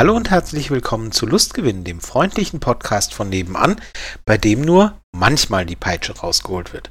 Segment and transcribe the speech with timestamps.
[0.00, 3.78] Hallo und herzlich willkommen zu Lustgewinn, dem freundlichen Podcast von nebenan,
[4.24, 6.90] bei dem nur manchmal die Peitsche rausgeholt wird.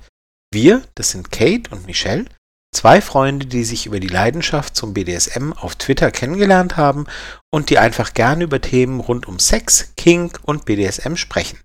[0.54, 2.26] Wir, das sind Kate und Michelle,
[2.72, 7.08] zwei Freunde, die sich über die Leidenschaft zum BDSM auf Twitter kennengelernt haben
[7.52, 11.58] und die einfach gerne über Themen rund um Sex, Kink und BDSM sprechen.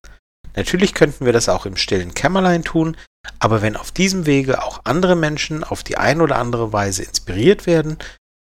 [0.56, 2.96] Natürlich könnten wir das auch im stillen Kämmerlein tun,
[3.38, 7.66] aber wenn auf diesem Wege auch andere Menschen auf die ein oder andere Weise inspiriert
[7.66, 7.98] werden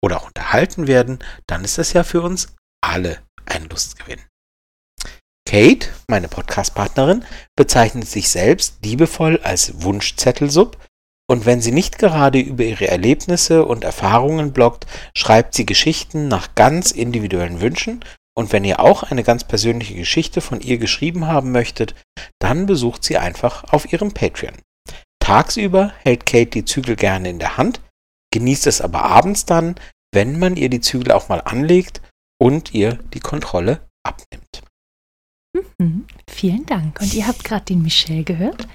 [0.05, 2.49] oder auch unterhalten werden, dann ist das ja für uns
[2.83, 4.21] alle ein Lustgewinn.
[5.49, 7.25] Kate, meine Podcast-Partnerin,
[7.57, 10.79] bezeichnet sich selbst liebevoll als Wunschzettelsub
[11.31, 16.55] und wenn sie nicht gerade über ihre Erlebnisse und Erfahrungen bloggt, schreibt sie Geschichten nach
[16.55, 21.53] ganz individuellen Wünschen und wenn ihr auch eine ganz persönliche Geschichte von ihr geschrieben haben
[21.53, 21.95] möchtet,
[22.39, 24.55] dann besucht sie einfach auf ihrem Patreon.
[25.21, 27.81] Tagsüber hält Kate die Zügel gerne in der Hand,
[28.33, 29.75] genießt es aber abends dann,
[30.13, 32.01] wenn man ihr die Zügel auch mal anlegt
[32.43, 34.65] und ihr die Kontrolle abnimmt.
[35.79, 37.01] Mhm, vielen Dank.
[37.01, 38.67] Und ihr habt gerade den Michel gehört.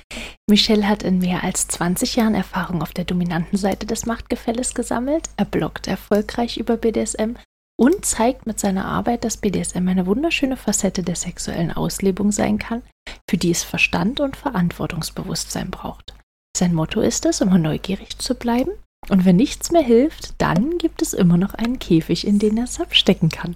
[0.50, 5.30] Michel hat in mehr als 20 Jahren Erfahrung auf der dominanten Seite des Machtgefälles gesammelt.
[5.36, 7.34] Er bloggt erfolgreich über BDSM
[7.78, 12.84] und zeigt mit seiner Arbeit, dass BDSM eine wunderschöne Facette der sexuellen Auslebung sein kann,
[13.30, 16.14] für die es Verstand und Verantwortungsbewusstsein braucht.
[16.56, 18.72] Sein Motto ist es, immer neugierig zu bleiben
[19.10, 22.66] und wenn nichts mehr hilft, dann gibt es immer noch einen Käfig, in den er
[22.66, 23.56] es abstecken kann.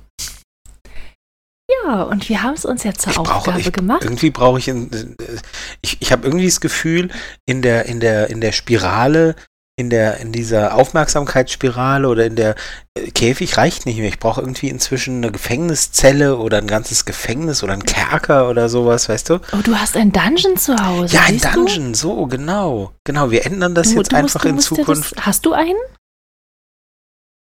[1.84, 4.04] Ja, und wir haben es uns ja zur Ich Aufgabe brauche, ich, gemacht.
[4.04, 5.06] irgendwie brauche ich, in, äh,
[5.82, 7.10] ich, ich habe irgendwie das Gefühl,
[7.46, 9.36] in der, in der, in der Spirale,
[9.78, 12.56] in der, in dieser Aufmerksamkeitsspirale oder in der
[12.94, 14.10] äh, Käfig reicht nicht mehr.
[14.10, 19.10] Ich brauche irgendwie inzwischen eine Gefängniszelle oder ein ganzes Gefängnis oder ein Kerker oder sowas,
[19.10, 19.36] weißt du?
[19.54, 21.16] Oh, du hast ein Dungeon zu Hause.
[21.16, 21.52] Ja, ein siehst du?
[21.66, 22.92] Dungeon, so, genau.
[23.06, 25.18] Genau, wir ändern das Du- jetzt musst- einfach in musst dir Zukunft.
[25.18, 25.78] Das, hast du einen?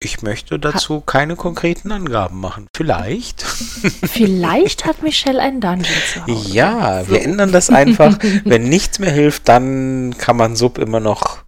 [0.02, 2.68] Ich möchte dazu keine konkreten Angaben machen.
[2.76, 3.42] Vielleicht.
[4.04, 6.50] Vielleicht hat Michelle einen Dungeon zu Hause.
[6.54, 8.18] Ja, wir ändern das einfach.
[8.44, 11.43] Wenn nichts mehr hilft, dann kann man Sub immer noch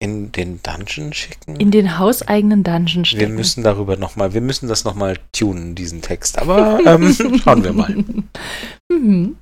[0.00, 1.56] in den Dungeon schicken.
[1.56, 3.20] In den hauseigenen Dungeon stecken.
[3.20, 6.38] wir müssen darüber nochmal, wir müssen das nochmal tunen, diesen Text.
[6.38, 7.94] Aber ähm, schauen wir mal.
[8.92, 9.36] Mhm.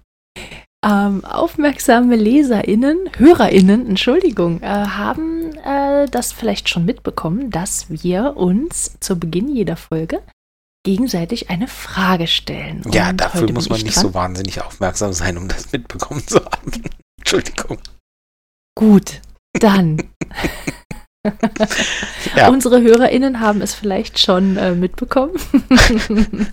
[0.85, 8.97] Ähm, aufmerksame LeserInnen, HörerInnen, Entschuldigung, äh, haben äh, das vielleicht schon mitbekommen, dass wir uns
[9.01, 10.21] zu Beginn jeder Folge
[10.85, 12.83] gegenseitig eine Frage stellen.
[12.93, 14.05] Ja, Und dafür heute muss man ich nicht dran.
[14.05, 16.71] so wahnsinnig aufmerksam sein, um das mitbekommen zu haben.
[17.19, 17.79] Entschuldigung.
[18.77, 19.21] Gut,
[19.59, 20.03] dann.
[22.37, 22.49] Ja.
[22.49, 25.33] Unsere HörerInnen haben es vielleicht schon äh, mitbekommen.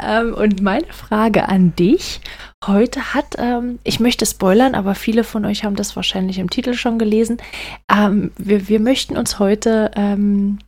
[0.00, 2.20] ähm, und meine Frage an dich
[2.64, 6.74] heute hat, ähm, ich möchte spoilern, aber viele von euch haben das wahrscheinlich im Titel
[6.74, 7.38] schon gelesen.
[7.92, 10.58] Ähm, wir, wir möchten uns heute ähm,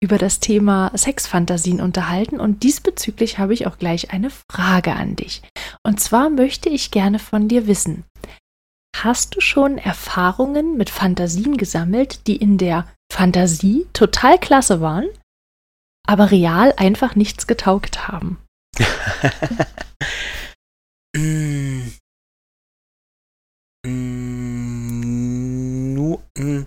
[0.00, 5.42] über das Thema Sexfantasien unterhalten und diesbezüglich habe ich auch gleich eine Frage an dich.
[5.82, 8.04] Und zwar möchte ich gerne von dir wissen,
[9.02, 15.06] Hast du schon Erfahrungen mit Fantasien gesammelt, die in der Fantasie total klasse waren,
[16.06, 18.38] aber real einfach nichts getaugt haben?
[21.16, 21.92] Mm.
[23.86, 26.66] Mm, nu- mm.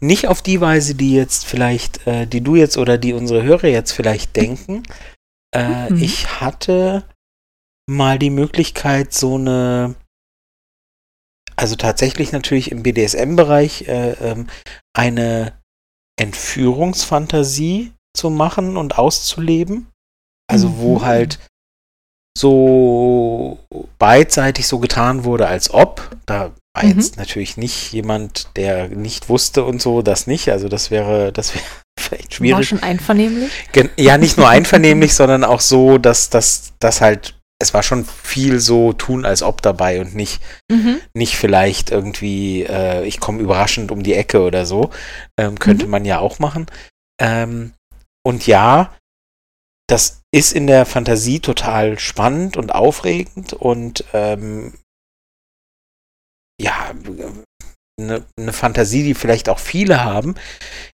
[0.00, 3.66] Nicht auf die Weise, die jetzt vielleicht, äh, die du jetzt oder die unsere Hörer
[3.68, 4.84] jetzt vielleicht denken.
[5.54, 6.02] Äh, Mhm.
[6.02, 7.04] Ich hatte
[7.86, 9.94] mal die Möglichkeit, so eine,
[11.60, 14.46] also tatsächlich natürlich im BDSM-Bereich, äh, ähm,
[14.96, 15.52] eine
[16.18, 19.86] Entführungsfantasie zu machen und auszuleben.
[20.50, 21.04] Also wo Mhm.
[21.04, 21.38] halt
[22.36, 23.58] so
[23.98, 26.16] beidseitig so getan wurde, als ob.
[26.26, 26.90] Da war Mhm.
[26.90, 30.48] jetzt natürlich nicht jemand, der nicht wusste und so, das nicht.
[30.50, 31.64] Also das wäre, das wäre
[31.98, 32.68] vielleicht War schwierig.
[32.68, 33.50] schon einvernehmlich?
[33.96, 38.92] Ja, nicht nur einvernehmlich, sondern auch so, dass das halt, es war schon viel so
[38.92, 40.40] tun als ob dabei und nicht,
[40.70, 41.00] Mhm.
[41.14, 44.90] nicht vielleicht irgendwie, äh, ich komme überraschend um die Ecke oder so.
[45.38, 45.90] Ähm, könnte Mhm.
[45.90, 46.66] man ja auch machen.
[47.20, 47.74] Ähm,
[48.26, 48.96] und ja,
[49.88, 54.74] das ist in der Fantasie total spannend und aufregend und ähm,
[56.60, 56.92] ja,
[58.00, 60.34] eine, eine Fantasie, die vielleicht auch viele haben.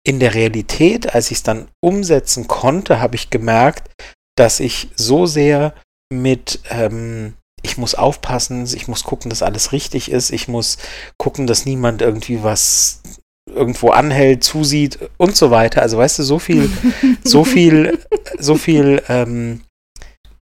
[0.06, 3.90] In der Realität, als ich es dann umsetzen konnte, habe ich gemerkt,
[4.36, 5.74] dass ich so sehr
[6.12, 10.78] mit, ähm, ich muss aufpassen, ich muss gucken, dass alles richtig ist, ich muss
[11.18, 13.02] gucken, dass niemand irgendwie was
[13.46, 15.82] irgendwo anhält, zusieht und so weiter.
[15.82, 16.70] Also weißt du, so viel,
[17.24, 17.98] so viel,
[18.38, 19.62] so viel, ähm,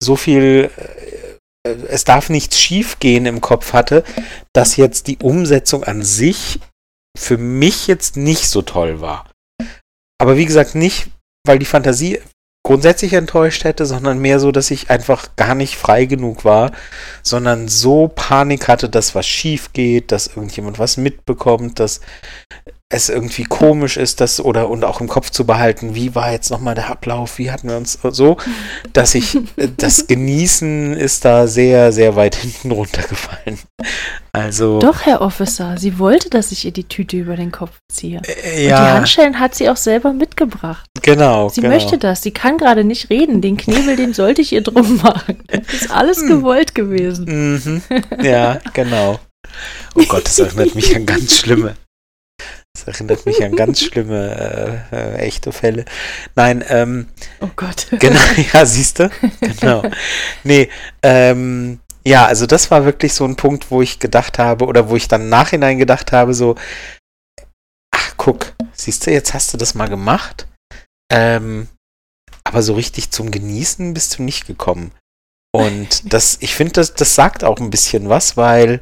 [0.01, 0.69] so viel,
[1.65, 4.03] äh, es darf nichts schief gehen im Kopf hatte,
[4.53, 6.59] dass jetzt die Umsetzung an sich
[7.17, 9.29] für mich jetzt nicht so toll war.
[10.19, 11.09] Aber wie gesagt, nicht,
[11.45, 12.19] weil die Fantasie
[12.63, 16.71] grundsätzlich enttäuscht hätte, sondern mehr so, dass ich einfach gar nicht frei genug war,
[17.23, 22.01] sondern so Panik hatte, dass was schief geht, dass irgendjemand was mitbekommt, dass
[22.91, 26.49] es irgendwie komisch ist, das oder und auch im Kopf zu behalten, wie war jetzt
[26.51, 28.37] nochmal der Ablauf, wie hatten wir uns so,
[28.93, 29.37] dass ich
[29.77, 33.59] das Genießen ist da sehr, sehr weit hinten runtergefallen.
[34.33, 34.79] Also.
[34.79, 38.21] Doch, Herr Officer, sie wollte, dass ich ihr die Tüte über den Kopf ziehe.
[38.45, 40.85] Äh, ja, Und die Handschellen hat sie auch selber mitgebracht.
[41.01, 41.49] genau.
[41.49, 41.73] Sie genau.
[41.73, 42.21] möchte das.
[42.21, 43.41] Sie kann gerade nicht reden.
[43.41, 45.43] Den Knebel, den sollte ich ihr drum machen.
[45.47, 46.27] Das ist alles Hm.
[46.27, 47.25] gewollt gewesen.
[47.25, 47.81] Mhm.
[48.23, 49.19] Ja, genau.
[49.95, 51.75] Oh Gott, das erinnert mich an ganz schlimme.
[52.73, 55.85] Das erinnert mich an ganz schlimme äh, äh, echte Fälle.
[56.35, 57.07] Nein, ähm,
[57.39, 57.87] Oh Gott.
[57.99, 58.19] genau,
[58.53, 59.09] ja, siehst du?
[59.59, 59.83] Genau.
[60.43, 60.69] Nee,
[61.03, 64.95] ähm, ja, also das war wirklich so ein Punkt, wo ich gedacht habe, oder wo
[64.95, 66.55] ich dann nachhinein gedacht habe, so,
[67.93, 70.47] ach guck, siehst du, jetzt hast du das mal gemacht.
[71.11, 71.67] Ähm,
[72.43, 74.91] aber so richtig zum Genießen bist du nicht gekommen.
[75.53, 78.79] Und das, ich finde, das, das sagt auch ein bisschen was, weil,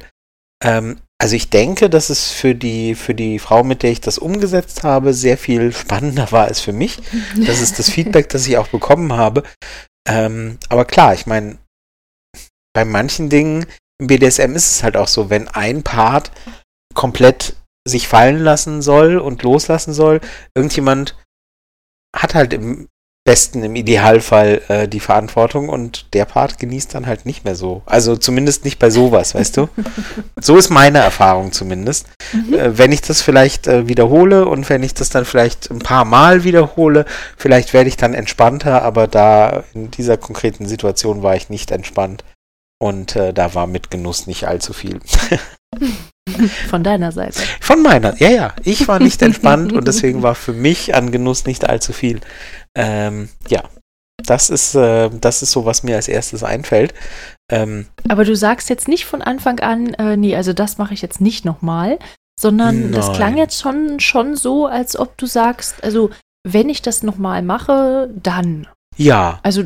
[0.64, 4.16] ähm, also ich denke, dass es für die, für die Frau, mit der ich das
[4.16, 6.98] umgesetzt habe, sehr viel spannender war als für mich.
[7.46, 9.42] Das ist das Feedback, das ich auch bekommen habe.
[10.08, 11.58] Ähm, aber klar, ich meine,
[12.72, 13.66] bei manchen Dingen
[14.00, 16.32] im BDSM ist es halt auch so, wenn ein Part
[16.94, 17.54] komplett
[17.86, 20.22] sich fallen lassen soll und loslassen soll,
[20.54, 21.16] irgendjemand
[22.16, 22.88] hat halt im
[23.24, 27.82] besten, im Idealfall äh, die Verantwortung und der Part genießt dann halt nicht mehr so.
[27.84, 29.68] Also zumindest nicht bei sowas, weißt du?
[30.42, 32.06] So ist meine Erfahrung zumindest.
[32.32, 32.54] Mhm.
[32.54, 36.06] Äh, wenn ich das vielleicht äh, wiederhole und wenn ich das dann vielleicht ein paar
[36.06, 37.04] Mal wiederhole,
[37.36, 42.24] vielleicht werde ich dann entspannter, aber da in dieser konkreten Situation war ich nicht entspannt
[42.78, 45.00] und äh, da war mit Genuss nicht allzu viel.
[46.68, 47.40] Von deiner Seite.
[47.60, 51.44] Von meiner, ja, ja, ich war nicht entspannt und deswegen war für mich an Genuss
[51.44, 52.20] nicht allzu viel.
[52.76, 53.62] Ähm, ja,
[54.24, 56.94] das ist, äh, das ist so, was mir als erstes einfällt.
[57.50, 61.02] Ähm, Aber du sagst jetzt nicht von Anfang an, äh, nee, also das mache ich
[61.02, 61.98] jetzt nicht nochmal,
[62.38, 63.16] sondern das Nein.
[63.16, 66.10] klang jetzt schon, schon so, als ob du sagst, also
[66.46, 68.66] wenn ich das nochmal mache, dann.
[68.96, 69.62] ja, Also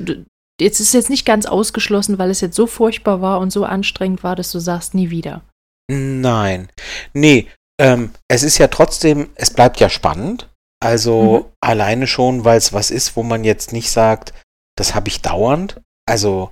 [0.60, 4.24] jetzt ist jetzt nicht ganz ausgeschlossen, weil es jetzt so furchtbar war und so anstrengend
[4.24, 5.42] war, dass du sagst, nie wieder.
[5.90, 6.69] Nein.
[7.12, 7.48] Nee,
[7.81, 10.50] ähm, es ist ja trotzdem, es bleibt ja spannend.
[10.82, 14.34] Also alleine schon, weil es was ist, wo man jetzt nicht sagt,
[14.76, 15.81] das habe ich dauernd.
[16.06, 16.50] Also,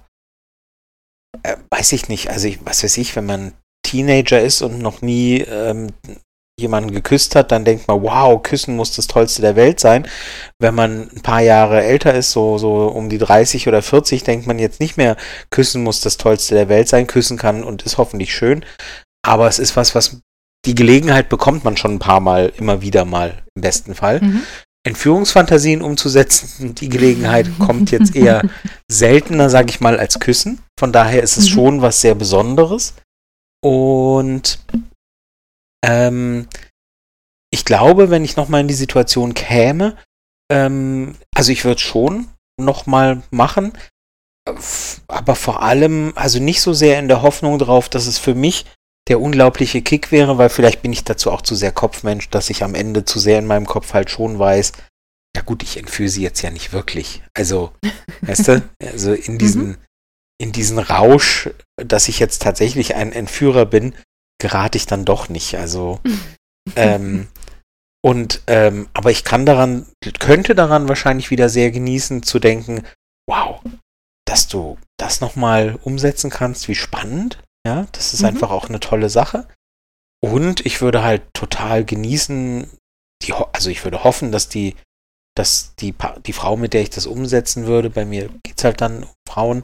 [1.43, 2.31] äh, weiß ich nicht.
[2.31, 3.52] Also, ich, was weiß ich, wenn man
[3.84, 5.88] Teenager ist und noch nie ähm,
[6.58, 10.06] jemanden geküsst hat, dann denkt man, wow, küssen muss das Tollste der Welt sein.
[10.58, 14.46] Wenn man ein paar Jahre älter ist, so, so um die 30 oder 40, denkt
[14.46, 15.17] man jetzt nicht mehr,
[15.50, 17.06] küssen muss das Tollste der Welt sein.
[17.06, 18.64] Küssen kann und ist hoffentlich schön.
[19.25, 20.21] Aber es ist was, was
[20.67, 24.21] die Gelegenheit bekommt man schon ein paar Mal, immer wieder mal im besten Fall.
[24.21, 24.43] Mhm.
[24.85, 28.43] Entführungsfantasien umzusetzen, die Gelegenheit kommt jetzt eher
[28.91, 30.61] seltener, sage ich mal, als Küssen.
[30.79, 31.55] Von daher ist es Mhm.
[31.55, 32.95] schon was sehr Besonderes.
[33.64, 34.59] Und
[35.85, 36.49] ähm,
[37.52, 39.97] ich glaube, wenn ich nochmal in die Situation käme,
[40.50, 42.29] ähm, also ich würde schon
[42.61, 43.73] nochmal machen,
[44.49, 48.35] f- aber vor allem, also nicht so sehr in der Hoffnung drauf, dass es für
[48.35, 48.67] mich
[49.09, 52.62] der unglaubliche Kick wäre, weil vielleicht bin ich dazu auch zu sehr Kopfmensch, dass ich
[52.62, 54.73] am Ende zu sehr in meinem Kopf halt schon weiß,
[55.37, 57.23] ja gut, ich entführe sie jetzt ja nicht wirklich.
[57.35, 57.73] Also,
[58.23, 59.78] weißt du, also in diesen,
[60.38, 63.94] in diesen Rausch, dass ich jetzt tatsächlich ein Entführer bin,
[64.40, 65.56] gerate ich dann doch nicht.
[65.56, 66.00] Also,
[66.76, 67.28] ähm,
[68.04, 69.87] und, ähm, aber ich kann daran,
[70.18, 72.85] könnte daran wahrscheinlich wieder sehr genießen, zu denken,
[73.28, 73.61] wow,
[74.26, 77.42] dass du das nochmal umsetzen kannst, wie spannend.
[77.66, 78.28] Ja, das ist Mhm.
[78.28, 79.47] einfach auch eine tolle Sache.
[80.25, 82.71] Und ich würde halt total genießen,
[83.23, 84.76] die, also ich würde hoffen, dass die,
[85.37, 85.95] dass die,
[86.26, 89.62] die Frau, mit der ich das umsetzen würde, bei mir geht's halt dann um Frauen,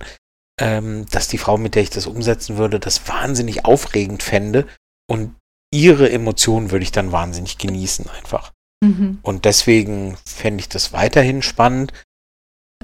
[0.61, 4.67] ähm, dass die Frau, mit der ich das umsetzen würde, das wahnsinnig aufregend fände
[5.09, 5.37] und
[5.73, 8.53] ihre Emotionen würde ich dann wahnsinnig genießen einfach.
[8.83, 9.19] Mhm.
[9.23, 11.93] Und deswegen fände ich das weiterhin spannend,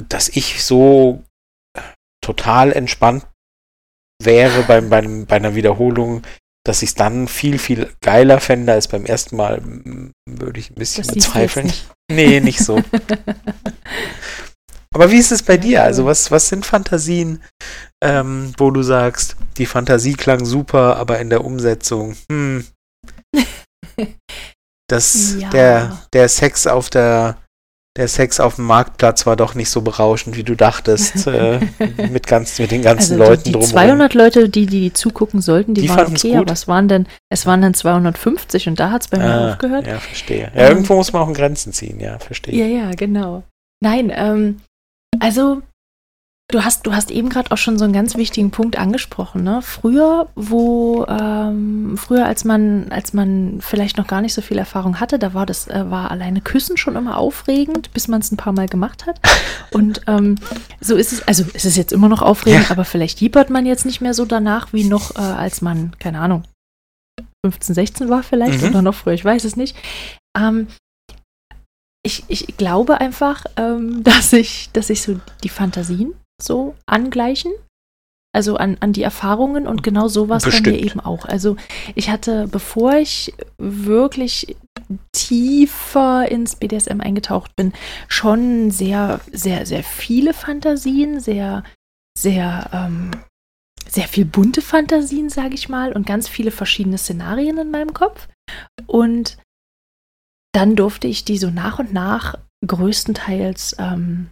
[0.09, 1.25] dass ich so
[2.21, 3.27] total entspannt
[4.23, 6.23] wäre beim, beim, bei einer Wiederholung,
[6.67, 9.61] dass ich es dann viel, viel geiler fände als beim ersten Mal,
[10.27, 11.67] würde ich ein bisschen Das bezweifeln.
[11.67, 12.81] jetzt Nee, nicht so.
[14.95, 15.83] Aber wie ist es bei dir?
[15.83, 17.43] Also, was, was sind Fantasien,
[18.03, 22.65] ähm, wo du sagst, die Fantasie klang super, aber in der Umsetzung, hm,
[24.89, 25.51] das, Ja.
[25.51, 27.39] der, der Sex auf der,
[27.97, 31.61] der Sex auf dem Marktplatz war doch nicht so berauschend, wie du dachtest, äh,
[32.11, 33.71] mit, ganz, mit den ganzen Also Leuten die, die drumherum.
[33.73, 36.39] 200 Leute, die, die zugucken sollten, die, Die waren okay, gut?
[36.41, 39.53] aber es waren dann, es waren dann 250 und da hat es bei mir Ah,
[39.53, 39.87] aufgehört.
[39.87, 40.51] Ja, verstehe.
[40.55, 42.55] Ja, Ähm, irgendwo muss man auch in Grenzen ziehen, ja, verstehe.
[42.55, 43.45] Ja, ja, genau.
[43.81, 44.61] Nein, ähm,
[45.21, 45.63] Also,
[46.49, 49.43] du hast, du hast eben gerade auch schon so einen ganz wichtigen Punkt angesprochen.
[49.43, 49.61] Ne?
[49.63, 55.01] Früher, wo, ähm, früher, als man, als man vielleicht noch gar nicht so viel Erfahrung
[55.01, 58.37] hatte, da war das, äh, war alleine Küssen schon immer aufregend, bis man es ein
[58.37, 59.21] paar Mal gemacht hat.
[59.73, 60.37] Und ähm,
[60.81, 62.71] so ist es, also es ist jetzt immer noch aufregend, ja.
[62.71, 66.21] aber vielleicht jiepert man jetzt nicht mehr so danach, wie noch, äh, als man, keine
[66.21, 66.45] Ahnung,
[67.45, 68.69] 15, 16 war vielleicht mhm.
[68.69, 69.77] oder noch früher, ich weiß es nicht.
[70.37, 70.69] Ähm,
[72.07, 77.53] ich, ich glaube einfach, ähm, dass ich, dass ich so die Fantasien so angleichen.
[78.35, 81.25] Also an, an die Erfahrungen und genau sowas bei mir eben auch.
[81.25, 81.57] Also
[81.95, 84.57] ich hatte, bevor ich wirklich
[85.13, 87.73] tiefer ins BDSM eingetaucht bin,
[88.09, 91.63] schon sehr, sehr, sehr viele Fantasien, sehr,
[92.19, 93.13] sehr, ähm,
[93.87, 98.27] sehr viel bunte Fantasien, sage ich mal, und ganz viele verschiedene Szenarien in meinem Kopf.
[98.89, 99.39] Und
[100.53, 102.37] dann durfte ich die so nach und nach
[102.67, 104.31] größtenteils ähm,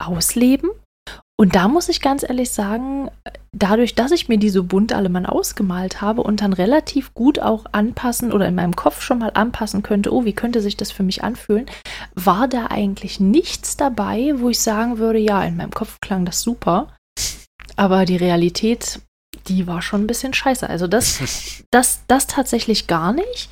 [0.00, 0.70] ausleben.
[1.36, 3.10] Und da muss ich ganz ehrlich sagen,
[3.52, 7.40] dadurch, dass ich mir die so bunt alle mal ausgemalt habe und dann relativ gut
[7.40, 10.92] auch anpassen oder in meinem Kopf schon mal anpassen könnte, oh, wie könnte sich das
[10.92, 11.66] für mich anfühlen,
[12.14, 16.40] war da eigentlich nichts dabei, wo ich sagen würde, ja, in meinem Kopf klang das
[16.40, 16.94] super.
[17.74, 19.00] Aber die Realität,
[19.48, 20.68] die war schon ein bisschen scheiße.
[20.68, 23.50] Also das, das, das tatsächlich gar nicht.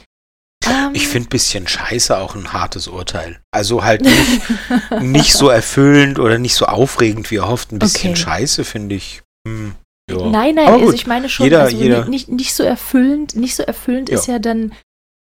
[0.67, 3.41] Ähm, ich finde ein bisschen scheiße auch ein hartes Urteil.
[3.51, 4.43] Also halt nicht,
[5.01, 7.73] nicht so erfüllend oder nicht so aufregend wie erhofft.
[7.73, 8.21] Ein bisschen okay.
[8.21, 9.23] scheiße finde ich.
[9.47, 9.75] Hm,
[10.11, 10.27] ja.
[10.27, 12.05] Nein, nein, also ich meine schon, jeder, also jeder.
[12.07, 14.17] Nicht, nicht so erfüllend, nicht so erfüllend ja.
[14.17, 14.73] ist ja dann,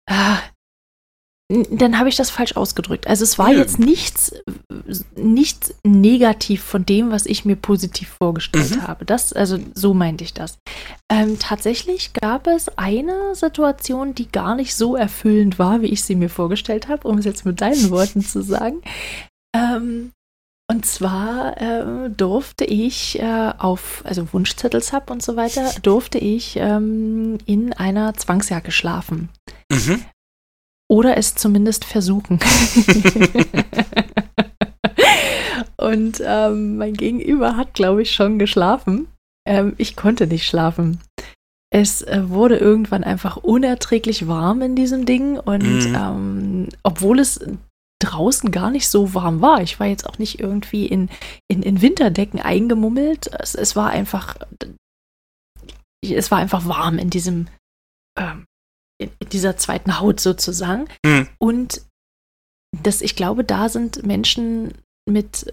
[0.09, 0.39] ah,
[1.51, 3.08] dann habe ich das falsch ausgedrückt.
[3.08, 3.58] Also es war ja.
[3.58, 4.32] jetzt nichts,
[5.15, 8.88] nichts negativ von dem, was ich mir positiv vorgestellt mhm.
[8.88, 9.03] habe.
[9.03, 10.60] Das, also so meinte ich das.
[11.12, 16.15] Ähm, tatsächlich gab es eine Situation, die gar nicht so erfüllend war, wie ich sie
[16.15, 18.84] mir vorgestellt habe, um es jetzt mit deinen Worten zu sagen.
[19.56, 20.12] Ähm,
[20.72, 27.39] und zwar äh, durfte ich äh, auf, also Wunschzettelsab und so weiter, durfte ich ähm,
[27.48, 29.29] in einer Zwangsjacke schlafen.
[29.72, 30.06] Mhm.
[30.89, 32.39] Oder es zumindest versuchen.
[35.77, 39.08] und ähm, mein Gegenüber hat, glaube ich, schon geschlafen.
[39.48, 41.00] Ähm, ich konnte nicht schlafen.
[41.72, 45.96] Es äh, wurde irgendwann einfach unerträglich warm in diesem Ding und mhm.
[45.96, 47.39] ähm, obwohl es
[48.01, 51.10] draußen gar nicht so warm war, ich war jetzt auch nicht irgendwie in,
[51.48, 54.38] in, in Winterdecken eingemummelt, es, es war einfach,
[56.01, 57.48] es war einfach warm in diesem
[58.17, 58.46] ähm,
[59.00, 60.88] in dieser zweiten Haut sozusagen.
[61.06, 61.27] Mhm.
[61.39, 61.82] Und
[62.77, 64.74] das, ich glaube, da sind Menschen
[65.10, 65.51] mit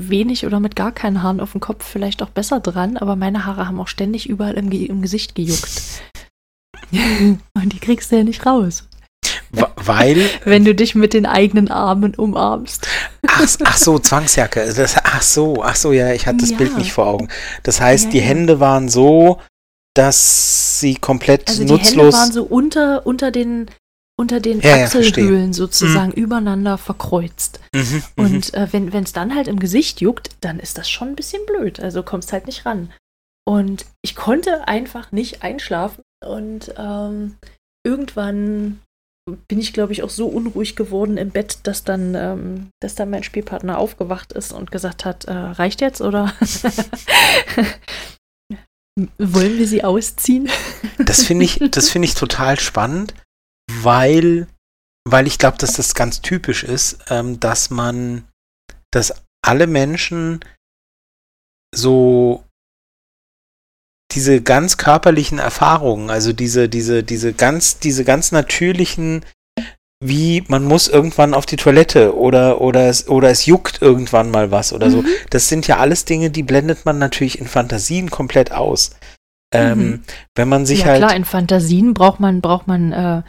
[0.00, 3.44] wenig oder mit gar keinen Haaren auf dem Kopf vielleicht auch besser dran, aber meine
[3.44, 5.82] Haare haben auch ständig überall im, im Gesicht gejuckt.
[6.92, 8.88] Und die kriegst du ja nicht raus.
[9.76, 10.28] Weil.
[10.44, 12.88] Wenn du dich mit den eigenen Armen umarmst.
[13.26, 14.72] Ach, ach so, Zwangsjacke.
[14.74, 16.56] Das, ach so, ach so, ja, ich hatte das ja.
[16.56, 17.28] Bild nicht vor Augen.
[17.62, 18.20] Das heißt, ja, die.
[18.20, 19.40] Hände waren so
[19.94, 22.14] dass sie komplett also die nutzlos.
[22.14, 23.70] Hände waren so unter, unter den,
[24.18, 26.22] unter den ja, Achselhöhlen ja, sozusagen mhm.
[26.22, 27.60] übereinander verkreuzt.
[27.74, 28.02] Mhm, mhm.
[28.16, 31.44] und äh, wenn es dann halt im Gesicht juckt, dann ist das schon ein bisschen
[31.46, 31.80] blöd.
[31.80, 32.92] Also kommst halt nicht ran.
[33.44, 36.02] Und ich konnte einfach nicht einschlafen.
[36.24, 37.36] Und ähm,
[37.84, 38.80] irgendwann
[39.48, 43.10] bin ich, glaube ich, auch so unruhig geworden im Bett, dass dann, ähm, dass dann
[43.10, 46.32] mein Spielpartner aufgewacht ist und gesagt hat, äh, reicht jetzt oder
[49.18, 50.50] Wollen wir sie ausziehen?
[50.98, 53.14] Das finde ich, das finde ich total spannend,
[53.70, 54.46] weil,
[55.08, 58.28] weil ich glaube, dass das ganz typisch ist, ähm, dass man,
[58.92, 60.44] dass alle Menschen
[61.74, 62.44] so
[64.12, 69.24] diese ganz körperlichen Erfahrungen, also diese, diese, diese ganz, diese ganz natürlichen
[70.02, 74.50] wie man muss irgendwann auf die Toilette oder, oder, es, oder es juckt irgendwann mal
[74.50, 74.92] was oder mhm.
[74.92, 75.04] so.
[75.30, 78.90] Das sind ja alles Dinge, die blendet man natürlich in Fantasien komplett aus.
[79.54, 80.02] Ähm, mhm.
[80.34, 80.98] Wenn man sich ja, halt.
[80.98, 83.22] Klar, in Fantasien braucht man, braucht man, äh,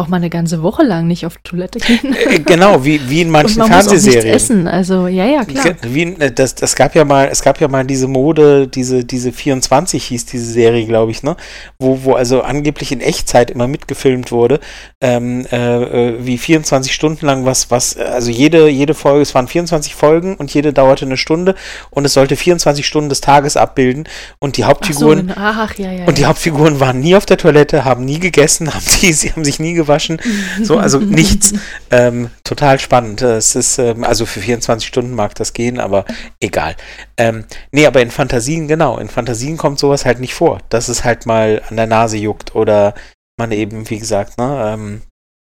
[0.00, 2.16] braucht man eine ganze Woche lang nicht auf Toilette gehen.
[2.30, 4.22] Äh, genau, wie, wie in manchen Und man Fernsehserien.
[4.22, 5.74] Muss auch essen, also ja, ja, klar.
[5.82, 9.30] Wie, äh, das, das gab ja mal, es gab ja mal diese Mode, diese, diese
[9.30, 11.36] 24 hieß diese Serie, glaube ich, ne?
[11.78, 14.60] Wo, wo also angeblich in Echtzeit immer mitgefilmt wurde,
[15.02, 19.48] ähm, äh, äh wie 24 Stunden lang was, was, also jede, jede Folge, es waren
[19.48, 21.56] 24 Folgen und jede dauerte eine Stunde
[21.90, 24.04] und es sollte 24 Stunden des Tages abbilden
[24.38, 25.30] und die Hauptfiguren.
[25.36, 28.18] Ach so, ach, ja, ja, und die Hauptfiguren waren nie auf der Toilette, haben nie
[28.18, 29.89] gegessen, haben, die, sie haben sich nie gewaschen.
[30.62, 31.54] So, also nichts.
[31.90, 33.22] Ähm, total spannend.
[33.22, 36.04] Es ist, ähm, also für 24 Stunden mag das gehen, aber
[36.40, 36.76] egal.
[37.16, 41.04] Ähm, nee, aber in Fantasien, genau, in Fantasien kommt sowas halt nicht vor, dass es
[41.04, 42.94] halt mal an der Nase juckt oder
[43.38, 45.02] man eben, wie gesagt, ne, ähm,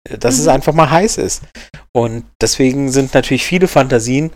[0.10, 0.42] dass mhm.
[0.42, 1.44] es einfach mal heiß ist.
[1.94, 4.32] Und deswegen sind natürlich viele Fantasien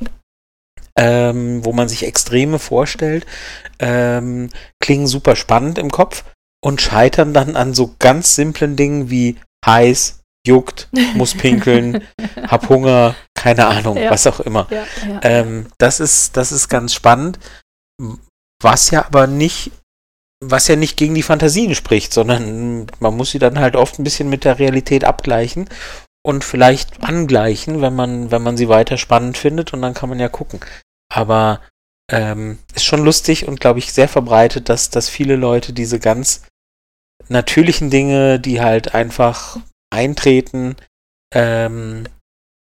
[1.00, 3.26] ähm, wo man sich Extreme vorstellt,
[3.80, 4.50] ähm,
[4.82, 6.26] klingen super spannend im Kopf
[6.62, 12.04] und scheitern dann an so ganz simplen Dingen wie heiß, juckt, muss pinkeln,
[12.48, 14.12] hab Hunger, keine Ahnung, ja.
[14.12, 14.68] was auch immer.
[14.70, 15.20] Ja, ja.
[15.24, 17.40] Ähm, das ist, das ist ganz spannend,
[18.62, 19.72] was ja aber nicht,
[20.44, 24.04] was ja nicht gegen die Fantasien spricht, sondern man muss sie dann halt oft ein
[24.04, 25.70] bisschen mit der Realität abgleichen
[26.26, 30.20] und vielleicht angleichen, wenn man, wenn man sie weiter spannend findet und dann kann man
[30.20, 30.60] ja gucken.
[31.12, 31.62] Aber
[32.12, 36.44] ähm, ist schon lustig und glaube ich sehr verbreitet, dass, dass viele Leute diese ganz
[37.28, 39.60] natürlichen Dinge, die halt einfach
[39.92, 40.76] eintreten,
[41.34, 42.06] ähm,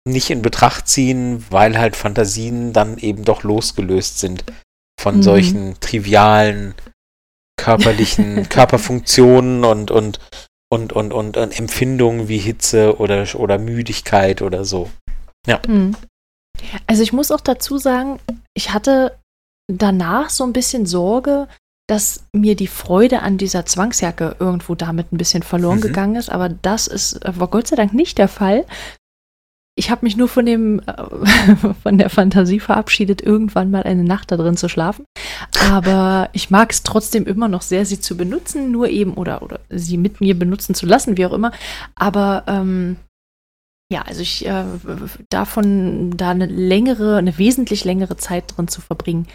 [0.07, 4.45] nicht in Betracht ziehen, weil halt Fantasien dann eben doch losgelöst sind
[5.01, 5.23] von mhm.
[5.23, 6.75] solchen trivialen
[7.59, 10.19] körperlichen Körperfunktionen und, und,
[10.71, 14.91] und, und, und, und Empfindungen wie Hitze oder, oder Müdigkeit oder so.
[15.47, 15.61] Ja.
[15.67, 15.95] Mhm.
[16.87, 18.19] Also ich muss auch dazu sagen,
[18.55, 19.19] ich hatte
[19.71, 21.49] danach so ein bisschen Sorge,
[21.91, 25.83] dass mir die Freude an dieser Zwangsjacke irgendwo damit ein bisschen verloren mhm.
[25.83, 28.65] gegangen ist, aber das ist, war Gott sei Dank nicht der Fall.
[29.77, 34.31] Ich habe mich nur von dem, äh, von der Fantasie verabschiedet, irgendwann mal eine Nacht
[34.31, 35.05] da drin zu schlafen.
[35.69, 39.59] Aber ich mag es trotzdem immer noch sehr, sie zu benutzen, nur eben oder, oder
[39.69, 41.51] sie mit mir benutzen zu lassen, wie auch immer.
[41.97, 42.99] Aber ähm,
[43.93, 44.65] ja, also ich äh,
[45.31, 49.27] davon da eine längere, eine wesentlich längere Zeit drin zu verbringen,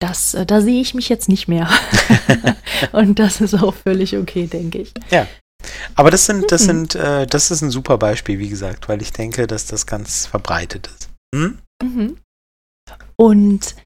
[0.00, 1.68] das, äh, da sehe ich mich jetzt nicht mehr.
[2.92, 4.92] Und das ist auch völlig okay, denke ich.
[5.10, 5.26] Ja.
[5.94, 6.66] Aber das sind, das mhm.
[6.66, 10.26] sind, äh, das ist ein super Beispiel, wie gesagt, weil ich denke, dass das ganz
[10.26, 11.08] verbreitet ist.
[11.34, 11.58] Hm?
[11.82, 12.16] Mhm.
[13.16, 13.76] Und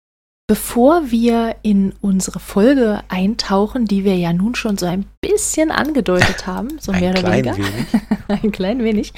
[0.49, 6.47] Bevor wir in unsere Folge eintauchen, die wir ja nun schon so ein bisschen angedeutet
[6.47, 7.57] haben, so mehr oder weniger,
[8.29, 9.13] ein klein wenig,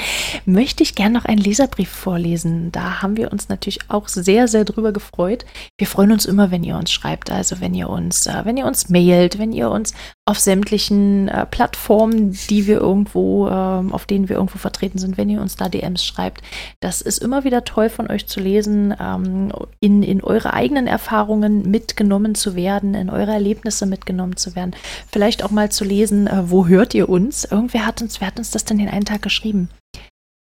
[0.46, 2.72] möchte ich gerne noch einen Leserbrief vorlesen.
[2.72, 5.44] Da haben wir uns natürlich auch sehr, sehr drüber gefreut.
[5.76, 8.64] Wir freuen uns immer, wenn ihr uns schreibt, also wenn ihr uns, äh, wenn ihr
[8.64, 9.92] uns mailt, wenn ihr uns
[10.28, 15.30] auf sämtlichen äh, Plattformen, die wir irgendwo, äh, auf denen wir irgendwo vertreten sind, wenn
[15.30, 16.42] ihr uns da DMs schreibt.
[16.80, 21.70] Das ist immer wieder toll von euch zu lesen, ähm, in, in eure eigenen Erfahrungen
[21.70, 24.76] mitgenommen zu werden, in eure Erlebnisse mitgenommen zu werden.
[25.10, 27.46] Vielleicht auch mal zu lesen, äh, wo hört ihr uns?
[27.46, 29.70] Irgendwer hat uns, wer hat uns das denn den einen Tag geschrieben?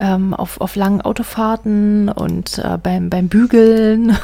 [0.00, 4.16] Ähm, auf, auf langen Autofahrten und äh, beim, beim Bügeln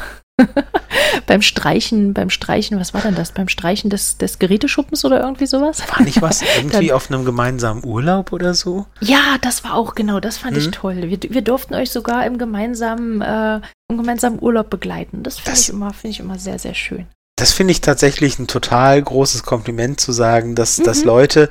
[1.27, 3.31] beim Streichen, beim Streichen, was war denn das?
[3.31, 5.83] Beim Streichen des, des Geräteschuppens oder irgendwie sowas?
[5.89, 8.85] War nicht was irgendwie Dann, auf einem gemeinsamen Urlaub oder so?
[9.01, 10.61] Ja, das war auch genau, das fand hm.
[10.61, 10.71] ich mhm.
[10.71, 10.95] toll.
[11.01, 15.23] Wir, wir durften euch sogar im gemeinsamen, äh, im gemeinsamen Urlaub begleiten.
[15.23, 17.07] Das finde ich immer, finde ich immer sehr, sehr schön
[17.39, 20.83] das finde ich tatsächlich ein total großes Kompliment zu sagen, dass, mhm.
[20.83, 21.49] dass Leute,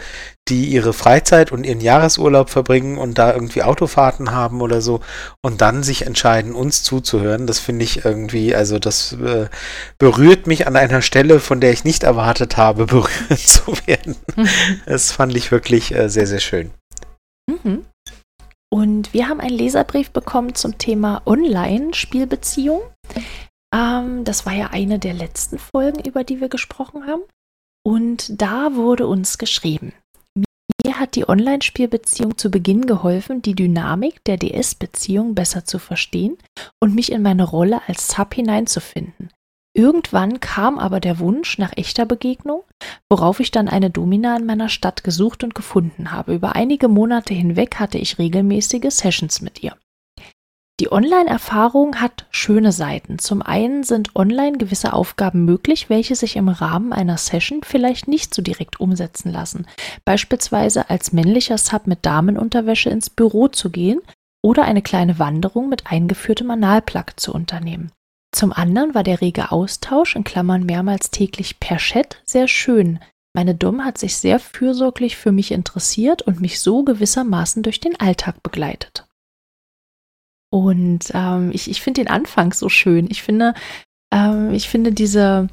[0.48, 5.01] die ihre Freizeit und ihren Jahresurlaub verbringen und da irgendwie Autofahrten haben oder so
[5.42, 9.48] und dann sich entscheiden, uns zuzuhören, das finde ich irgendwie, also das äh,
[9.98, 14.16] berührt mich an einer Stelle, von der ich nicht erwartet habe, berührt zu werden.
[14.37, 14.48] Mhm.
[14.87, 16.70] Das fand ich wirklich äh, sehr, sehr schön.
[17.46, 17.85] Mhm.
[18.70, 22.81] Und wir haben einen Leserbrief bekommen zum Thema Online-Spielbeziehung.
[23.74, 27.22] Ähm, das war ja eine der letzten Folgen, über die wir gesprochen haben.
[27.85, 29.92] Und da wurde uns geschrieben,
[30.85, 36.38] mir hat die Online-Spielbeziehung zu Beginn geholfen, die Dynamik der DS-Beziehung besser zu verstehen
[36.81, 39.31] und mich in meine Rolle als Sub hineinzufinden.
[39.74, 42.64] Irgendwann kam aber der Wunsch nach echter Begegnung,
[43.09, 46.35] worauf ich dann eine Domina in meiner Stadt gesucht und gefunden habe.
[46.35, 49.76] Über einige Monate hinweg hatte ich regelmäßige Sessions mit ihr.
[50.81, 53.19] Die Online-Erfahrung hat schöne Seiten.
[53.19, 58.33] Zum einen sind online gewisse Aufgaben möglich, welche sich im Rahmen einer Session vielleicht nicht
[58.33, 59.67] so direkt umsetzen lassen.
[60.05, 64.01] Beispielsweise als männlicher Sub mit Damenunterwäsche ins Büro zu gehen
[64.41, 67.91] oder eine kleine Wanderung mit eingeführtem Analplug zu unternehmen.
[68.31, 73.01] Zum anderen war der rege Austausch in Klammern mehrmals täglich per Chat sehr schön.
[73.35, 77.99] Meine Dom hat sich sehr fürsorglich für mich interessiert und mich so gewissermaßen durch den
[77.99, 79.08] Alltag begleitet.
[80.50, 83.08] Und ähm, ich, ich finde den Anfang so schön.
[83.11, 83.54] Ich finde,
[84.12, 85.48] ähm, ich finde diese,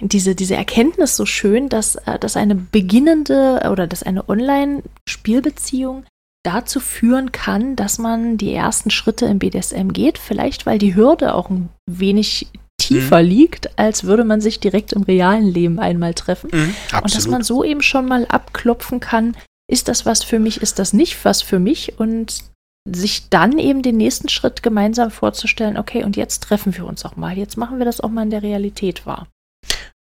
[0.00, 6.04] diese, diese Erkenntnis so schön, dass, äh, dass eine beginnende oder dass eine Online-Spielbeziehung
[6.44, 10.16] dazu führen kann, dass man die ersten Schritte im BDSM geht.
[10.18, 12.48] Vielleicht, weil die Hürde auch ein wenig
[12.78, 13.28] tiefer mhm.
[13.28, 16.50] liegt, als würde man sich direkt im realen Leben einmal treffen.
[16.52, 19.36] Mhm, und dass man so eben schon mal abklopfen kann,
[19.68, 22.44] ist das was für mich, ist das nicht was für mich und
[22.90, 27.16] sich dann eben den nächsten Schritt gemeinsam vorzustellen, okay, und jetzt treffen wir uns auch
[27.16, 29.28] mal, jetzt machen wir das auch mal in der Realität wahr.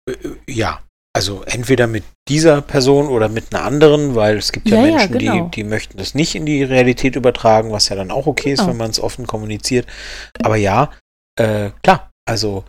[0.07, 0.81] Äh, äh, ja,
[1.15, 5.19] also entweder mit dieser Person oder mit einer anderen, weil es gibt ja, ja Menschen,
[5.19, 5.45] ja, genau.
[5.45, 8.63] die, die möchten das nicht in die Realität übertragen, was ja dann auch okay genau.
[8.63, 9.87] ist, wenn man es offen kommuniziert.
[10.43, 10.91] Aber ja,
[11.39, 12.65] äh, klar, Also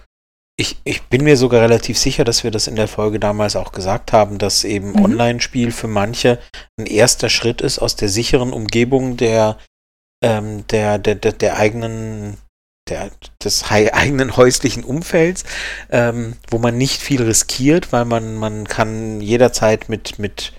[0.58, 3.72] ich, ich bin mir sogar relativ sicher, dass wir das in der Folge damals auch
[3.72, 5.04] gesagt haben, dass eben Mhm.
[5.04, 6.38] Online-Spiel für manche
[6.78, 9.58] ein erster Schritt ist aus der sicheren Umgebung der,
[10.22, 12.38] ähm, der, der, der, der eigenen,
[12.88, 13.10] der,
[13.42, 15.44] des eigenen häuslichen Umfelds,
[15.90, 20.52] ähm, wo man nicht viel riskiert, weil man, man kann jederzeit mit, mit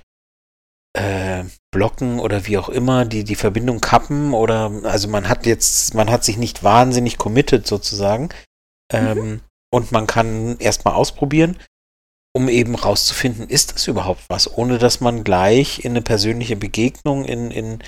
[0.94, 5.94] äh, Blocken oder wie auch immer die, die Verbindung kappen oder also man hat jetzt,
[5.94, 8.30] man hat sich nicht wahnsinnig committed sozusagen.
[8.92, 11.58] Ähm, und man kann erstmal ausprobieren,
[12.34, 17.26] um eben rauszufinden, ist das überhaupt was, ohne dass man gleich in eine persönliche Begegnung,
[17.26, 17.80] in, in,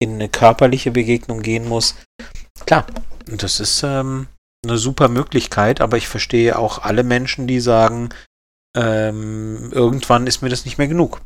[0.00, 1.94] in eine körperliche Begegnung gehen muss.
[2.66, 2.86] Klar,
[3.26, 4.26] das ist ähm,
[4.64, 8.10] eine super Möglichkeit, aber ich verstehe auch alle Menschen, die sagen,
[8.76, 11.22] ähm, irgendwann ist mir das nicht mehr genug.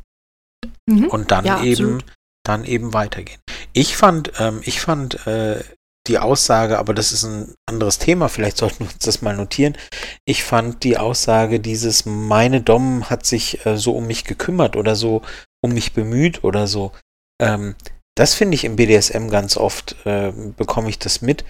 [0.89, 1.07] Mhm.
[1.07, 2.05] Und dann Ja, eben, absolut.
[2.43, 3.39] dann eben weitergehen.
[3.73, 5.63] Ich fand, ähm, ich fand äh,
[6.07, 9.77] die Aussage, aber das ist ein anderes Thema, vielleicht sollten wir uns das mal notieren.
[10.25, 14.95] Ich fand die Aussage, dieses meine Dom hat sich äh, so um mich gekümmert oder
[14.95, 15.21] so
[15.61, 16.91] um mich bemüht oder so.
[17.41, 17.75] Ähm,
[18.19, 21.45] das finde ich im BDSM ganz oft, äh, bekomme ich das mit,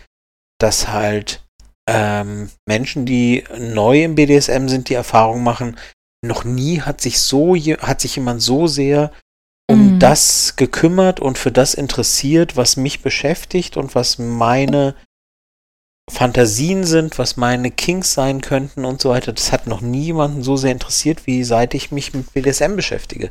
[0.59, 1.43] dass halt
[1.89, 5.77] ähm, Menschen, die neu im BDSM sind, die Erfahrung machen,
[6.23, 9.11] noch nie hat sich so hat sich jemand so sehr
[9.69, 9.99] um Mhm.
[9.99, 14.95] das gekümmert und für das interessiert, was mich beschäftigt und was meine
[16.09, 19.31] Fantasien sind, was meine Kings sein könnten und so weiter.
[19.31, 23.29] Das hat noch nie jemanden so sehr interessiert, wie seit ich mich mit BDSM beschäftige.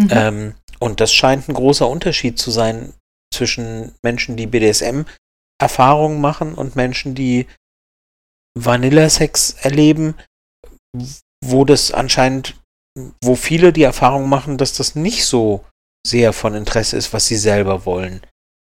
[0.00, 0.08] Mhm.
[0.10, 2.92] Ähm, und das scheint ein großer Unterschied zu sein
[3.32, 7.46] zwischen Menschen, die BDSM-Erfahrungen machen und Menschen, die
[8.58, 10.14] Vanilla-Sex erleben,
[11.44, 12.56] wo das anscheinend,
[13.22, 15.64] wo viele die Erfahrung machen, dass das nicht so
[16.06, 18.22] sehr von Interesse ist, was sie selber wollen.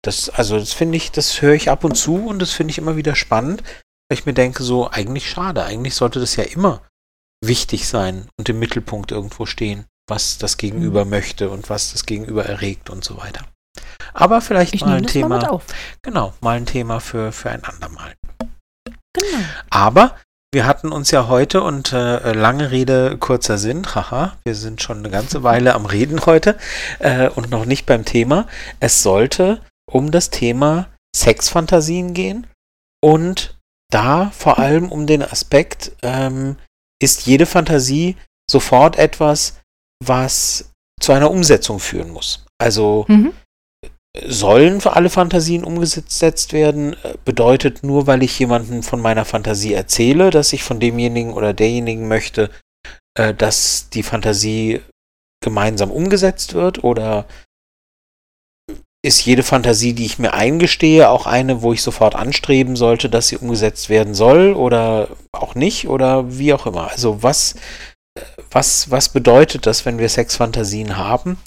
[0.03, 2.79] Das, also, das finde ich, das höre ich ab und zu und das finde ich
[2.79, 3.63] immer wieder spannend,
[4.09, 6.83] weil ich mir denke, so, eigentlich schade, eigentlich sollte das ja immer
[7.45, 12.45] wichtig sein und im Mittelpunkt irgendwo stehen, was das Gegenüber möchte und was das Gegenüber
[12.45, 13.43] erregt und so weiter.
[14.15, 15.61] Aber vielleicht ich mal ein das Thema, mal
[16.03, 18.15] genau, mal ein Thema für, für ein andermal.
[19.13, 19.45] Genau.
[19.71, 20.17] Aber
[20.53, 24.99] wir hatten uns ja heute und äh, lange Rede, kurzer Sinn, haha, wir sind schon
[24.99, 26.57] eine ganze Weile am Reden heute
[27.01, 28.47] äh, und noch nicht beim Thema.
[28.81, 32.47] Es sollte um das Thema Sexfantasien gehen
[33.03, 33.59] und
[33.91, 36.57] da vor allem um den Aspekt, ähm,
[37.01, 38.17] ist jede Fantasie
[38.51, 39.58] sofort etwas,
[40.05, 42.45] was zu einer Umsetzung führen muss.
[42.61, 43.33] Also Mhm.
[44.27, 49.75] sollen für alle Fantasien umgesetzt werden, äh, bedeutet nur, weil ich jemanden von meiner Fantasie
[49.75, 52.51] erzähle, dass ich von demjenigen oder derjenigen möchte,
[53.17, 54.81] äh, dass die Fantasie
[55.41, 57.27] gemeinsam umgesetzt wird oder
[59.05, 63.29] ist jede Fantasie, die ich mir eingestehe, auch eine, wo ich sofort anstreben sollte, dass
[63.29, 66.91] sie umgesetzt werden soll oder auch nicht oder wie auch immer.
[66.91, 67.55] Also was,
[68.51, 71.39] was, was bedeutet das, wenn wir Sexfantasien haben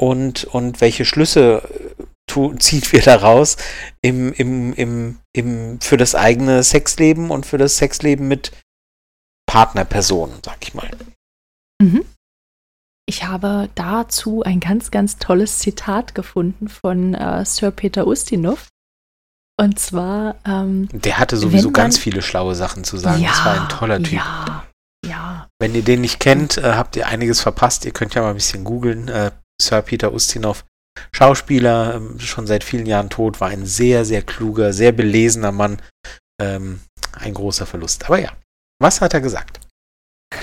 [0.00, 1.62] und, und welche Schlüsse
[1.98, 3.56] äh, tu, ziehen wir daraus
[4.02, 8.52] im, im, im, im, für das eigene Sexleben und für das Sexleben mit
[9.46, 10.88] Partnerpersonen, sag ich mal.
[11.82, 12.04] Mhm.
[13.06, 18.68] Ich habe dazu ein ganz, ganz tolles Zitat gefunden von äh, Sir Peter Ustinov.
[19.60, 23.22] Und zwar, ähm, Der hatte sowieso ganz viele schlaue Sachen zu sagen.
[23.22, 24.12] das war ein toller Typ.
[24.12, 24.64] Ja,
[25.06, 25.48] ja.
[25.58, 27.84] Wenn ihr den nicht kennt, äh, habt ihr einiges verpasst.
[27.84, 29.08] Ihr könnt ja mal ein bisschen googeln.
[29.08, 30.64] Äh, Sir Peter Ustinov,
[31.12, 35.80] Schauspieler, ähm, schon seit vielen Jahren tot, war ein sehr, sehr kluger, sehr belesener Mann.
[36.40, 36.80] Ähm,
[37.12, 38.06] ein großer Verlust.
[38.06, 38.32] Aber ja,
[38.80, 39.60] was hat er gesagt?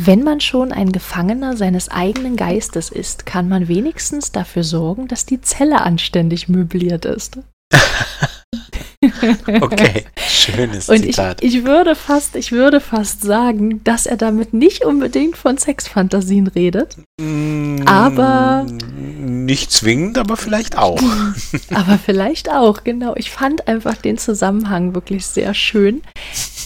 [0.00, 5.26] Wenn man schon ein Gefangener seines eigenen Geistes ist, kann man wenigstens dafür sorgen, dass
[5.26, 7.38] die Zelle anständig möbliert ist.
[9.60, 11.42] Okay, schönes Und ich, Zitat.
[11.44, 16.96] ich würde fast, ich würde fast sagen, dass er damit nicht unbedingt von Sexfantasien redet,
[17.20, 21.00] Mm, aber- Nicht zwingend, aber vielleicht auch.
[21.74, 23.14] aber vielleicht auch, genau.
[23.16, 26.02] Ich fand einfach den Zusammenhang wirklich sehr schön.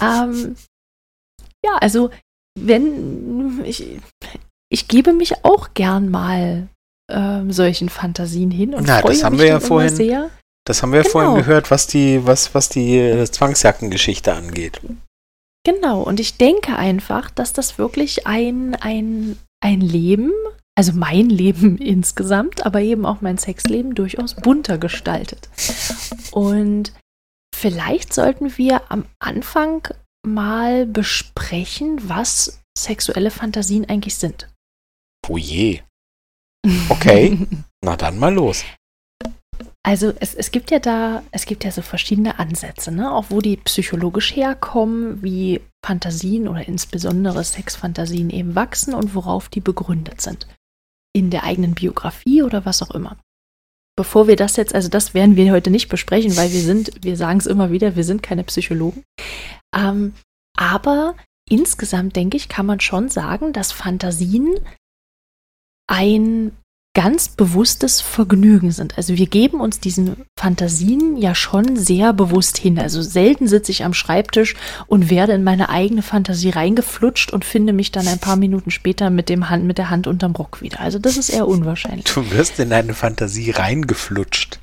[0.00, 0.56] Ähm,
[1.64, 2.10] ja, also
[2.58, 3.86] wenn ich,
[4.70, 6.68] ich gebe mich auch gern mal
[7.10, 10.30] ähm, solchen Fantasien hin und Na, freue das haben mich wir ja vorhin- sehr.
[10.64, 11.12] Das haben wir ja Genau.
[11.12, 14.80] vorhin gehört, was die, was, was die äh, Zwangsjackengeschichte angeht.
[15.64, 20.32] Genau, und ich denke einfach, dass das wirklich ein, ein, ein Leben,
[20.76, 25.48] also mein Leben insgesamt, aber eben auch mein Sexleben durchaus bunter gestaltet.
[26.32, 26.92] Und
[27.54, 29.88] vielleicht sollten wir am Anfang
[30.26, 34.48] mal besprechen, was sexuelle Fantasien eigentlich sind.
[35.28, 35.80] Oh je.
[36.88, 37.38] Okay.
[37.84, 38.64] Na dann mal los.
[39.84, 43.12] Also es, es gibt ja da, es gibt ja so verschiedene Ansätze, ne?
[43.12, 49.60] auch wo die psychologisch herkommen, wie Fantasien oder insbesondere Sexfantasien eben wachsen und worauf die
[49.60, 50.46] begründet sind.
[51.14, 53.16] In der eigenen Biografie oder was auch immer.
[53.96, 57.16] Bevor wir das jetzt, also das werden wir heute nicht besprechen, weil wir sind, wir
[57.16, 59.02] sagen es immer wieder, wir sind keine Psychologen.
[59.76, 60.14] Ähm,
[60.56, 61.16] aber
[61.50, 64.54] insgesamt, denke ich, kann man schon sagen, dass Fantasien
[65.90, 66.56] ein
[66.94, 68.98] ganz bewusstes Vergnügen sind.
[68.98, 72.78] Also wir geben uns diesen Fantasien ja schon sehr bewusst hin.
[72.78, 74.54] Also selten sitze ich am Schreibtisch
[74.86, 79.08] und werde in meine eigene Fantasie reingeflutscht und finde mich dann ein paar Minuten später
[79.08, 80.80] mit, dem Hand, mit der Hand unterm Rock wieder.
[80.80, 82.04] Also das ist eher unwahrscheinlich.
[82.04, 84.60] Du wirst in deine Fantasie reingeflutscht.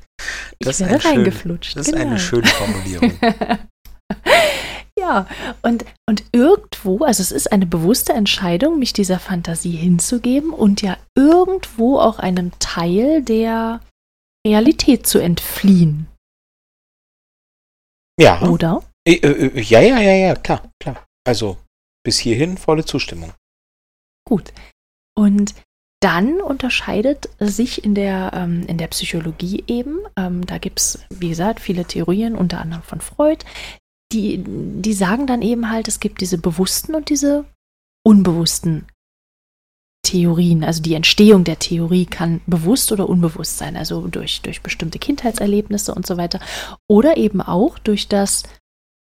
[0.60, 1.72] Das ich werde reingeflutscht.
[1.72, 1.98] Schön, das genau.
[1.98, 3.12] ist eine schöne Formulierung.
[5.00, 5.26] Ja,
[5.62, 10.98] und, und irgendwo, also es ist eine bewusste Entscheidung, mich dieser Fantasie hinzugeben und ja
[11.16, 13.80] irgendwo auch einem Teil der
[14.46, 16.06] Realität zu entfliehen.
[18.20, 18.42] Ja.
[18.42, 18.82] Oder?
[19.08, 21.06] Äh, äh, ja, ja, ja, ja, klar, klar.
[21.26, 21.56] Also
[22.04, 23.32] bis hierhin volle Zustimmung.
[24.28, 24.52] Gut.
[25.16, 25.54] Und
[26.02, 31.30] dann unterscheidet sich in der, ähm, in der Psychologie eben, ähm, da gibt es, wie
[31.30, 33.44] gesagt, viele Theorien, unter anderem von Freud,
[34.12, 37.44] die, die sagen dann eben halt, es gibt diese bewussten und diese
[38.04, 38.86] unbewussten
[40.02, 40.64] Theorien.
[40.64, 45.94] Also die Entstehung der Theorie kann bewusst oder unbewusst sein, also durch, durch bestimmte Kindheitserlebnisse
[45.94, 46.40] und so weiter.
[46.88, 48.44] Oder eben auch durch das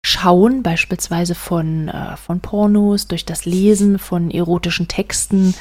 [0.05, 5.55] Schauen beispielsweise von, äh, von Pornos, durch das Lesen von erotischen Texten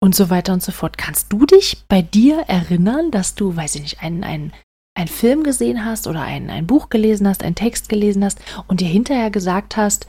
[0.00, 0.98] und so weiter und so fort.
[0.98, 4.52] Kannst du dich bei dir erinnern, dass du, weiß ich nicht, einen, einen
[4.98, 8.80] einen Film gesehen hast oder ein, ein Buch gelesen hast, einen Text gelesen hast und
[8.80, 10.08] dir hinterher gesagt hast,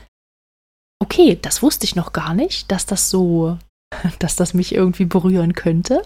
[0.99, 3.59] okay, das wusste ich noch gar nicht, dass das so,
[4.19, 6.01] dass das mich irgendwie berühren könnte.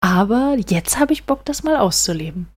[0.00, 2.48] Aber jetzt habe ich Bock, das mal auszuleben.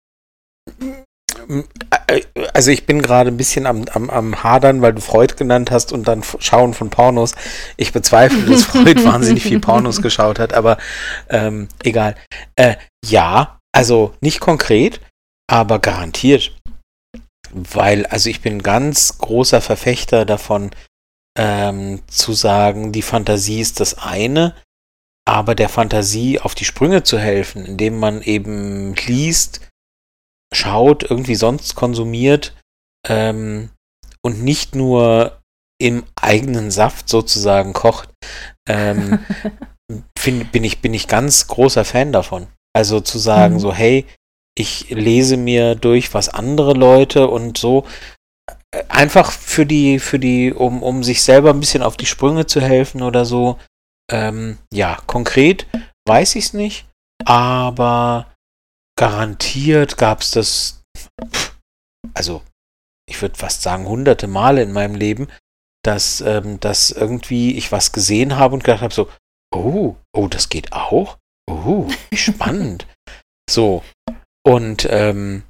[2.54, 5.92] Also ich bin gerade ein bisschen am, am, am Hadern, weil du Freud genannt hast
[5.92, 7.36] und dann Schauen von Pornos.
[7.76, 10.78] Ich bezweifle, dass Freud wahnsinnig viel Pornos geschaut hat, aber
[11.30, 12.16] ähm, egal.
[12.56, 15.02] Äh, ja, also nicht konkret,
[15.50, 16.56] aber garantiert.
[17.52, 20.72] Weil, also ich bin ganz großer Verfechter davon,
[21.38, 24.56] ähm, zu sagen, die Fantasie ist das eine,
[25.28, 29.68] aber der Fantasie auf die Sprünge zu helfen, indem man eben liest,
[30.54, 32.56] schaut, irgendwie sonst konsumiert
[33.08, 33.70] ähm,
[34.22, 35.42] und nicht nur
[35.82, 38.10] im eigenen Saft sozusagen kocht,
[38.68, 39.20] ähm,
[40.18, 42.48] find, bin, ich, bin ich ganz großer Fan davon.
[42.74, 43.60] Also zu sagen, mhm.
[43.60, 44.06] so, hey,
[44.58, 47.86] ich lese mir durch, was andere Leute und so.
[48.88, 52.62] Einfach für die, für die, um, um sich selber ein bisschen auf die Sprünge zu
[52.62, 53.58] helfen oder so.
[54.12, 55.68] Ähm, ja, konkret
[56.08, 56.88] weiß ich es nicht,
[57.26, 58.34] aber
[58.98, 60.84] garantiert gab es das,
[62.14, 62.42] also
[63.10, 65.28] ich würde fast sagen, hunderte Male in meinem Leben,
[65.84, 69.10] dass, ähm, dass irgendwie ich was gesehen habe und gedacht habe, so,
[69.54, 71.18] oh, oh, das geht auch?
[71.50, 72.88] Uh, spannend.
[73.50, 73.84] so.
[74.46, 75.44] Und ähm,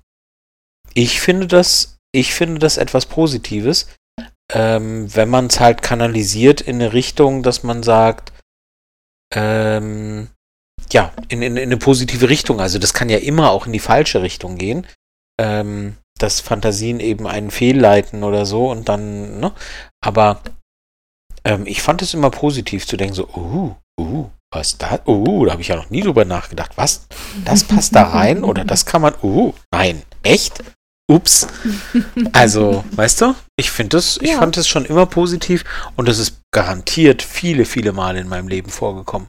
[0.94, 3.88] ich finde das, ich finde das etwas Positives,
[4.52, 8.34] ähm, wenn man es halt kanalisiert in eine Richtung, dass man sagt,
[9.34, 10.28] ähm,
[10.92, 12.60] ja, in, in, in, eine positive Richtung.
[12.60, 14.86] Also das kann ja immer auch in die falsche Richtung gehen.
[15.40, 19.54] Ähm, dass Fantasien eben einen fehlleiten oder so und dann, ne?
[20.04, 20.42] Aber
[21.44, 25.00] ähm, ich fand es immer positiv zu denken, so, uh, uh, was da?
[25.06, 26.72] Uh, da habe ich ja noch nie drüber nachgedacht.
[26.76, 27.08] Was?
[27.46, 28.44] Das passt da rein?
[28.44, 29.16] Oder das kann man.
[29.24, 30.04] Uh, nein.
[30.24, 30.64] Echt?
[31.10, 31.48] Ups.
[32.32, 34.40] Also, weißt du, ich finde das, ich ja.
[34.40, 35.66] fand es schon immer positiv
[35.98, 39.28] und es ist garantiert viele, viele Male in meinem Leben vorgekommen.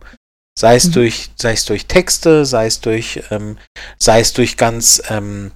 [0.56, 0.92] Sei es mhm.
[0.92, 3.58] durch, sei es durch Texte, sei es durch, ähm,
[3.98, 5.50] sei es durch ganz, ähm,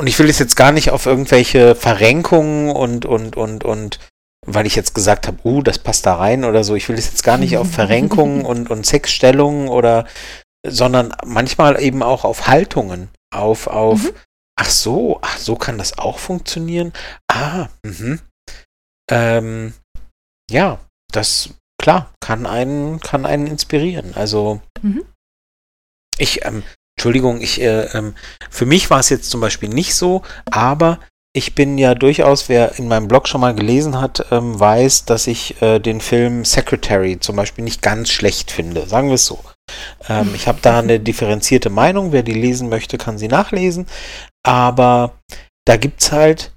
[0.00, 3.98] und ich will es jetzt gar nicht auf irgendwelche Verrenkungen und, und, und, und
[4.54, 6.74] weil ich jetzt gesagt habe, uh, das passt da rein oder so.
[6.74, 10.06] Ich will es jetzt gar nicht auf Verrenkungen und, und Sexstellungen oder,
[10.66, 14.12] sondern manchmal eben auch auf Haltungen, auf, auf, mhm.
[14.56, 16.92] ach so, ach so kann das auch funktionieren.
[17.30, 18.20] Ah, mhm.
[19.10, 19.74] Ähm,
[20.50, 20.80] ja,
[21.12, 24.14] das, klar, kann einen, kann einen inspirieren.
[24.14, 25.04] Also, mhm.
[26.16, 26.62] ich, ähm,
[26.96, 28.14] Entschuldigung, ich, äh, ähm,
[28.50, 31.00] für mich war es jetzt zum Beispiel nicht so, aber
[31.38, 35.28] ich bin ja durchaus, wer in meinem Blog schon mal gelesen hat, ähm, weiß, dass
[35.28, 38.88] ich äh, den Film Secretary zum Beispiel nicht ganz schlecht finde.
[38.88, 39.38] Sagen wir es so.
[40.08, 42.10] Ähm, ich habe da eine differenzierte Meinung.
[42.10, 43.86] Wer die lesen möchte, kann sie nachlesen.
[44.44, 45.12] Aber
[45.64, 46.52] da gibt es halt,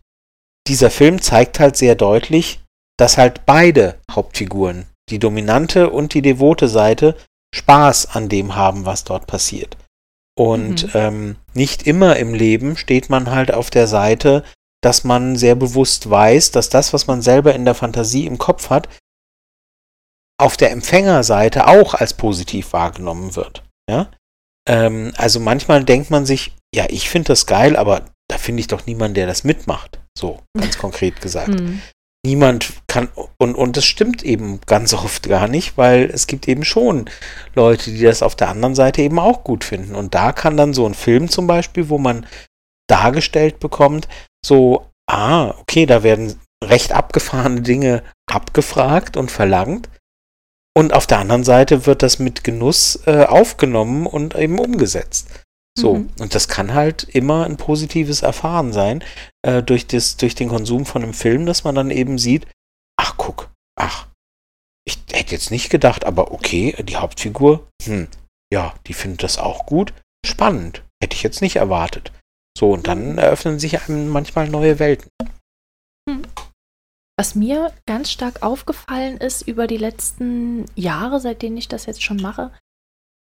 [0.68, 2.62] dieser Film zeigt halt sehr deutlich,
[2.98, 7.16] dass halt beide Hauptfiguren, die dominante und die devote Seite,
[7.54, 9.78] Spaß an dem haben, was dort passiert.
[10.36, 10.92] Und mhm.
[10.96, 14.44] ähm, nicht immer im Leben steht man halt auf der Seite,
[14.82, 18.70] dass man sehr bewusst weiß, dass das, was man selber in der Fantasie im Kopf
[18.70, 18.90] hat,
[20.40, 23.64] auf der Empfängerseite auch als positiv wahrgenommen wird.
[23.90, 24.10] Ja?
[24.68, 28.68] Ähm, also manchmal denkt man sich, ja, ich finde das geil, aber da finde ich
[28.68, 30.00] doch niemanden, der das mitmacht.
[30.18, 31.50] So, ganz konkret gesagt.
[31.50, 31.82] Mhm.
[32.26, 36.64] Niemand kann, und, und das stimmt eben ganz oft gar nicht, weil es gibt eben
[36.64, 37.10] schon
[37.56, 39.94] Leute, die das auf der anderen Seite eben auch gut finden.
[39.94, 42.26] Und da kann dann so ein Film zum Beispiel, wo man
[42.88, 44.08] dargestellt bekommt,
[44.46, 49.90] so, ah, okay, da werden recht abgefahrene Dinge abgefragt und verlangt.
[50.78, 55.28] Und auf der anderen Seite wird das mit Genuss äh, aufgenommen und eben umgesetzt.
[55.78, 56.10] So, mhm.
[56.20, 59.04] und das kann halt immer ein positives Erfahren sein,
[59.42, 62.46] äh, durch, das, durch den Konsum von einem Film, dass man dann eben sieht,
[62.98, 64.08] ach guck, ach,
[64.86, 68.08] ich hätte jetzt nicht gedacht, aber okay, die Hauptfigur, hm,
[68.54, 69.94] ja, die findet das auch gut,
[70.26, 72.12] spannend, hätte ich jetzt nicht erwartet.
[72.58, 75.10] So, und dann eröffnen sich einem manchmal neue Welten.
[76.10, 76.24] Hm.
[77.18, 82.18] Was mir ganz stark aufgefallen ist über die letzten Jahre, seitdem ich das jetzt schon
[82.18, 82.52] mache,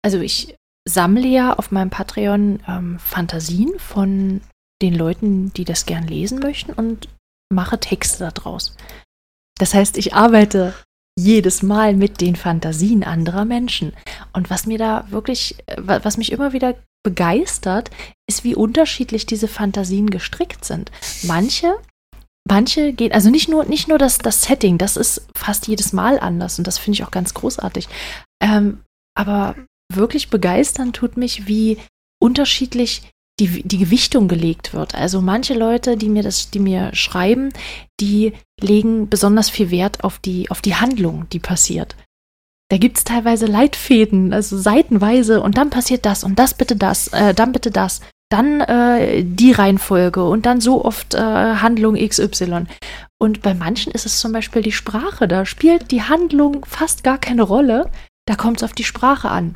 [0.03, 0.55] also ich
[0.87, 4.41] sammle ja auf meinem Patreon ähm, Fantasien von
[4.81, 7.09] den Leuten, die das gern lesen möchten und
[7.51, 8.75] mache Texte daraus.
[9.57, 10.73] Das heißt, ich arbeite
[11.17, 13.93] jedes Mal mit den Fantasien anderer Menschen.
[14.31, 17.91] Und was mir da wirklich, äh, was mich immer wieder begeistert,
[18.27, 20.91] ist, wie unterschiedlich diese Fantasien gestrickt sind.
[21.23, 21.75] Manche,
[22.47, 26.19] manche gehen, also nicht nur, nicht nur das, das Setting, das ist fast jedes Mal
[26.19, 27.87] anders und das finde ich auch ganz großartig.
[28.41, 28.81] Ähm,
[29.17, 29.55] aber
[29.93, 31.77] wirklich begeistern tut mich, wie
[32.21, 33.09] unterschiedlich
[33.39, 34.95] die, die Gewichtung gelegt wird.
[34.95, 37.53] Also manche Leute, die mir das, die mir schreiben,
[37.99, 41.95] die legen besonders viel Wert auf die, auf die Handlung, die passiert.
[42.69, 47.07] Da gibt es teilweise Leitfäden, also seitenweise, und dann passiert das und das bitte das,
[47.09, 52.65] äh, dann bitte das, dann äh, die Reihenfolge und dann so oft äh, Handlung XY.
[53.19, 57.17] Und bei manchen ist es zum Beispiel die Sprache, da spielt die Handlung fast gar
[57.17, 57.89] keine Rolle,
[58.27, 59.55] da kommt es auf die Sprache an.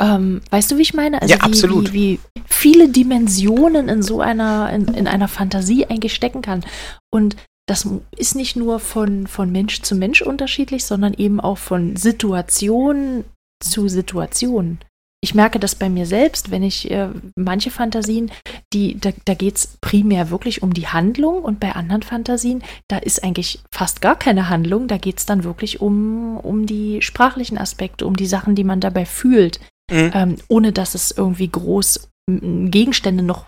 [0.00, 1.20] Ähm, weißt du, wie ich meine?
[1.20, 1.92] Also ja, wie, absolut.
[1.92, 6.64] Wie, wie, viele Dimensionen in so einer, in, in einer Fantasie eigentlich stecken kann.
[7.10, 7.36] Und
[7.68, 13.24] das ist nicht nur von, von Mensch zu Mensch unterschiedlich, sondern eben auch von Situation
[13.62, 14.78] zu Situation.
[15.20, 18.30] Ich merke das bei mir selbst, wenn ich äh, manche Fantasien,
[18.72, 22.98] die, da, da geht es primär wirklich um die Handlung und bei anderen Fantasien, da
[22.98, 27.58] ist eigentlich fast gar keine Handlung, da geht es dann wirklich um, um die sprachlichen
[27.58, 30.10] Aspekte, um die Sachen, die man dabei fühlt, mhm.
[30.14, 33.46] ähm, ohne dass es irgendwie groß Gegenstände noch,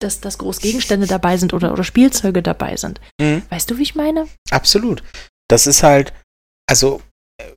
[0.00, 3.00] dass, dass groß Gegenstände dabei sind oder, oder Spielzeuge dabei sind.
[3.20, 3.42] Mhm.
[3.50, 4.28] Weißt du, wie ich meine?
[4.50, 5.02] Absolut.
[5.48, 6.12] Das ist halt,
[6.68, 7.00] also
[7.40, 7.52] äh,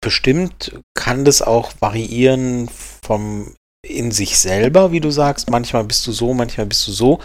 [0.00, 2.68] bestimmt kann das auch variieren
[3.02, 5.50] vom in sich selber, wie du sagst.
[5.50, 7.20] Manchmal bist du so, manchmal bist du so.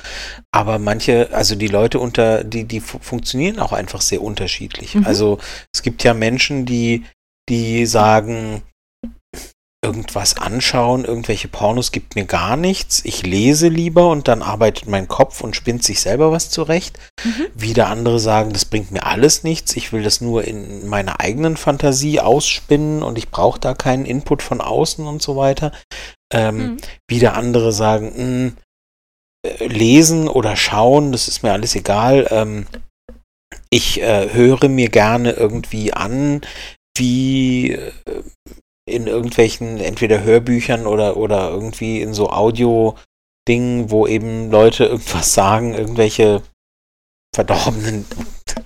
[0.52, 4.96] Aber manche, also die Leute unter, die, die funktionieren auch einfach sehr unterschiedlich.
[4.96, 5.06] Mhm.
[5.06, 5.40] Also
[5.74, 7.06] es gibt ja Menschen, die,
[7.48, 8.62] die sagen,
[9.82, 13.02] irgendwas anschauen, irgendwelche Pornos gibt mir gar nichts.
[13.06, 17.00] Ich lese lieber und dann arbeitet mein Kopf und spinnt sich selber was zurecht.
[17.24, 17.48] Mhm.
[17.56, 19.76] Wieder andere sagen, das bringt mir alles nichts.
[19.78, 24.42] Ich will das nur in meiner eigenen Fantasie ausspinnen und ich brauche da keinen Input
[24.42, 25.72] von außen und so weiter.
[26.32, 26.78] Ähm, mhm.
[27.08, 28.58] Wieder andere sagen, mh, hm,
[29.46, 32.28] äh, lesen oder schauen, das ist mir alles egal.
[32.32, 32.68] Ähm,
[33.70, 36.42] ich äh, höre mir gerne irgendwie an,
[36.98, 37.92] wie äh,
[38.90, 45.74] in irgendwelchen, entweder Hörbüchern oder, oder irgendwie in so Audio-Dingen, wo eben Leute irgendwas sagen,
[45.74, 46.42] irgendwelche
[47.34, 48.06] verdorbenen,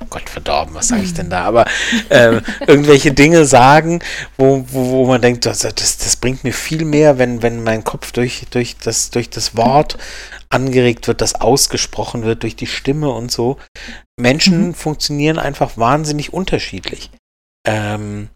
[0.01, 1.65] oh Gott, verdorben, was sage ich denn da, aber
[2.09, 3.99] äh, irgendwelche Dinge sagen,
[4.37, 7.83] wo, wo, wo man denkt, das, das, das bringt mir viel mehr, wenn, wenn mein
[7.83, 9.97] Kopf durch, durch, das, durch das Wort
[10.49, 13.57] angeregt wird, das ausgesprochen wird, durch die Stimme und so.
[14.17, 14.73] Menschen mhm.
[14.73, 17.11] funktionieren einfach wahnsinnig unterschiedlich.
[17.67, 18.29] Ähm,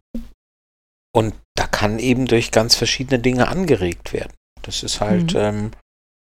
[1.16, 4.34] und da kann eben durch ganz verschiedene Dinge angeregt werden.
[4.62, 5.40] Das ist halt, mhm.
[5.40, 5.72] ähm,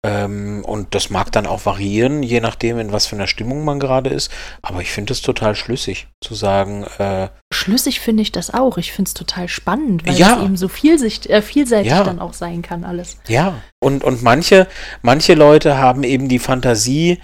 [0.04, 3.80] ähm, und das mag dann auch variieren, je nachdem, in was für einer Stimmung man
[3.80, 4.30] gerade ist.
[4.62, 6.84] Aber ich finde es total schlüssig zu sagen.
[6.98, 8.78] Äh, schlüssig finde ich das auch.
[8.78, 10.36] Ich finde es total spannend, weil ja.
[10.36, 12.04] es eben so vielsicht, äh, vielseitig ja.
[12.04, 13.18] dann auch sein kann, alles.
[13.26, 14.68] Ja, und, und manche,
[15.02, 17.20] manche Leute haben eben die Fantasie,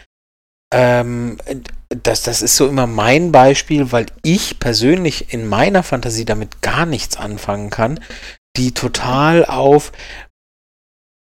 [0.73, 1.39] ähm,
[2.03, 6.87] das, das ist so immer mein Beispiel, weil ich persönlich in meiner Fantasie damit gar
[6.87, 8.01] nichts anfangen kann,
[8.57, 9.93] die total auf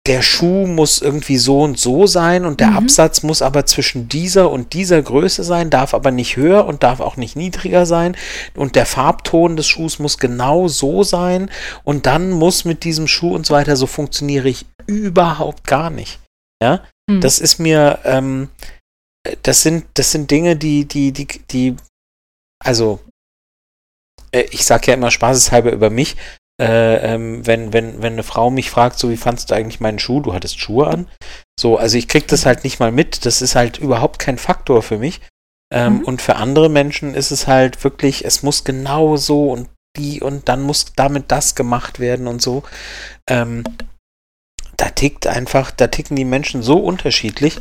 [0.07, 2.79] der Schuh muss irgendwie so und so sein und der Mhm.
[2.79, 7.01] Absatz muss aber zwischen dieser und dieser Größe sein, darf aber nicht höher und darf
[7.01, 8.17] auch nicht niedriger sein
[8.55, 11.51] und der Farbton des Schuhs muss genau so sein
[11.85, 16.21] und dann muss mit diesem Schuh und so weiter, so funktioniere ich überhaupt gar nicht.
[16.63, 16.81] Ja,
[17.11, 17.21] Hm.
[17.21, 18.49] das ist mir, ähm,
[19.43, 21.77] das sind, das sind Dinge, die, die, die, die,
[22.65, 23.01] also,
[24.33, 26.17] äh, ich sage ja immer spaßeshalber über mich,
[26.61, 29.99] äh, ähm, wenn, wenn, wenn eine Frau mich fragt, so wie fandst du eigentlich meinen
[29.99, 31.09] Schuh, du hattest Schuhe an.
[31.59, 34.83] So, also ich krieg das halt nicht mal mit, das ist halt überhaupt kein Faktor
[34.83, 35.21] für mich.
[35.73, 36.05] Ähm, Mhm.
[36.05, 40.49] Und für andere Menschen ist es halt wirklich, es muss genau so und die und
[40.49, 42.63] dann muss damit das gemacht werden und so.
[43.29, 43.65] Ähm,
[44.79, 47.61] da tickt einfach, da ticken die Menschen so unterschiedlich,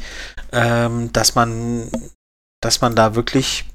[0.52, 1.92] ähm, dass man,
[2.62, 3.66] dass man da wirklich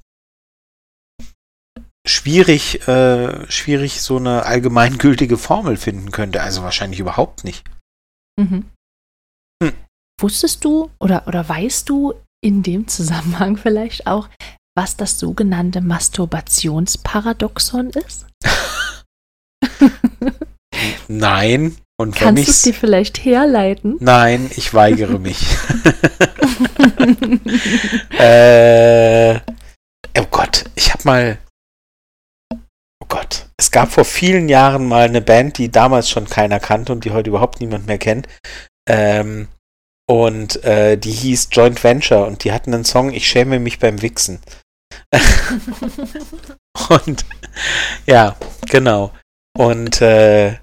[2.07, 6.43] schwierig, äh, schwierig so eine allgemeingültige Formel finden könnte.
[6.43, 7.68] Also wahrscheinlich überhaupt nicht.
[8.40, 8.70] Mhm.
[9.62, 9.74] Hm.
[10.20, 12.14] Wusstest du oder, oder weißt du
[12.45, 14.28] in dem Zusammenhang vielleicht auch,
[14.76, 18.26] was das sogenannte Masturbationsparadoxon ist?
[21.09, 21.76] Nein.
[22.03, 23.96] Und Kannst du es dir vielleicht herleiten?
[24.00, 25.46] Nein, ich weigere mich.
[28.18, 29.36] äh,
[30.18, 31.38] oh Gott, ich habe mal.
[32.50, 36.90] Oh Gott, es gab vor vielen Jahren mal eine Band, die damals schon keiner kannte
[36.92, 38.26] und die heute überhaupt niemand mehr kennt.
[38.88, 39.46] Ähm,
[40.09, 44.03] und äh, die hieß Joint Venture und die hatten einen Song, ich schäme mich beim
[44.03, 44.40] Wichsen.
[46.88, 47.24] Und
[48.07, 48.34] ja,
[48.68, 49.12] genau.
[49.57, 50.57] Und äh,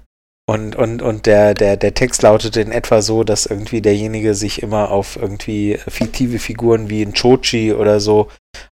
[0.50, 4.64] und, und, und der, der, der Text lautete in etwa so, dass irgendwie derjenige sich
[4.64, 8.26] immer auf irgendwie fiktive Figuren wie ein Chochi oder so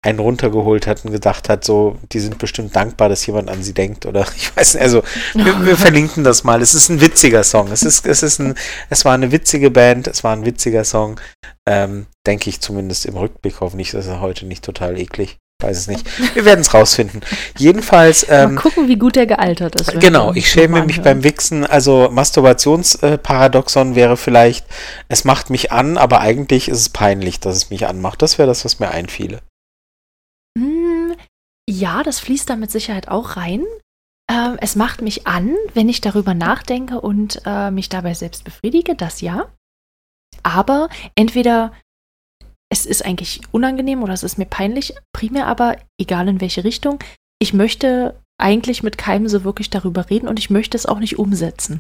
[0.02, 3.74] einen runtergeholt hat und gedacht hat, so, die sind bestimmt dankbar, dass jemand an sie
[3.74, 5.04] denkt oder ich weiß nicht, also
[5.34, 6.62] wir, wir verlinken das mal.
[6.62, 7.70] Es ist ein witziger Song.
[7.70, 8.56] Es ist, es ist ein,
[8.90, 11.20] es war eine witzige Band, es war ein witziger Song.
[11.68, 13.60] Ähm, denke ich zumindest im Rückblick.
[13.60, 15.40] Hoffentlich ist er heute nicht total eklig.
[15.62, 16.36] Weiß es nicht.
[16.36, 17.22] Wir werden es rausfinden.
[17.58, 18.26] Jedenfalls.
[18.30, 20.00] Ähm, Mal gucken, wie gut er gealtert ist.
[20.02, 21.66] Genau, ich schäme mich beim Wichsen.
[21.66, 24.66] Also Masturbationsparadoxon wäre vielleicht,
[25.08, 28.22] es macht mich an, aber eigentlich ist es peinlich, dass es mich anmacht.
[28.22, 29.42] Das wäre das, was mir einfiele.
[30.58, 31.16] Hm,
[31.70, 33.64] ja, das fließt da mit Sicherheit auch rein.
[34.30, 38.96] Ähm, es macht mich an, wenn ich darüber nachdenke und äh, mich dabei selbst befriedige,
[38.96, 39.46] das ja.
[40.44, 41.72] Aber entweder
[42.72, 47.00] es ist eigentlich unangenehm oder es ist mir peinlich, primär aber, egal in welche Richtung,
[47.42, 51.18] ich möchte eigentlich mit keinem so wirklich darüber reden und ich möchte es auch nicht
[51.20, 51.80] umsetzen.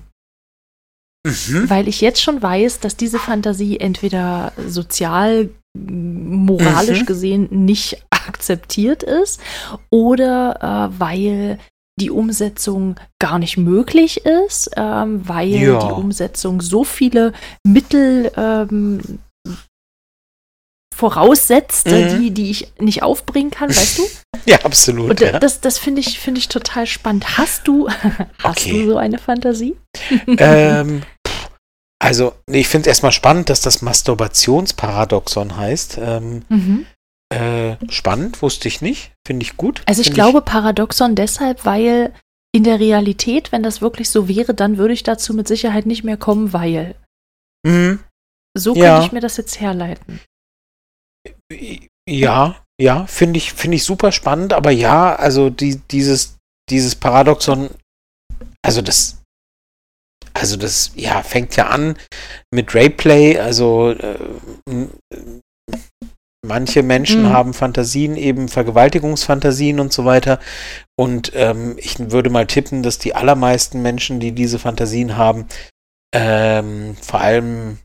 [1.25, 1.69] Mhm.
[1.69, 7.05] Weil ich jetzt schon weiß, dass diese Fantasie entweder sozial, moralisch Mhm.
[7.05, 9.41] gesehen nicht akzeptiert ist
[9.89, 11.59] oder äh, weil
[11.99, 15.79] die Umsetzung gar nicht möglich ist, ähm, weil Ja.
[15.79, 17.33] die Umsetzung so viele
[17.65, 19.19] Mittel ähm,
[20.96, 22.20] voraussetzt, äh, Mhm.
[22.22, 24.08] die, die ich nicht aufbringen kann, weißt du?
[24.48, 25.10] Ja, absolut.
[25.10, 25.39] Und ja.
[25.39, 27.38] das, das finde ich, finde ich total spannend.
[27.38, 27.88] Hast du,
[28.43, 28.72] hast Okay.
[28.72, 29.76] du so eine Fantasie?
[30.28, 31.02] ähm,
[32.00, 35.98] also, ich finde es erstmal spannend, dass das Masturbationsparadoxon heißt.
[36.02, 36.86] Ähm, Mhm.
[37.34, 39.14] äh, spannend, wusste ich nicht.
[39.26, 39.82] Finde ich gut.
[39.88, 42.14] Also ich Find glaube Paradoxon deshalb, weil
[42.54, 46.04] in der Realität, wenn das wirklich so wäre, dann würde ich dazu mit Sicherheit nicht
[46.04, 46.96] mehr kommen, weil.
[47.66, 48.00] Mhm.
[48.56, 48.93] So Ja.
[48.93, 50.20] könnte ich mir das jetzt herleiten.
[52.10, 56.38] Ja, ja, finde ich, finde ich super spannend, aber ja, also die, dieses,
[56.70, 57.70] dieses Paradoxon,
[58.64, 59.22] also das,
[60.34, 61.97] also das, ja, fängt ja an
[62.53, 64.18] mit Rayplay, also äh,
[66.45, 67.30] manche Menschen Mhm.
[67.30, 70.39] haben Fantasien, eben Vergewaltigungsfantasien und so weiter.
[70.97, 75.47] Und ähm, ich würde mal tippen, dass die allermeisten Menschen, die diese Fantasien haben,
[76.14, 77.80] ähm, vor allem,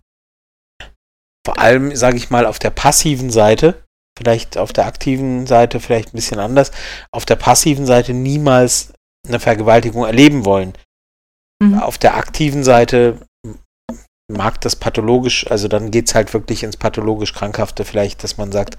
[1.46, 3.82] vor allem, sage ich mal, auf der passiven Seite,
[4.18, 6.70] vielleicht auf der aktiven Seite vielleicht ein bisschen anders,
[7.12, 8.92] auf der passiven Seite niemals
[9.26, 10.74] eine Vergewaltigung erleben wollen.
[11.62, 11.78] Mhm.
[11.78, 13.18] Auf der aktiven Seite
[14.30, 18.52] mag das pathologisch, also dann geht es halt wirklich ins pathologisch Krankhafte vielleicht, dass man
[18.52, 18.76] sagt,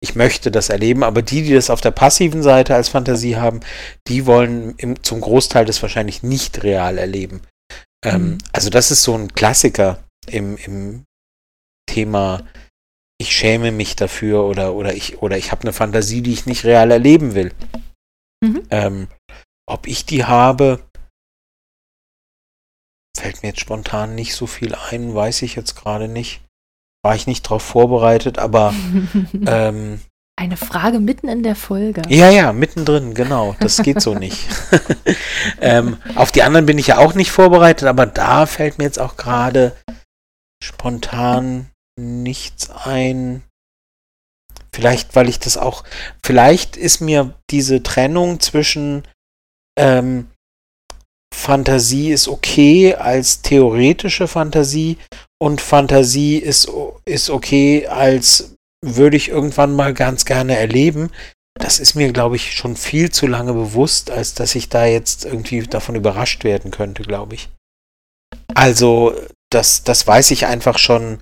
[0.00, 3.60] ich möchte das erleben, aber die, die das auf der passiven Seite als Fantasie haben,
[4.06, 7.42] die wollen im, zum Großteil das wahrscheinlich nicht real erleben.
[8.04, 8.38] Ähm, Mhm.
[8.52, 11.04] Also das ist so ein Klassiker im, im
[11.88, 12.46] Thema,
[13.20, 16.64] ich schäme mich dafür oder, oder ich, oder ich habe eine Fantasie, die ich nicht
[16.64, 17.52] real erleben will.
[18.44, 18.62] Mhm.
[18.70, 19.08] Ähm,
[19.68, 20.80] ob ich die habe,
[23.18, 26.42] fällt mir jetzt spontan nicht so viel ein, weiß ich jetzt gerade nicht.
[27.04, 28.72] War ich nicht darauf vorbereitet, aber
[29.46, 30.00] ähm,
[30.38, 32.02] Eine Frage mitten in der Folge.
[32.08, 33.56] ja, ja, mittendrin, genau.
[33.60, 34.46] Das geht so nicht.
[35.60, 39.00] ähm, auf die anderen bin ich ja auch nicht vorbereitet, aber da fällt mir jetzt
[39.00, 39.76] auch gerade
[40.62, 43.42] spontan nichts ein.
[44.72, 45.84] Vielleicht, weil ich das auch.
[46.24, 49.02] Vielleicht ist mir diese Trennung zwischen
[49.78, 50.28] ähm,
[51.34, 54.98] Fantasie ist okay als theoretische Fantasie
[55.40, 56.70] und Fantasie ist,
[57.04, 61.10] ist okay als würde ich irgendwann mal ganz gerne erleben.
[61.58, 65.24] Das ist mir, glaube ich, schon viel zu lange bewusst, als dass ich da jetzt
[65.24, 67.48] irgendwie davon überrascht werden könnte, glaube ich.
[68.54, 69.14] Also,
[69.50, 71.18] das, das weiß ich einfach schon.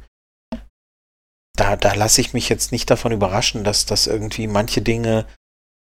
[1.57, 5.27] Da, da lasse ich mich jetzt nicht davon überraschen, dass das irgendwie manche Dinge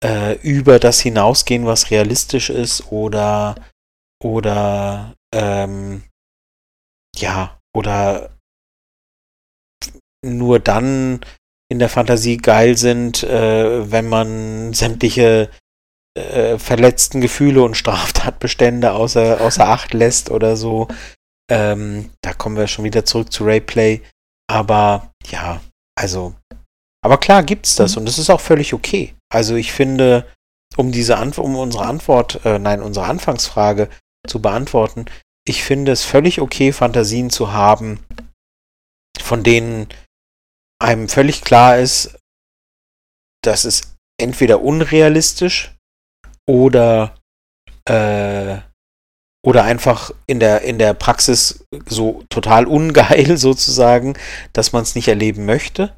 [0.05, 3.55] äh, über das hinausgehen, was realistisch ist oder
[4.23, 6.03] oder ähm,
[7.17, 8.37] ja, oder
[10.25, 11.21] nur dann
[11.71, 15.51] in der Fantasie geil sind, äh, wenn man sämtliche
[16.15, 20.89] äh, verletzten Gefühle und Straftatbestände außer, außer Acht lässt oder so.
[21.51, 24.03] Ähm, da kommen wir schon wieder zurück zu Rayplay.
[24.51, 25.61] Aber ja,
[25.97, 26.35] also,
[27.05, 28.03] aber klar gibt's das mhm.
[28.03, 29.15] und es ist auch völlig okay.
[29.33, 30.27] Also ich finde,
[30.77, 33.89] um diese Antwort, um unsere Antwort, äh, nein, unsere Anfangsfrage
[34.27, 35.05] zu beantworten,
[35.47, 38.05] ich finde es völlig okay, Fantasien zu haben,
[39.21, 39.87] von denen
[40.83, 42.19] einem völlig klar ist,
[43.43, 45.77] dass es entweder unrealistisch
[46.49, 47.15] oder
[47.89, 48.59] äh,
[49.45, 54.15] oder einfach in der in der Praxis so total ungeil sozusagen,
[54.53, 55.97] dass man es nicht erleben möchte.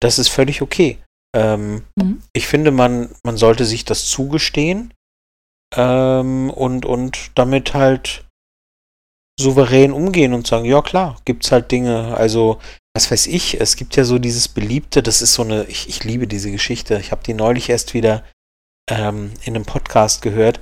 [0.00, 0.98] Das ist völlig okay.
[1.34, 2.22] Ähm, mhm.
[2.32, 4.92] Ich finde, man man sollte sich das zugestehen
[5.74, 8.24] ähm, und und damit halt
[9.38, 12.16] souverän umgehen und sagen, ja klar, gibt's halt Dinge.
[12.16, 12.58] Also
[12.96, 16.02] was weiß ich, es gibt ja so dieses beliebte, das ist so eine, ich, ich
[16.04, 16.98] liebe diese Geschichte.
[16.98, 18.24] Ich habe die neulich erst wieder
[18.88, 20.60] ähm, in einem Podcast gehört.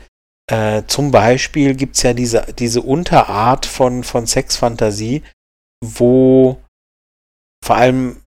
[0.50, 5.22] Äh, zum Beispiel gibt es ja diese, diese Unterart von, von Sexfantasie,
[5.82, 6.60] wo
[7.64, 8.22] vor allem,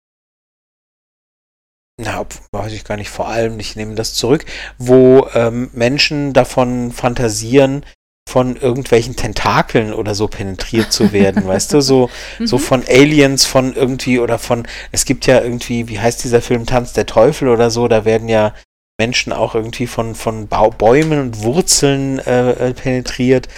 [2.00, 4.44] na, weiß ich gar nicht, vor allem, ich nehme das zurück,
[4.78, 7.84] wo ähm, Menschen davon fantasieren,
[8.28, 12.10] von irgendwelchen Tentakeln oder so penetriert zu werden, weißt du, so,
[12.40, 12.60] so mhm.
[12.62, 16.92] von Aliens, von irgendwie oder von, es gibt ja irgendwie, wie heißt dieser Film Tanz
[16.92, 18.54] der Teufel oder so, da werden ja
[18.98, 23.48] Menschen auch irgendwie von, von Bäumen und Wurzeln äh, äh, penetriert.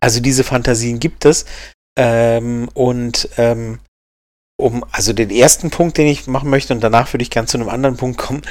[0.00, 1.44] Also diese Fantasien gibt es.
[1.98, 3.80] Ähm, und ähm,
[4.58, 7.58] um, also den ersten Punkt, den ich machen möchte, und danach würde ich gern zu
[7.58, 8.42] einem anderen Punkt kommen,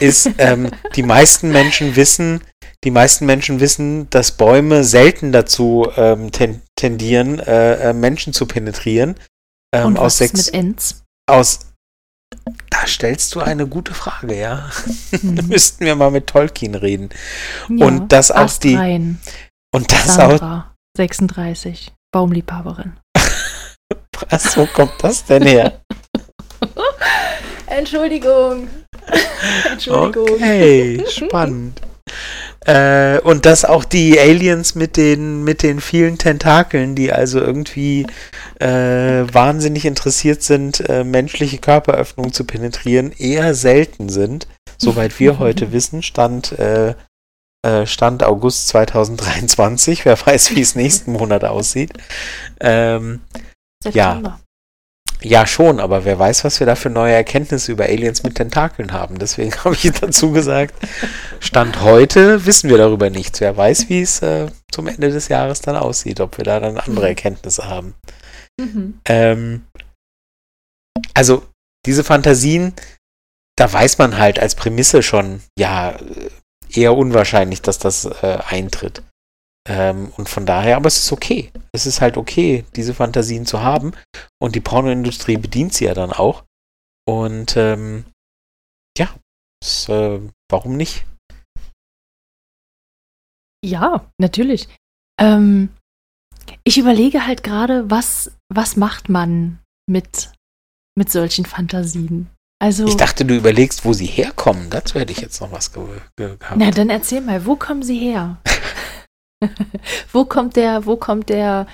[0.00, 2.42] ist, ähm, die meisten Menschen wissen,
[2.84, 8.46] die meisten Menschen wissen, dass Bäume selten dazu ähm, ten, tendieren, äh, äh, Menschen zu
[8.46, 9.16] penetrieren.
[9.74, 11.02] Ähm, Und was aus sechs, mit Ents?
[11.26, 11.73] Aus
[12.70, 14.68] da stellst du eine gute Frage, ja.
[15.22, 15.36] Mhm.
[15.36, 17.10] da müssten wir mal mit Tolkien reden.
[17.68, 19.20] Ja, und das auch die rein.
[19.74, 22.94] und das Sandra, auch 36 Baumliebhaberin.
[24.30, 25.80] Was, wo kommt das denn her?
[27.66, 28.68] Entschuldigung.
[29.70, 30.28] Entschuldigung.
[30.30, 31.80] Okay, spannend.
[32.64, 38.06] Äh, und dass auch die Aliens mit den, mit den vielen Tentakeln, die also irgendwie
[38.58, 44.46] äh, wahnsinnig interessiert sind, äh, menschliche Körperöffnungen zu penetrieren, eher selten sind.
[44.78, 46.94] Soweit wir heute wissen, stand, äh,
[47.66, 50.04] äh, stand August 2023.
[50.04, 51.92] Wer weiß, wie es nächsten Monat aussieht.
[52.60, 53.20] Ähm,
[53.92, 54.38] ja.
[55.24, 58.92] Ja, schon, aber wer weiß, was wir da für neue Erkenntnisse über Aliens mit Tentakeln
[58.92, 59.18] haben.
[59.18, 60.74] Deswegen habe ich dazu gesagt,
[61.40, 63.40] Stand heute wissen wir darüber nichts.
[63.40, 66.76] Wer weiß, wie es äh, zum Ende des Jahres dann aussieht, ob wir da dann
[66.76, 67.08] andere mhm.
[67.08, 67.94] Erkenntnisse haben.
[68.60, 69.00] Mhm.
[69.06, 69.64] Ähm,
[71.14, 71.46] also,
[71.86, 72.74] diese Fantasien,
[73.56, 75.96] da weiß man halt als Prämisse schon, ja,
[76.70, 79.02] eher unwahrscheinlich, dass das äh, eintritt.
[79.66, 81.50] Ähm, und von daher, aber es ist okay.
[81.72, 83.92] Es ist halt okay, diese Fantasien zu haben.
[84.40, 86.44] Und die Pornoindustrie bedient sie ja dann auch.
[87.06, 88.04] Und ähm,
[88.98, 89.08] ja,
[89.60, 91.04] das, äh, warum nicht?
[93.64, 94.68] Ja, natürlich.
[95.18, 95.70] Ähm,
[96.64, 100.32] ich überlege halt gerade, was, was macht man mit,
[100.96, 102.28] mit solchen Fantasien?
[102.62, 104.70] Also, ich dachte, du überlegst, wo sie herkommen.
[104.70, 105.84] Dazu hätte ich jetzt noch was ge
[106.16, 106.56] gehabt.
[106.56, 108.38] Na, dann erzähl mal, wo kommen sie her?
[110.12, 111.66] wo kommt der, wo kommt der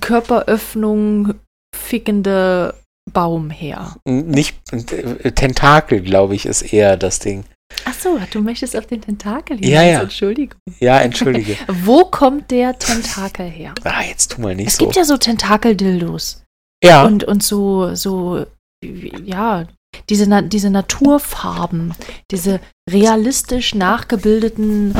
[0.00, 1.34] Körperöffnung
[1.74, 2.74] fickende
[3.12, 3.96] Baum her?
[4.04, 7.44] Nicht äh, Tentakel, glaube ich, ist eher das Ding.
[7.84, 9.70] Ach so, du möchtest auf den Tentakel hin.
[9.70, 10.02] Ja, ja.
[10.02, 10.58] Entschuldigung.
[10.80, 11.56] Ja, entschuldige.
[11.68, 13.74] wo kommt der Tentakel her?
[13.84, 14.84] Ah, jetzt tu mal nicht es so.
[14.84, 16.42] Es gibt ja so Tentakeldildos.
[16.82, 17.04] Ja.
[17.04, 18.46] Und, und so, so,
[18.82, 19.66] ja,
[20.08, 21.94] diese, diese Naturfarben,
[22.30, 24.94] diese realistisch nachgebildeten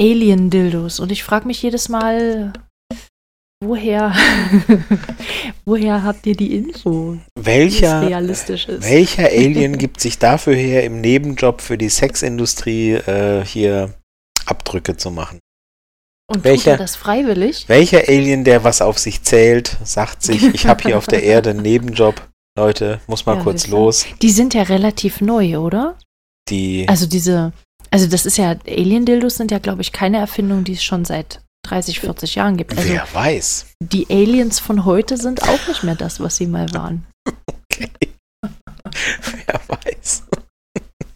[0.00, 1.00] Alien-Dildos.
[1.00, 2.52] Und ich frage mich jedes Mal,
[3.62, 4.14] woher,
[5.64, 7.18] woher habt ihr die Info?
[7.38, 8.88] Welcher, realistisch ist?
[8.88, 13.94] welcher Alien gibt sich dafür her, im Nebenjob für die Sexindustrie äh, hier
[14.46, 15.38] Abdrücke zu machen?
[16.26, 17.68] Und tut welcher- er das freiwillig?
[17.68, 21.50] Welcher Alien, der was auf sich zählt, sagt sich, ich habe hier auf der Erde
[21.50, 22.20] einen Nebenjob.
[22.56, 24.06] Leute, muss mal Ja, kurz los.
[24.22, 25.98] Die sind ja relativ neu, oder?
[26.48, 27.52] Die, Also diese,
[27.94, 31.40] also das ist ja, Alien-Dildos sind ja, glaube ich, keine Erfindung, die es schon seit
[31.64, 32.76] 30, 40 Jahren gibt.
[32.76, 33.66] Also wer weiß.
[33.80, 37.06] die Aliens von heute sind auch nicht mehr das, was sie mal waren.
[37.70, 37.88] Okay.
[39.46, 40.24] wer weiß.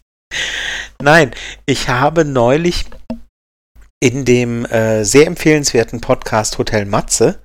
[1.03, 1.31] Nein,
[1.65, 2.85] ich habe neulich
[4.01, 7.43] in dem äh, sehr empfehlenswerten Podcast Hotel Matze,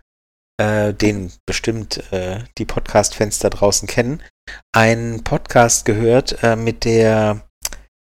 [0.61, 4.23] äh, den bestimmt äh, die Podcast-Fans da draußen kennen,
[4.73, 7.44] einen Podcast gehört äh, mit der,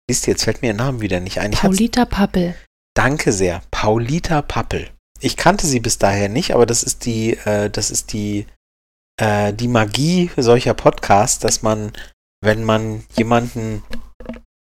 [0.09, 1.53] ist jetzt fällt mir ihr Name wieder nicht ein.
[1.53, 2.55] Ich Paulita Pappel.
[2.95, 3.63] Danke sehr.
[3.71, 4.91] Paulita Pappel.
[5.21, 8.47] Ich kannte sie bis daher nicht, aber das ist die, äh, das ist die,
[9.21, 11.93] äh, die Magie solcher Podcasts, dass man,
[12.43, 13.83] wenn man jemanden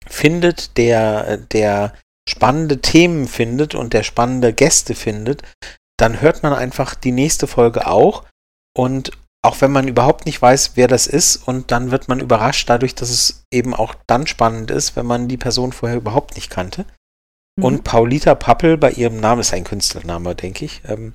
[0.07, 1.93] findet, der, der
[2.27, 5.43] spannende Themen findet und der spannende Gäste findet,
[5.97, 8.25] dann hört man einfach die nächste Folge auch
[8.75, 9.11] und
[9.47, 12.95] auch wenn man überhaupt nicht weiß, wer das ist und dann wird man überrascht dadurch,
[12.95, 16.85] dass es eben auch dann spannend ist, wenn man die Person vorher überhaupt nicht kannte.
[17.57, 17.63] Mhm.
[17.63, 21.13] Und Paulita Pappel, bei ihrem Namen ist ein Künstlername, denke ich, ähm,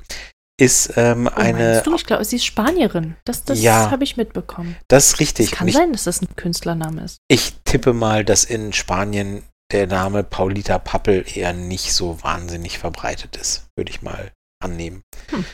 [0.60, 1.82] ist ähm, Oh, eine.
[1.82, 1.94] du?
[1.94, 3.16] Ich glaube, sie ist Spanierin.
[3.24, 3.90] Das, das Ja.
[3.90, 4.76] habe ich mitbekommen.
[4.88, 5.50] Das ist Es richtig.
[5.52, 7.18] kann Und ich, sein, dass das ein Künstlername ist.
[7.28, 13.36] ich tippe mal, dass in Spanien der Name Paulita Pappel eher nicht so wahnsinnig verbreitet
[13.36, 15.02] ist, würde ich mal annehmen.
[15.30, 15.44] Hm.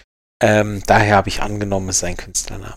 [0.42, 2.76] Ähm, daher habe ich angenommen, es ist ein Künstlername.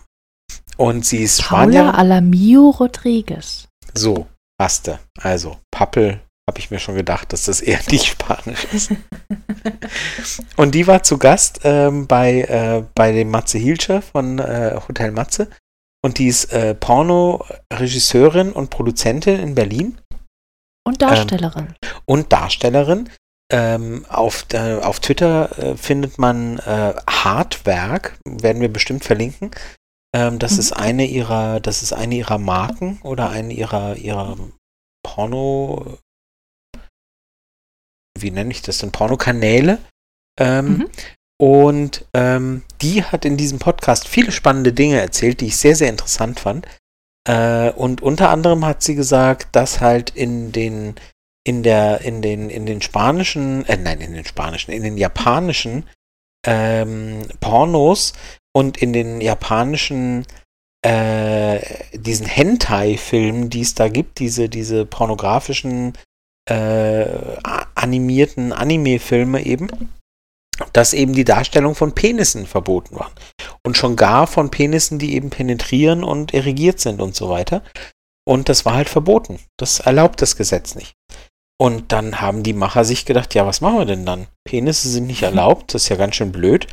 [0.76, 1.88] Und sie ist Paula Spanierin.
[1.90, 3.68] Alamio Rodriguez.
[3.94, 4.26] So,
[4.58, 4.98] passte.
[5.20, 8.90] Also, Pappel habe ich mir schon gedacht, dass das eher nicht Spanisch ist.
[10.56, 15.12] Und die war zu Gast ähm, bei, äh, bei dem Matze Hilscher von äh, Hotel
[15.12, 15.48] Matze.
[16.04, 19.98] Und die ist äh, Porno-Regisseurin und Produzentin in Berlin
[20.84, 21.74] Und Darstellerin.
[22.06, 23.08] und Darstellerin.
[23.52, 29.50] Ähm, auf, äh, auf Twitter äh, findet man äh, Hartwerk, werden wir bestimmt verlinken.
[30.14, 30.58] Ähm, das Mhm.
[30.58, 34.36] ist eine ihrer, das ist eine ihrer Marken oder eine ihrer, ihrer
[35.04, 35.98] Porno,
[38.18, 38.92] wie nenne ich das denn?
[38.92, 39.78] Pornokanäle.
[40.40, 40.90] Ähm, Mhm.
[41.40, 45.88] Und ähm, die hat in diesem Podcast viele spannende Dinge erzählt, die ich sehr, sehr
[45.88, 46.68] interessant fand.
[47.28, 50.94] Äh, und unter anderem hat sie gesagt, dass halt in den
[51.44, 55.88] in der in den in den spanischen äh, nein in den spanischen in den japanischen
[56.46, 58.12] ähm, Pornos
[58.52, 60.26] und in den japanischen
[60.84, 61.60] äh,
[61.94, 65.94] diesen Hentai-Filmen, die es da gibt, diese diese pornografischen
[66.48, 67.06] äh,
[67.74, 69.68] animierten Anime-Filme eben,
[70.72, 73.12] dass eben die Darstellung von Penissen verboten waren.
[73.64, 77.62] Und schon gar von Penissen, die eben penetrieren und erigiert sind und so weiter.
[78.24, 79.40] Und das war halt verboten.
[79.56, 80.94] Das erlaubt das Gesetz nicht.
[81.62, 84.26] Und dann haben die Macher sich gedacht, ja, was machen wir denn dann?
[84.42, 86.66] Penisse sind nicht erlaubt, das ist ja ganz schön blöd.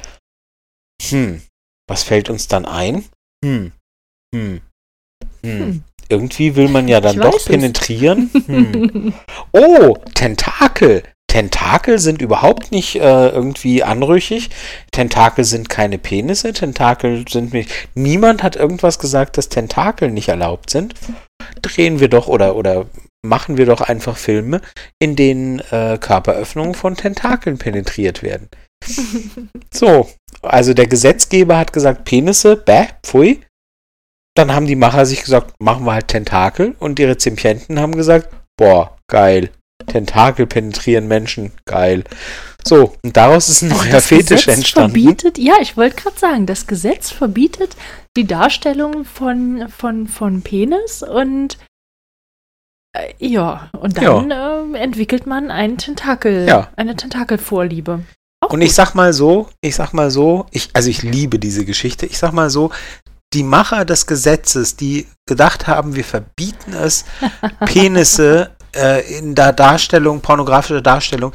[1.09, 1.43] Hm,
[1.87, 3.05] was fällt uns dann ein?
[3.45, 3.71] Hm,
[4.33, 4.61] hm,
[5.45, 5.59] hm.
[5.59, 5.83] Hm.
[6.09, 8.31] Irgendwie will man ja dann Ich doch penetrieren.
[8.47, 9.13] Hm.
[9.51, 11.03] Oh, Tentakel.
[11.27, 14.49] Tentakel sind überhaupt nicht äh, irgendwie anrüchig.
[14.91, 16.51] Tentakel sind keine Penisse.
[16.51, 17.69] Tentakel sind nicht.
[17.93, 20.95] Niemand hat irgendwas gesagt, dass Tentakel nicht erlaubt sind.
[21.61, 22.87] Drehen wir doch oder oder
[23.21, 24.61] machen wir doch einfach Filme,
[24.99, 28.49] in denen äh, Körperöffnungen von Tentakeln penetriert werden.
[29.71, 30.09] So,
[30.41, 33.41] also der Gesetzgeber hat gesagt, Penisse, bäh, pfui.
[34.35, 36.75] Dann haben die Macher sich gesagt, machen wir halt Tentakel.
[36.79, 39.51] Und die Rezipienten haben gesagt, boah, geil.
[39.87, 42.03] Tentakel penetrieren Menschen, geil.
[42.63, 44.91] So, und daraus ist ein Also neuer das Fetisch Gesetz entstanden.
[44.91, 47.75] verbietet, ja, ich wollte gerade sagen, das Gesetz verbietet
[48.17, 51.57] die Darstellung von, von, von Penis und
[52.95, 56.69] äh, ja, und dann ähm, entwickelt man einen Tentakel, Ja.
[56.75, 58.03] eine Tentakelvorliebe.
[58.41, 58.75] Auch Und ich gut.
[58.75, 62.05] sag mal so, ich sag mal so, ich, also ich liebe diese Geschichte.
[62.05, 62.71] Ich sag mal so,
[63.33, 67.05] die Macher des Gesetzes, die gedacht haben, wir verbieten es,
[67.65, 71.33] Penisse äh, in der Darstellung, pornografische Darstellung.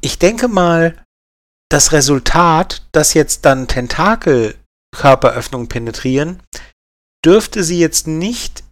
[0.00, 0.96] Ich denke mal,
[1.70, 4.54] das Resultat, dass jetzt dann Tentakel
[4.94, 6.40] Körperöffnungen penetrieren,
[7.24, 8.64] dürfte sie jetzt nicht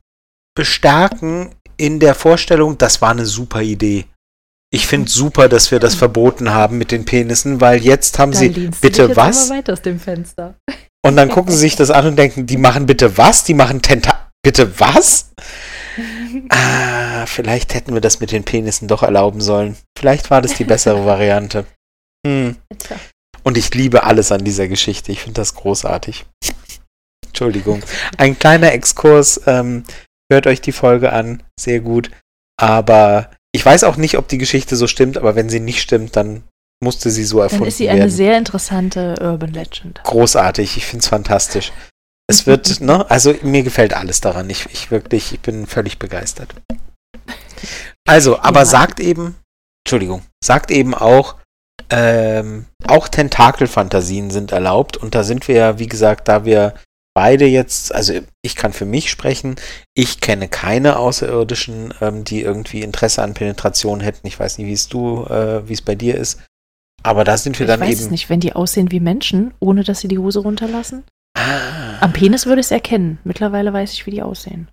[0.55, 4.07] bestärken in der Vorstellung, das war eine super Idee.
[4.75, 8.39] Ich finde super, dass wir das verboten haben mit den Penissen, weil jetzt haben Da
[8.39, 8.49] sie
[8.81, 9.51] bitte was?
[9.51, 10.55] aber weit aus dem Fenster.
[11.05, 13.45] Und dann gucken sie sich das an und denken, die machen bitte was?
[13.45, 14.31] Die machen Tenta.
[14.43, 15.31] Bitte was?
[16.49, 19.77] Ah, vielleicht hätten wir das mit den Penissen doch erlauben sollen.
[19.99, 21.67] Vielleicht war das die bessere Variante.
[22.27, 22.57] Hm.
[23.43, 25.13] Und ich liebe alles an dieser Geschichte.
[25.13, 26.25] Ich finde das großartig.
[27.27, 27.83] Entschuldigung.
[28.17, 29.43] Ein kleiner Exkurs.
[29.47, 29.85] Ähm,
[30.33, 31.43] hört euch die Folge an.
[31.59, 32.11] Sehr gut.
[32.61, 36.17] Aber ich weiß auch nicht, ob die Geschichte so stimmt, aber wenn sie nicht stimmt,
[36.17, 36.45] dann
[36.83, 37.65] musste sie so erfunden werden.
[37.65, 40.01] Dann ist sie eine sehr interessante Urban Legend.
[40.05, 40.77] Großartig.
[40.77, 41.73] Ich finde es fantastisch.
[42.29, 44.51] Es wird, ne, also mir gefällt alles daran.
[44.51, 46.55] Ich, ich wirklich, ich bin völlig begeistert.
[48.09, 48.67] Also, aber ja.
[48.67, 49.37] sagt eben,
[49.85, 51.37] Entschuldigung, sagt eben auch,
[51.91, 56.75] ähm, auch Tentakelfantasien sind erlaubt und da sind wir ja, wie gesagt, da wir
[57.15, 59.57] beide jetzt, also ich kann für mich sprechen,
[59.95, 64.27] ich kenne keine Außerirdischen, ähm, die irgendwie Interesse an Penetration hätten.
[64.27, 66.41] Ich weiß nicht, wie es du, äh, wie es bei dir ist.
[67.03, 67.91] Aber da sind wir ich dann eben.
[67.91, 71.05] Ich weiß es nicht, wenn die aussehen wie Menschen, ohne dass sie die Hose runterlassen.
[71.37, 71.99] Ah.
[72.01, 73.19] Am Penis würde ich es erkennen.
[73.25, 74.69] Mittlerweile weiß ich, wie die aussehen.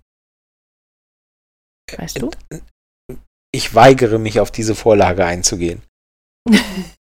[1.96, 2.30] Weißt du?
[3.52, 5.82] Ich weigere mich, auf diese Vorlage einzugehen.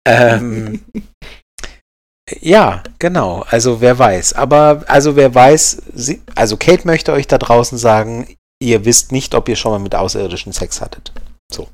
[0.06, 0.84] ähm,
[2.40, 3.44] ja, genau.
[3.48, 4.34] Also wer weiß.
[4.34, 9.34] Aber also wer weiß, sie, also Kate möchte euch da draußen sagen, ihr wisst nicht,
[9.34, 11.12] ob ihr schon mal mit Außerirdischen Sex hattet.
[11.52, 11.68] So.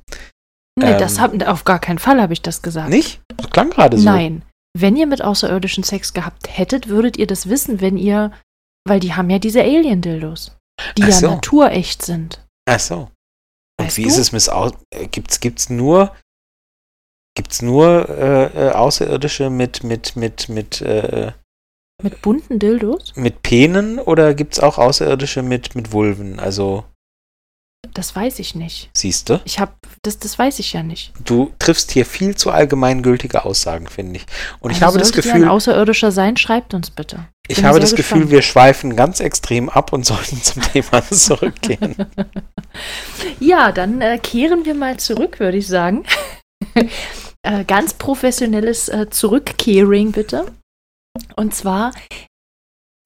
[0.79, 2.89] Nee, ähm, das hab, auf gar keinen Fall habe ich das gesagt.
[2.89, 3.21] Nicht?
[3.37, 4.05] Das klang gerade so.
[4.05, 4.43] Nein.
[4.79, 8.33] Wenn ihr mit Außerirdischen Sex gehabt hättet, würdet ihr das wissen, wenn ihr,
[8.87, 10.57] weil die haben ja diese Alien-Dildos,
[10.97, 11.31] die Ach ja so.
[11.31, 12.45] naturecht sind.
[12.69, 13.11] Ach so.
[13.81, 14.09] Und weißt wie du?
[14.09, 16.15] ist es mit Au äh, gibt's gibt's nur
[17.39, 21.31] gibt's nur äh, äh, außerirdische mit mit mit mit äh,
[22.03, 23.13] mit bunten Dildos?
[23.15, 26.41] Mit Penen oder gibt's auch außerirdische mit mit Vulven?
[26.41, 26.85] Also
[27.95, 28.91] das weiß ich nicht.
[28.93, 29.41] Siehst du?
[29.45, 29.73] Ich habe
[30.03, 31.13] das, das weiß ich ja nicht.
[31.25, 34.27] Du triffst hier viel zu allgemeingültige Aussagen, finde ich.
[34.59, 35.35] Und ich also habe das Gefühl.
[35.35, 37.29] ein Außerirdischer sein, schreibt uns bitte.
[37.47, 38.23] Ich, ich habe das gespannt.
[38.23, 41.95] Gefühl, wir schweifen ganz extrem ab und sollten zum Thema zurückkehren.
[43.39, 46.05] ja, dann äh, kehren wir mal zurück, würde ich sagen.
[47.49, 50.53] äh, ganz professionelles äh, Zurückkehren, bitte.
[51.35, 51.93] Und zwar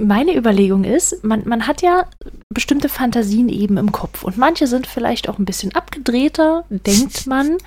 [0.03, 2.11] meine Überlegung ist, man, man hat ja
[2.53, 7.59] bestimmte Fantasien eben im Kopf und manche sind vielleicht auch ein bisschen abgedrehter, denkt man,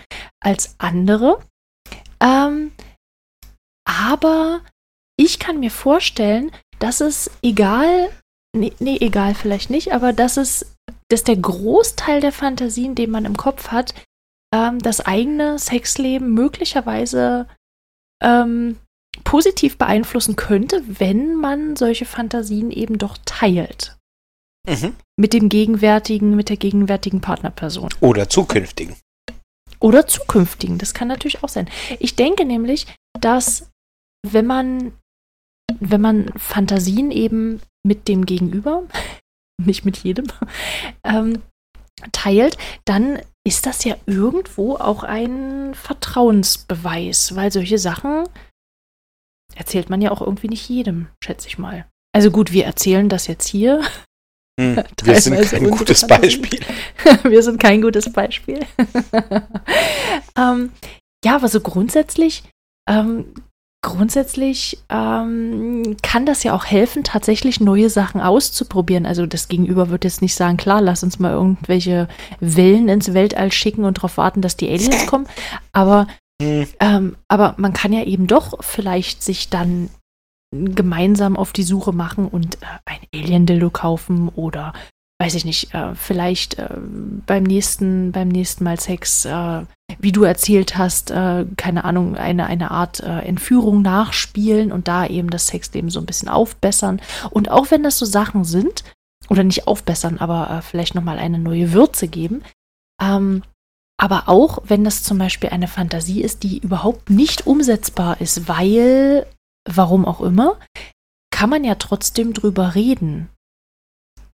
[0.41, 1.39] als andere.
[2.19, 2.71] Ähm,
[3.88, 4.61] aber
[5.17, 8.09] ich kann mir vorstellen, dass es egal,
[8.53, 10.76] nee, nee, egal vielleicht nicht, aber dass es,
[11.09, 13.93] dass der Großteil der Fantasien, den man im Kopf hat,
[14.56, 17.47] ähm, das eigene Sexleben möglicherweise
[18.24, 18.78] ähm,
[19.24, 23.97] positiv beeinflussen könnte, wenn man solche Fantasien eben doch teilt.
[24.68, 24.95] Mhm.
[25.18, 27.89] Mit dem gegenwärtigen, mit der gegenwärtigen Partnerperson.
[27.99, 28.95] Oder zukünftigen.
[29.80, 31.70] Oder zukünftigen, das kann natürlich auch sein.
[31.99, 32.88] Ich denke nämlich,
[33.20, 33.70] dass
[34.26, 34.93] wenn man,
[35.80, 38.84] wenn man Fantasien eben mit dem Gegenüber,
[39.64, 40.26] nicht mit jedem,
[41.03, 41.41] ähm,
[42.12, 48.28] teilt, dann ist das ja irgendwo auch ein Vertrauensbeweis, weil solche Sachen
[49.56, 51.86] erzählt man ja auch irgendwie nicht jedem, schätze ich mal.
[52.14, 53.82] Also gut, wir erzählen das jetzt hier.
[54.60, 56.60] Hm, wir sind kein gutes Beispiel.
[57.24, 58.66] wir sind kein gutes Beispiel.
[60.38, 60.72] ähm,
[61.24, 62.43] ja, aber so grundsätzlich,
[62.89, 63.34] ähm,
[63.86, 69.06] grundsätzlich ähm, kann das ja auch helfen, tatsächlich neue Sachen auszuprobieren.
[69.06, 72.10] Also das Gegenüber wird jetzt nicht sagen, klar, lass uns mal irgendwelche
[72.40, 75.28] Wellen ins Weltall schicken und darauf warten, dass die Aliens kommen.
[75.72, 76.08] Aber
[76.42, 76.68] Mhm.
[76.80, 79.90] Ähm, aber man kann ja eben doch vielleicht sich dann
[80.52, 84.74] gemeinsam auf die Suche machen und äh, ein Alien-Dildo kaufen oder
[85.20, 86.78] weiß ich nicht, äh, vielleicht äh,
[87.26, 89.63] beim nächsten, beim nächsten Mal Sex, äh,
[89.99, 95.05] wie du erzählt hast, äh, keine Ahnung, eine, eine Art äh, Entführung nachspielen und da
[95.05, 97.01] eben das Sexleben so ein bisschen aufbessern.
[97.30, 98.84] Und auch wenn das so Sachen sind,
[99.30, 102.43] oder nicht aufbessern, aber vielleicht nochmal eine neue Würze geben,
[103.01, 103.41] ähm,
[103.97, 109.26] aber auch, wenn das zum Beispiel eine Fantasie ist, die überhaupt nicht umsetzbar ist, weil,
[109.68, 110.59] warum auch immer,
[111.32, 113.30] kann man ja trotzdem drüber reden.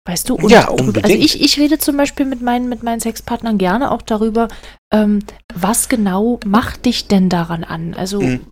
[0.10, 0.34] Weißt du?
[0.34, 1.05] Und ja, unbedingt.
[1.05, 4.47] also ich, ich rede zum Beispiel mit meinen, mit meinen Sexpartnern gerne auch darüber,
[4.91, 5.20] ähm,
[5.53, 7.93] was genau macht dich denn daran an?
[7.93, 8.47] Also, mhm.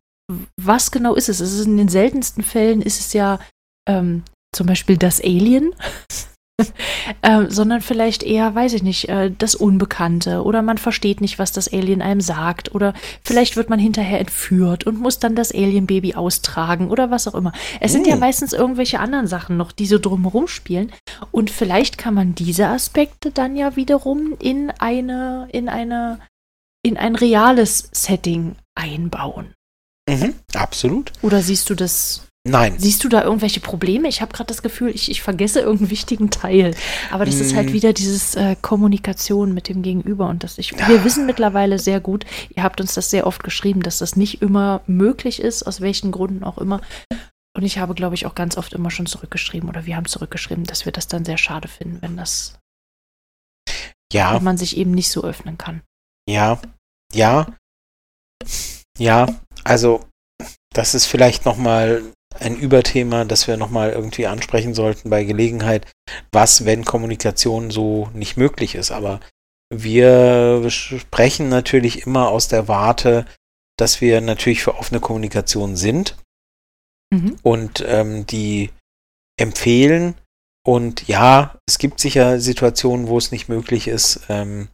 [0.61, 1.39] was genau ist es?
[1.39, 3.39] Es ist in den seltensten Fällen ist es ja
[3.89, 4.21] ähm,
[4.55, 5.73] zum Beispiel das Alien.
[7.23, 11.51] ähm, sondern vielleicht eher, weiß ich nicht, äh, das Unbekannte oder man versteht nicht, was
[11.51, 12.93] das Alien einem sagt oder
[13.23, 17.53] vielleicht wird man hinterher entführt und muss dann das Alien-Baby austragen oder was auch immer.
[17.79, 18.21] Es sind ja hm.
[18.21, 20.91] meistens irgendwelche anderen Sachen noch, die so drumherum spielen
[21.31, 26.19] und vielleicht kann man diese Aspekte dann ja wiederum in eine, in eine,
[26.83, 29.53] in ein reales Setting einbauen.
[30.09, 31.11] Mhm, absolut.
[31.21, 32.75] Oder siehst du das Nein.
[32.77, 34.07] Siehst du da irgendwelche Probleme?
[34.07, 36.75] Ich habe gerade das Gefühl, ich, ich vergesse irgendeinen wichtigen Teil.
[37.11, 37.73] Aber das ist halt Mm.
[37.73, 40.27] wieder dieses äh, Kommunikation mit dem Gegenüber.
[40.29, 42.25] Und das ich, wir wissen mittlerweile sehr gut,
[42.55, 46.11] ihr habt uns das sehr oft geschrieben, dass das nicht immer möglich ist, aus welchen
[46.11, 46.81] Gründen auch immer.
[47.55, 50.63] Und ich habe, glaube ich, auch ganz oft immer schon zurückgeschrieben oder wir haben zurückgeschrieben,
[50.65, 52.57] dass wir das dann sehr schade finden, wenn das,
[54.13, 55.81] Ja, wenn man sich eben nicht so öffnen kann.
[56.29, 56.59] ja,
[57.13, 57.47] ja,
[58.97, 59.27] ja.
[59.63, 60.05] Also,
[60.73, 62.03] das ist vielleicht nochmal
[62.41, 65.91] ein Überthema, das wir nochmal irgendwie ansprechen sollten bei Gelegenheit.
[66.31, 68.91] Was, wenn Kommunikation so nicht möglich ist?
[68.91, 69.19] Aber
[69.73, 73.25] wir sprechen natürlich immer aus der Warte,
[73.77, 76.15] dass wir natürlich für offene Kommunikation sind.
[77.11, 77.37] Mhm.
[77.41, 78.71] und ähm, die
[79.39, 80.15] empfehlen.
[80.65, 84.21] Und ja, es gibt sicher Situationen, wo es nicht möglich ist.
[84.27, 84.67] Ähm,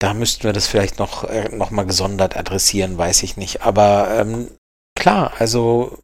[0.00, 3.62] da müssten wir das vielleicht noch, äh, noch mal gesondert adressieren, weiß ich nicht.
[3.62, 4.50] Aber ähm,
[4.96, 5.98] klar, also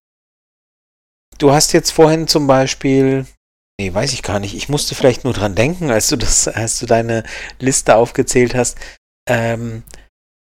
[1.39, 3.27] du hast jetzt vorhin zum Beispiel,
[3.81, 6.79] nee, weiß ich gar nicht, ich musste vielleicht nur dran denken, als du das, als
[6.79, 7.23] du deine
[7.59, 8.77] Liste aufgezählt hast.
[9.29, 9.83] Ähm,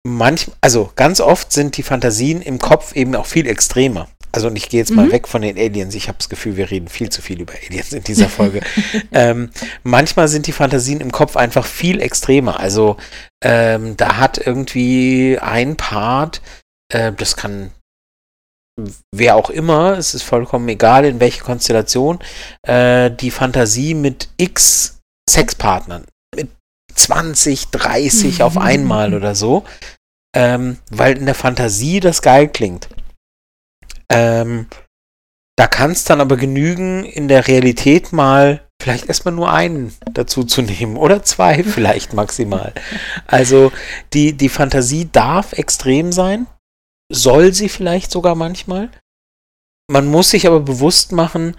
[0.07, 4.09] manch, also ganz oft sind die Fantasien im Kopf eben auch viel extremer.
[4.33, 5.13] Also und ich gehe jetzt mal Mhm.
[5.13, 5.95] weg von den Aliens.
[5.95, 8.61] Ich habe das Gefühl, wir reden viel zu viel über Aliens in dieser Folge.
[9.13, 9.51] ähm,
[9.83, 12.61] manchmal sind die Fantasien im Kopf einfach viel extremer.
[12.61, 12.99] Also
[13.43, 16.43] ähm, da hat irgendwie ein Part,
[16.93, 17.71] äh, das kann
[19.15, 22.19] wer auch immer, es ist vollkommen egal, in welche Konstellation,
[22.63, 26.05] äh, die Fantasie mit X Sexpartnern,
[26.35, 26.51] mit
[26.95, 29.65] 20, 30 auf einmal oder so,
[30.37, 32.89] ähm, weil in der Fantasie das geil klingt.
[34.11, 34.69] Ähm,
[35.59, 40.45] da kann es dann aber genügen, in der Realität mal vielleicht erstmal nur einen dazu
[40.45, 42.73] zu nehmen oder zwei vielleicht maximal.
[43.27, 43.73] Also
[44.13, 46.47] die, die Fantasie darf extrem sein,
[47.13, 48.91] soll sie vielleicht sogar manchmal.
[49.91, 51.57] Man muss sich aber bewusst machen,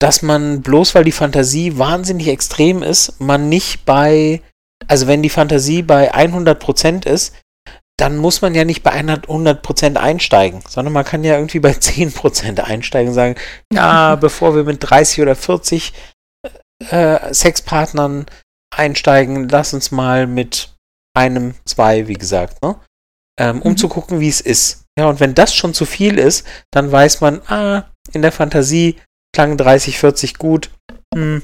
[0.00, 4.42] dass man bloß weil die Fantasie wahnsinnig extrem ist, man nicht bei,
[4.88, 7.34] also wenn die Fantasie bei 100% ist,
[7.98, 12.60] dann muss man ja nicht bei 100% einsteigen, sondern man kann ja irgendwie bei 10%
[12.60, 13.36] einsteigen und sagen,
[13.72, 15.92] ja, bevor wir mit 30 oder 40
[16.90, 18.26] äh, Sexpartnern
[18.74, 20.74] einsteigen, lass uns mal mit
[21.16, 22.78] einem, zwei, wie gesagt, ne?
[23.40, 23.76] ähm, um Mhm.
[23.78, 24.84] zu gucken, wie es ist.
[24.98, 28.96] Ja, und wenn das schon zu viel ist, dann weiß man, ah, in der Fantasie
[29.34, 30.70] klang 30, 40 gut.
[31.14, 31.42] Hm.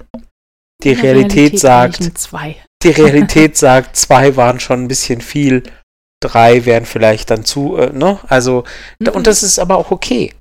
[0.83, 2.57] Die der Realität, sagt, Zwei.
[2.83, 5.63] die Realität sagt, zwei waren schon ein bisschen viel,
[6.21, 8.19] drei wären vielleicht dann zu, äh, ne?
[8.29, 8.65] Also,
[8.99, 9.09] Mhm.
[9.11, 10.35] und das ist aber auch okay.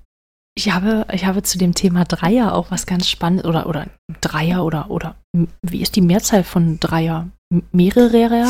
[0.55, 3.87] Ich habe, ich habe zu dem Thema Dreier auch was ganz Spannendes oder, oder
[4.19, 5.15] Dreier oder, oder
[5.61, 7.29] wie ist die Mehrzahl von Dreier?
[7.71, 8.47] Mehrere?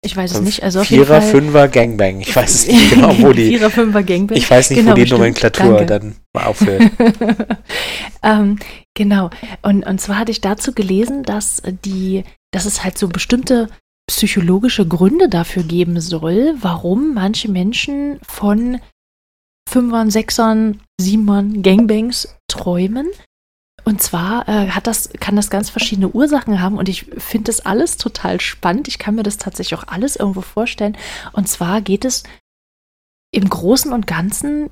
[0.00, 0.62] Ich weiß es nicht.
[0.62, 1.20] Also auf jeden Vierer.
[1.22, 2.20] Fünfer, Gangbang.
[2.20, 4.38] Ich weiß es nicht genau, wo die, Vierer, Fünfer, Gangbang.
[4.38, 5.20] ich weiß nicht, Genau, wo die stimmt.
[5.20, 5.86] Nomenklatur Danke.
[5.86, 6.82] dann mal aufhört.
[8.22, 8.58] ähm,
[8.94, 9.30] genau.
[9.62, 13.68] Und, und zwar hatte ich dazu gelesen, dass die, dass es halt so bestimmte
[14.08, 18.80] psychologische Gründe dafür geben soll, warum manche Menschen von
[19.68, 23.08] Fünfern, Sechsern, Siebern, Gangbangs träumen.
[23.84, 27.64] Und zwar äh, hat das, kann das ganz verschiedene Ursachen haben und ich finde das
[27.64, 28.88] alles total spannend.
[28.88, 30.96] Ich kann mir das tatsächlich auch alles irgendwo vorstellen.
[31.32, 32.24] Und zwar geht es
[33.30, 34.70] im Großen und Ganzen,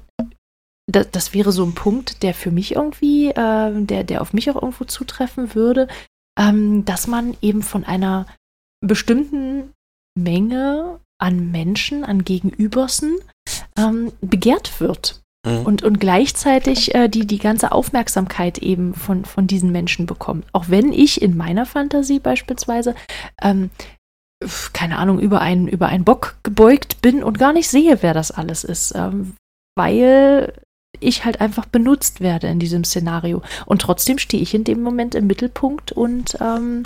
[0.86, 4.50] das, das wäre so ein Punkt, der für mich irgendwie, äh, der, der auf mich
[4.50, 5.88] auch irgendwo zutreffen würde,
[6.38, 8.26] ähm, dass man eben von einer
[8.80, 9.72] bestimmten
[10.18, 13.18] Menge an Menschen, an Gegenübersen
[13.78, 15.64] ähm, begehrt wird Mhm.
[15.64, 20.44] und, und gleichzeitig äh, die, die ganze Aufmerksamkeit eben von, von diesen Menschen bekommt.
[20.52, 22.94] Auch wenn ich in meiner Fantasie beispielsweise,
[23.40, 23.70] ähm,
[24.72, 28.32] keine Ahnung, über einen, über einen Bock gebeugt bin und gar nicht sehe, wer das
[28.32, 29.34] alles ist, ähm,
[29.76, 30.52] weil
[30.98, 33.42] ich halt einfach benutzt werde in diesem Szenario.
[33.66, 36.82] Und trotzdem stehe ich in dem Moment im Mittelpunkt und ähm,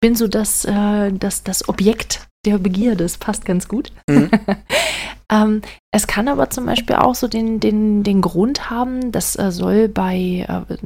[0.00, 3.04] bin so das, äh, das, das Objekt der Begierde.
[3.04, 3.92] Das passt ganz gut.
[4.08, 4.30] Mhm.
[5.30, 9.50] ähm, es kann aber zum Beispiel auch so den, den, den Grund haben, das äh,
[9.50, 10.76] soll bei äh,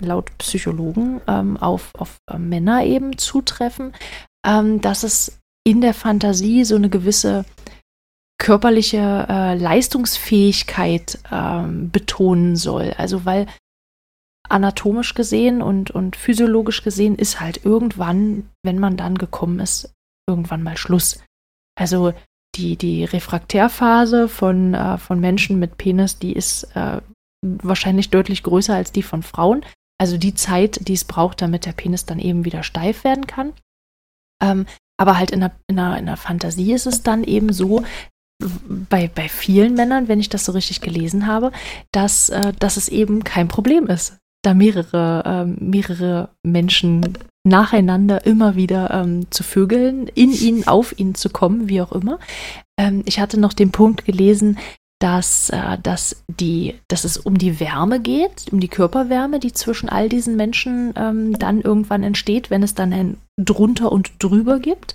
[0.00, 3.92] laut Psychologen ähm, auf, auf äh, Männer eben zutreffen,
[4.46, 7.44] ähm, dass es in der Fantasie so eine gewisse
[8.38, 12.94] körperliche äh, Leistungsfähigkeit ähm, betonen soll.
[12.96, 13.46] Also weil
[14.48, 19.94] anatomisch gesehen und, und physiologisch gesehen ist halt irgendwann, wenn man dann gekommen ist,
[20.30, 21.22] irgendwann mal Schluss.
[21.78, 22.12] Also
[22.56, 27.00] die, die Refraktärphase von, äh, von Menschen mit Penis, die ist äh,
[27.42, 29.64] wahrscheinlich deutlich größer als die von Frauen.
[29.98, 33.52] Also die Zeit, die es braucht, damit der Penis dann eben wieder steif werden kann.
[34.42, 34.66] Ähm,
[34.98, 37.84] aber halt in der, in, der, in der Fantasie ist es dann eben so,
[38.88, 41.52] bei, bei vielen Männern, wenn ich das so richtig gelesen habe,
[41.92, 48.54] dass, äh, dass es eben kein Problem ist, da mehrere, ähm, mehrere Menschen nacheinander immer
[48.54, 52.18] wieder ähm, zu vögeln, in ihn, auf ihn zu kommen, wie auch immer.
[52.78, 54.58] Ähm, ich hatte noch den Punkt gelesen,
[55.00, 59.88] dass, äh, dass, die, dass es um die Wärme geht, um die Körperwärme, die zwischen
[59.88, 64.94] all diesen Menschen ähm, dann irgendwann entsteht, wenn es dann ein drunter und drüber gibt,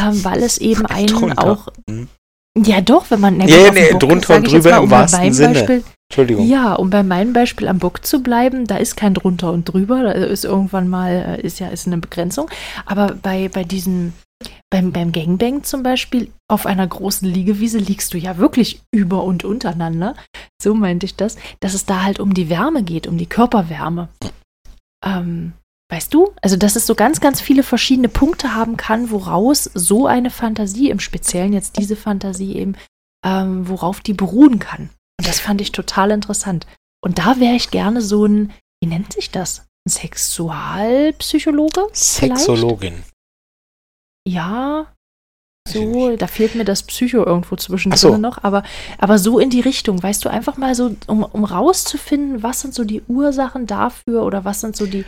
[0.00, 1.44] ähm, weil es eben einen drunter.
[1.44, 1.68] auch.
[1.88, 2.08] Hm.
[2.56, 3.40] Ja, doch, wenn man.
[3.48, 5.54] Ja, nee, drunter und drüber mal, um im wahrsten Sinne.
[5.54, 6.48] Beispiel, Entschuldigung.
[6.48, 10.02] Ja, um bei meinem Beispiel am Bock zu bleiben, da ist kein drunter und drüber,
[10.02, 12.50] da ist irgendwann mal, äh, ist ja ist eine Begrenzung.
[12.84, 14.12] Aber bei, bei diesen
[14.70, 19.44] beim, beim Gangbang zum Beispiel auf einer großen Liegewiese liegst du ja wirklich über und
[19.44, 20.16] untereinander.
[20.60, 24.08] So meinte ich das, dass es da halt um die Wärme geht, um die Körperwärme.
[25.04, 25.52] Ähm,
[25.92, 26.32] weißt du?
[26.42, 30.90] Also, dass es so ganz, ganz viele verschiedene Punkte haben kann, woraus so eine Fantasie,
[30.90, 32.76] im Speziellen jetzt diese Fantasie eben,
[33.24, 34.90] ähm, worauf die beruhen kann.
[35.20, 36.66] Und das fand ich total interessant.
[37.04, 39.66] Und da wäre ich gerne so ein, wie nennt sich das?
[39.86, 41.88] Ein Sexualpsychologe?
[41.92, 42.94] Sexologin.
[42.94, 43.12] Vielleicht?
[44.26, 44.86] Ja,
[45.68, 48.16] so, da fehlt mir das Psycho irgendwo zwischendrin so.
[48.16, 48.62] noch, aber,
[48.96, 52.72] aber so in die Richtung, weißt du, einfach mal so, um, um rauszufinden, was sind
[52.72, 55.04] so die Ursachen dafür oder was sind so die,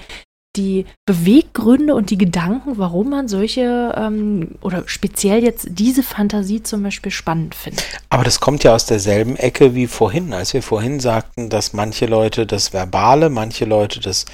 [0.56, 6.82] die Beweggründe und die Gedanken, warum man solche ähm, oder speziell jetzt diese Fantasie zum
[6.82, 7.84] Beispiel spannend findet.
[8.10, 12.06] Aber das kommt ja aus derselben Ecke wie vorhin, als wir vorhin sagten, dass manche
[12.06, 14.26] Leute das Verbale, manche Leute das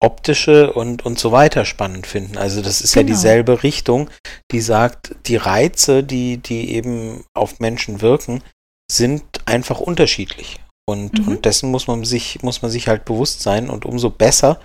[0.00, 2.38] optische und, und so weiter spannend finden.
[2.38, 3.08] Also das ist genau.
[3.08, 4.08] ja dieselbe Richtung,
[4.52, 8.42] die sagt, die Reize, die, die eben auf Menschen wirken,
[8.90, 10.60] sind einfach unterschiedlich.
[10.88, 11.28] Und, mhm.
[11.28, 14.60] und dessen muss man sich, muss man sich halt bewusst sein und umso besser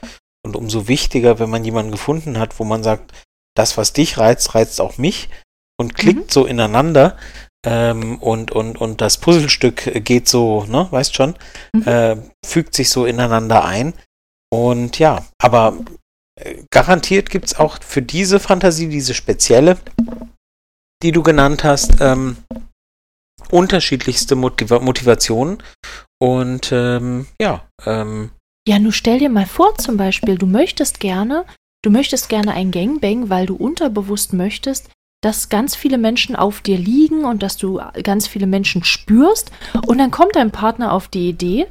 [0.45, 3.11] und umso wichtiger, wenn man jemanden gefunden hat, wo man sagt,
[3.55, 5.29] das, was dich reizt, reizt auch mich
[5.79, 6.29] und klickt mhm.
[6.29, 7.17] so ineinander,
[7.65, 11.35] ähm, und, und, und das Puzzlestück geht so, ne, weißt schon,
[11.73, 11.87] mhm.
[11.87, 13.93] äh, fügt sich so ineinander ein,
[14.53, 15.79] und ja, aber
[16.39, 19.79] äh, garantiert gibt es auch für diese Fantasie, diese spezielle,
[21.01, 22.37] die du genannt hast, ähm,
[23.49, 25.63] unterschiedlichste Motiva Motivationen.
[26.21, 27.67] Und ähm, ja.
[27.83, 28.29] Ähm,
[28.67, 31.45] ja, nun stell dir mal vor, zum Beispiel, du möchtest gerne,
[31.83, 34.89] du möchtest gerne ein Gangbang, weil du unterbewusst möchtest,
[35.21, 39.51] dass ganz viele Menschen auf dir liegen und dass du ganz viele Menschen spürst.
[39.87, 41.67] Und dann kommt dein Partner auf die Idee,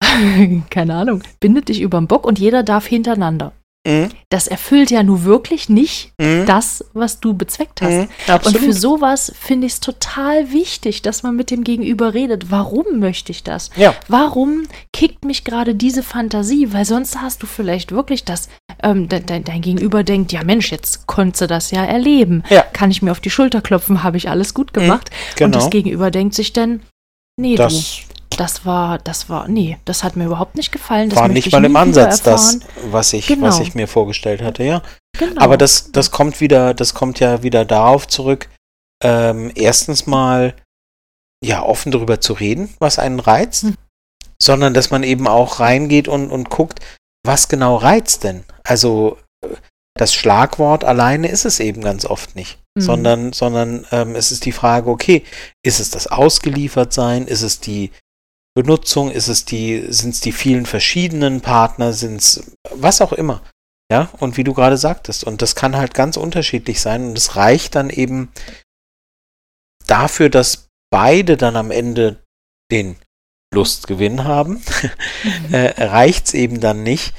[0.70, 3.52] keine Ahnung, bindet dich über den Bock und jeder darf hintereinander.
[3.86, 4.08] Mhm.
[4.30, 6.44] Das erfüllt ja nur wirklich nicht mhm.
[6.46, 7.92] das, was du bezweckt hast.
[7.92, 8.08] Mhm,
[8.44, 12.50] und für sowas finde ich es total wichtig, dass man mit dem Gegenüber redet.
[12.50, 13.70] Warum möchte ich das?
[13.76, 13.94] Ja.
[14.08, 16.72] Warum kickt mich gerade diese Fantasie?
[16.72, 18.48] Weil sonst hast du vielleicht wirklich das,
[18.82, 22.42] ähm, de de dein Gegenüber denkt, ja Mensch, jetzt konntest du das ja erleben.
[22.50, 22.62] Ja.
[22.62, 25.10] Kann ich mir auf die Schulter klopfen, habe ich alles gut mhm, gemacht.
[25.36, 25.46] Genau.
[25.46, 26.80] Und das Gegenüber denkt sich dann,
[27.36, 31.10] nee, das du das war, das war, nee, das hat mir überhaupt nicht gefallen.
[31.10, 32.60] Das war nicht mal im Ansatz das,
[32.90, 33.46] was ich, genau.
[33.46, 34.82] was ich mir vorgestellt hatte, ja.
[35.18, 35.40] Genau.
[35.40, 38.48] Aber das, das kommt wieder, das kommt ja wieder darauf zurück,
[39.02, 40.54] ähm, erstens mal,
[41.44, 43.74] ja, offen darüber zu reden, was einen reizt, hm.
[44.40, 46.80] sondern dass man eben auch reingeht und, und guckt,
[47.24, 48.44] was genau reizt denn?
[48.64, 49.18] Also,
[49.96, 52.58] das Schlagwort alleine ist es eben ganz oft nicht.
[52.76, 52.80] Mhm.
[52.80, 55.24] Sondern, sondern ähm, es ist die Frage, okay,
[55.64, 57.26] ist es das Ausgeliefertsein?
[57.26, 57.90] Ist es die
[58.56, 59.10] Benutzung?
[59.10, 61.92] Ist es die, sind es die vielen verschiedenen Partner?
[61.92, 63.42] Sind es was auch immer?
[63.92, 67.36] Ja, und wie du gerade sagtest, und das kann halt ganz unterschiedlich sein und es
[67.36, 68.32] reicht dann eben
[69.86, 72.24] dafür, dass beide dann am Ende
[72.72, 72.96] den
[73.54, 74.54] Lustgewinn haben,
[75.22, 75.54] mhm.
[75.54, 77.14] äh, reicht es eben dann nicht,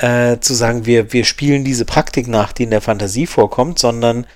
[0.00, 4.26] äh, zu sagen, wir, wir spielen diese Praktik nach, die in der Fantasie vorkommt, sondern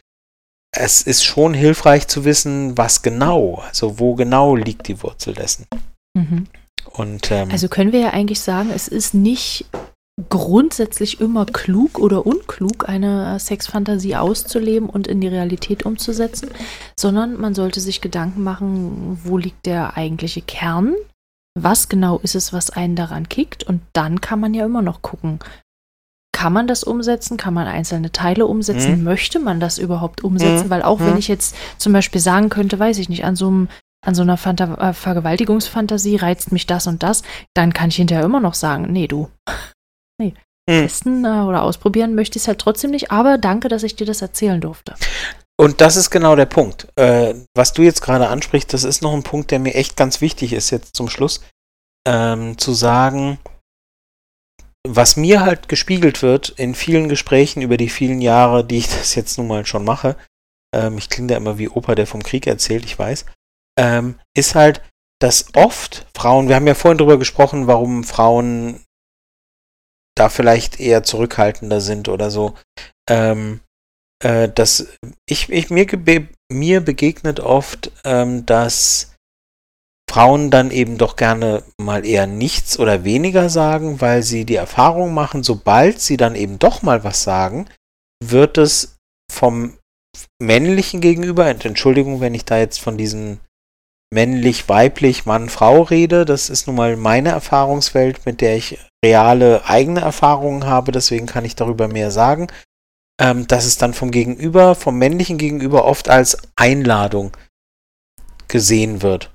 [0.73, 5.67] es ist schon hilfreich zu wissen, was genau, also wo genau liegt die Wurzel dessen.
[6.17, 6.47] Mhm.
[6.93, 9.67] Und, ähm, also können wir ja eigentlich sagen, es ist nicht
[10.31, 16.51] grundsätzlich immer klug oder unklug, eine Sexfantasie auszuleben und in die Realität umzusetzen,
[16.99, 20.95] sondern man sollte sich Gedanken machen, wo liegt der eigentliche Kern,
[21.55, 25.03] was genau ist es, was einen daran kickt und dann kann man ja immer noch
[25.03, 25.39] gucken,
[26.33, 27.39] kann man das umsetzen?
[27.39, 28.99] Kann man einzelne Teile umsetzen?
[28.99, 29.05] Mhm.
[29.05, 30.67] Möchte man das überhaupt umsetzen?
[30.67, 30.71] Mhm.
[30.71, 31.07] Weil auch mhm.
[31.07, 33.69] wenn ich jetzt zum Beispiel sagen könnte, weiß ich nicht, an so einem
[34.07, 37.23] an so einer Fanta äh, Vergewaltigungsfantasie reizt mich das und das,
[37.55, 39.31] dann kann ich hinterher immer noch sagen, nee, du.
[40.19, 40.33] Nee.
[40.69, 40.81] Hm.
[40.81, 44.07] Testen äh, oder ausprobieren möchte ich es halt trotzdem nicht, aber danke, dass ich dir
[44.07, 44.95] das erzählen durfte.
[45.59, 46.89] Und das ist genau der Punkt.
[46.97, 50.23] Äh, was du jetzt gerade ansprichst, das ist noch ein Punkt, der mir echt ganz
[50.23, 51.43] wichtig ist, jetzt zum Schluss,
[52.07, 53.39] ähm, zu sagen,
[54.89, 59.15] was mir halt gespiegelt wird in vielen Gesprächen über die vielen Jahre, die ich das
[59.15, 60.17] jetzt nun mal schon mache,
[60.75, 63.27] ähm, ich klinge da immer wie Opa, der vom Krieg erzählt, ich weiß,
[63.79, 64.83] ähm, ist halt,
[65.21, 68.85] dass oft Frauen, wir haben ja vorhin drüber gesprochen, warum Frauen
[70.17, 72.55] da vielleicht eher zurückhaltender sind oder so,
[73.09, 73.61] ähm,
[74.23, 74.89] äh, dass
[75.29, 75.87] ich, ich mir,
[76.51, 79.15] mir begegnet oft, ähm, dass
[80.09, 85.13] Frauen dann eben doch gerne mal eher nichts oder weniger sagen, weil sie die Erfahrung
[85.13, 87.69] machen, sobald sie dann eben doch mal was sagen,
[88.25, 88.97] wird es
[89.31, 89.77] vom
[90.41, 93.41] männlichen gegenüber, Entschuldigung, wenn ich da jetzt von diesen
[94.13, 99.65] männlich, weiblich, Mann, Frau rede, das ist nun mal meine Erfahrungswelt, mit der ich reale
[99.67, 102.49] eigene Erfahrungen habe, deswegen kann ich darüber mehr sagen,
[103.21, 107.37] ähm, dass es dann vom Gegenüber, vom männlichen Gegenüber oft als Einladung
[108.49, 109.35] gesehen wird.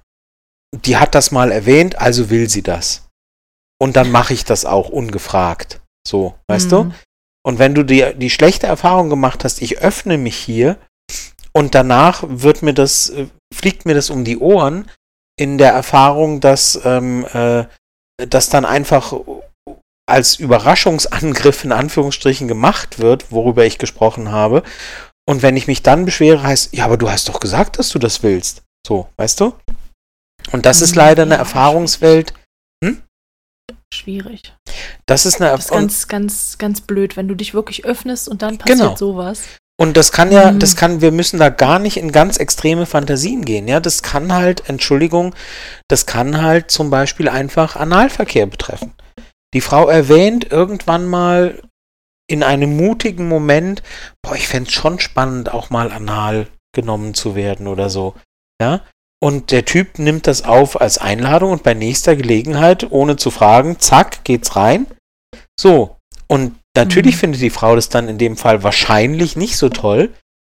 [0.73, 3.07] Die hat das mal erwähnt, also will sie das.
[3.81, 5.81] Und dann mache ich das auch ungefragt.
[6.07, 6.69] So, weißt mhm.
[6.69, 6.93] du?
[7.43, 10.77] Und wenn du die, die schlechte Erfahrung gemacht hast, ich öffne mich hier
[11.53, 14.89] und danach wird mir das, äh, fliegt mir das um die Ohren
[15.37, 17.65] in der Erfahrung, dass ähm, äh,
[18.17, 19.13] das dann einfach
[20.09, 24.63] als Überraschungsangriff in Anführungsstrichen gemacht wird, worüber ich gesprochen habe.
[25.27, 27.99] Und wenn ich mich dann beschwere, heißt, ja, aber du hast doch gesagt, dass du
[27.99, 28.63] das willst.
[28.85, 29.53] So, weißt du?
[30.51, 30.97] Und das ist mhm.
[30.97, 32.33] leider eine Erfahrungswelt.
[32.83, 33.01] Hm?
[33.93, 34.53] Schwierig.
[35.05, 38.41] Das ist eine das ist ganz, ganz, ganz blöd, wenn du dich wirklich öffnest und
[38.41, 38.95] dann passiert genau.
[38.95, 39.43] sowas.
[39.81, 40.59] Und das kann ja, mhm.
[40.59, 43.79] das kann, wir müssen da gar nicht in ganz extreme Fantasien gehen, ja.
[43.79, 45.33] Das kann halt, Entschuldigung,
[45.87, 48.93] das kann halt zum Beispiel einfach Analverkehr betreffen.
[49.55, 51.63] Die Frau erwähnt irgendwann mal
[52.29, 53.81] in einem mutigen Moment,
[54.21, 58.13] boah, ich fände es schon spannend, auch mal anal genommen zu werden oder so.
[58.61, 58.81] Ja.
[59.19, 63.79] Und der Typ nimmt das auf als Einladung und bei nächster Gelegenheit, ohne zu fragen,
[63.79, 64.85] zack, geht's rein.
[65.59, 65.97] So.
[66.27, 67.19] Und natürlich mhm.
[67.19, 70.13] findet die Frau das dann in dem Fall wahrscheinlich nicht so toll,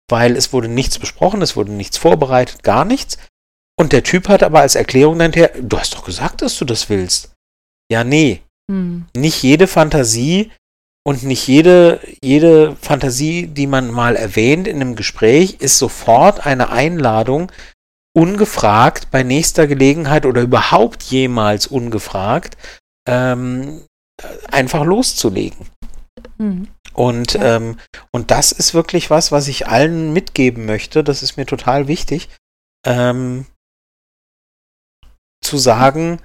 [0.09, 3.17] weil es wurde nichts besprochen, es wurde nichts vorbereitet, gar nichts.
[3.79, 6.65] Und der Typ hat aber als Erklärung dann her, du hast doch gesagt, dass du
[6.65, 7.33] das willst.
[7.91, 9.05] Ja, nee, hm.
[9.15, 10.51] Nicht jede Fantasie
[11.05, 16.69] und nicht jede, jede Fantasie, die man mal erwähnt in einem Gespräch, ist sofort eine
[16.69, 17.51] Einladung,
[18.15, 22.57] ungefragt bei nächster Gelegenheit oder überhaupt jemals ungefragt,
[23.07, 23.83] ähm,
[24.51, 25.67] einfach loszulegen.
[26.37, 26.67] Mhm.
[26.93, 27.57] Und, ja.
[27.57, 27.79] ähm,
[28.11, 31.03] und das ist wirklich was, was ich allen mitgeben möchte.
[31.03, 32.29] Das ist mir total wichtig.
[32.85, 33.45] Ähm,
[35.43, 36.19] zu sagen,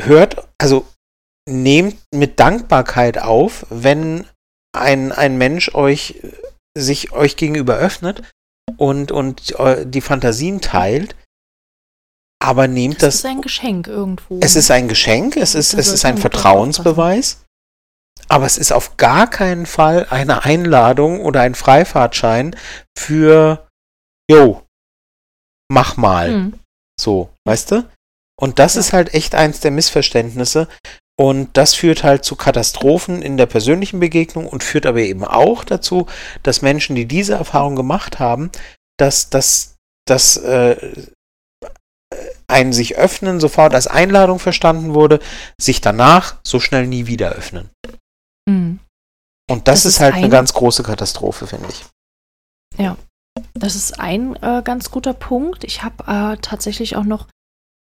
[0.00, 0.86] hört, also
[1.48, 4.26] nehmt mit Dankbarkeit auf, wenn
[4.72, 6.20] ein, ein Mensch euch
[6.76, 8.22] sich euch gegenüber öffnet
[8.76, 11.14] und, und äh, die Fantasien teilt.
[12.42, 13.14] Aber nehmt das.
[13.14, 14.40] Es ist ein Geschenk irgendwo.
[14.40, 17.44] Es ist ein Geschenk, es ist, es ist ein Vertrauensbeweis.
[18.28, 22.56] Aber es ist auf gar keinen Fall eine Einladung oder ein Freifahrtschein
[22.98, 23.68] für,
[24.28, 24.62] jo,
[25.68, 26.28] mach mal.
[26.28, 26.54] Hm.
[27.00, 27.88] So, weißt du?
[28.40, 28.80] Und das ja.
[28.80, 30.66] ist halt echt eins der Missverständnisse.
[31.16, 35.62] Und das führt halt zu Katastrophen in der persönlichen Begegnung und führt aber eben auch
[35.62, 36.06] dazu,
[36.42, 38.50] dass Menschen, die diese Erfahrung gemacht haben,
[38.98, 39.72] dass das
[40.04, 40.76] dass, äh,
[42.52, 45.18] ein sich öffnen sofort als Einladung verstanden wurde,
[45.60, 47.70] sich danach so schnell nie wieder öffnen.
[48.48, 48.78] Mhm.
[49.50, 50.24] Und das, das ist, ist halt ein...
[50.24, 51.84] eine ganz große Katastrophe, finde ich.
[52.78, 52.96] Ja,
[53.54, 55.64] das ist ein äh, ganz guter Punkt.
[55.64, 57.26] Ich habe äh, tatsächlich auch noch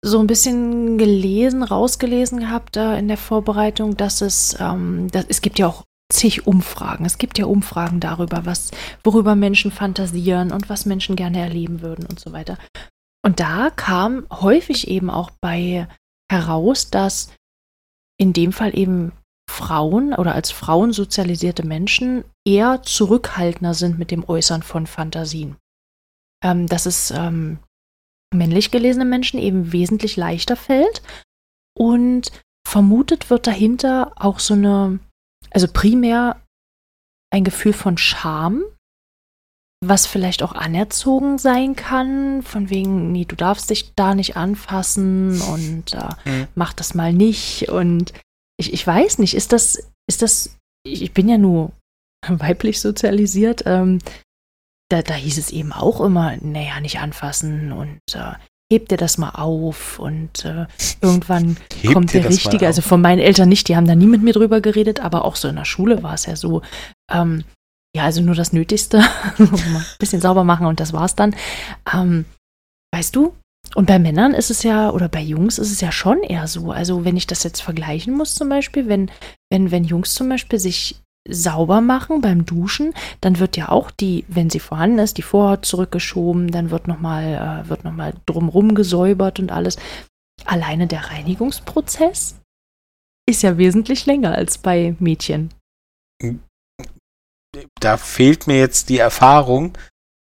[0.04, 5.40] so ein bisschen gelesen, rausgelesen gehabt äh, in der Vorbereitung, dass es, ähm, dass, es
[5.40, 7.06] gibt ja auch zig Umfragen.
[7.06, 8.70] Es gibt ja Umfragen darüber, was,
[9.02, 12.58] worüber Menschen fantasieren und was Menschen gerne erleben würden und so weiter.
[13.24, 15.88] Und da kam häufig eben auch bei
[16.30, 17.32] heraus, dass
[18.20, 19.12] in dem Fall eben
[19.50, 25.56] Frauen oder als Frauen sozialisierte Menschen eher zurückhaltender sind mit dem Äußern von Fantasien.
[26.42, 27.58] Ähm, dass es ähm,
[28.34, 31.02] männlich gelesene Menschen eben wesentlich leichter fällt.
[31.76, 32.30] Und
[32.66, 34.98] vermutet wird dahinter auch so eine,
[35.50, 36.42] also primär
[37.32, 38.64] ein Gefühl von Scham,
[39.88, 45.40] was vielleicht auch anerzogen sein kann, von wegen, nee, du darfst dich da nicht anfassen
[45.40, 46.46] und äh, mhm.
[46.54, 47.68] mach das mal nicht.
[47.68, 48.12] Und
[48.56, 50.56] ich, ich weiß nicht, ist das, ist das,
[50.86, 51.72] ich, bin ja nur
[52.28, 53.98] weiblich sozialisiert, ähm,
[54.90, 58.34] da, da hieß es eben auch immer, naja, nicht anfassen und äh,
[58.70, 60.66] hebt dir das mal auf und äh,
[61.00, 62.66] irgendwann hebt kommt der Richtige.
[62.66, 65.36] Also von meinen Eltern nicht, die haben da nie mit mir drüber geredet, aber auch
[65.36, 66.62] so in der Schule war es ja so,
[67.10, 67.44] ähm,
[67.96, 69.02] ja, also nur das Nötigste,
[69.38, 71.34] ein bisschen sauber machen und das war's dann.
[71.92, 72.24] Ähm,
[72.92, 73.34] weißt du,
[73.74, 76.70] und bei Männern ist es ja, oder bei Jungs ist es ja schon eher so.
[76.70, 79.10] Also wenn ich das jetzt vergleichen muss zum Beispiel, wenn,
[79.50, 84.24] wenn, wenn Jungs zum Beispiel sich sauber machen beim Duschen, dann wird ja auch die,
[84.28, 87.94] wenn sie vorhanden ist, die Vorhaut zurückgeschoben, dann wird nochmal äh, wird noch
[88.26, 89.78] drumrum gesäubert und alles.
[90.44, 92.40] Alleine der Reinigungsprozess
[93.26, 95.50] ist ja wesentlich länger als bei Mädchen.
[97.80, 99.76] Da fehlt mir jetzt die Erfahrung,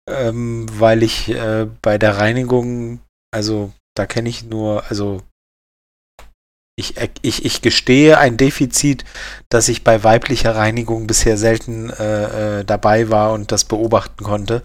[0.09, 2.99] ähm, weil ich äh, bei der Reinigung,
[3.31, 5.21] also da kenne ich nur, also
[6.75, 9.05] ich, ich, ich gestehe ein Defizit,
[9.49, 14.63] dass ich bei weiblicher Reinigung bisher selten äh, äh, dabei war und das beobachten konnte.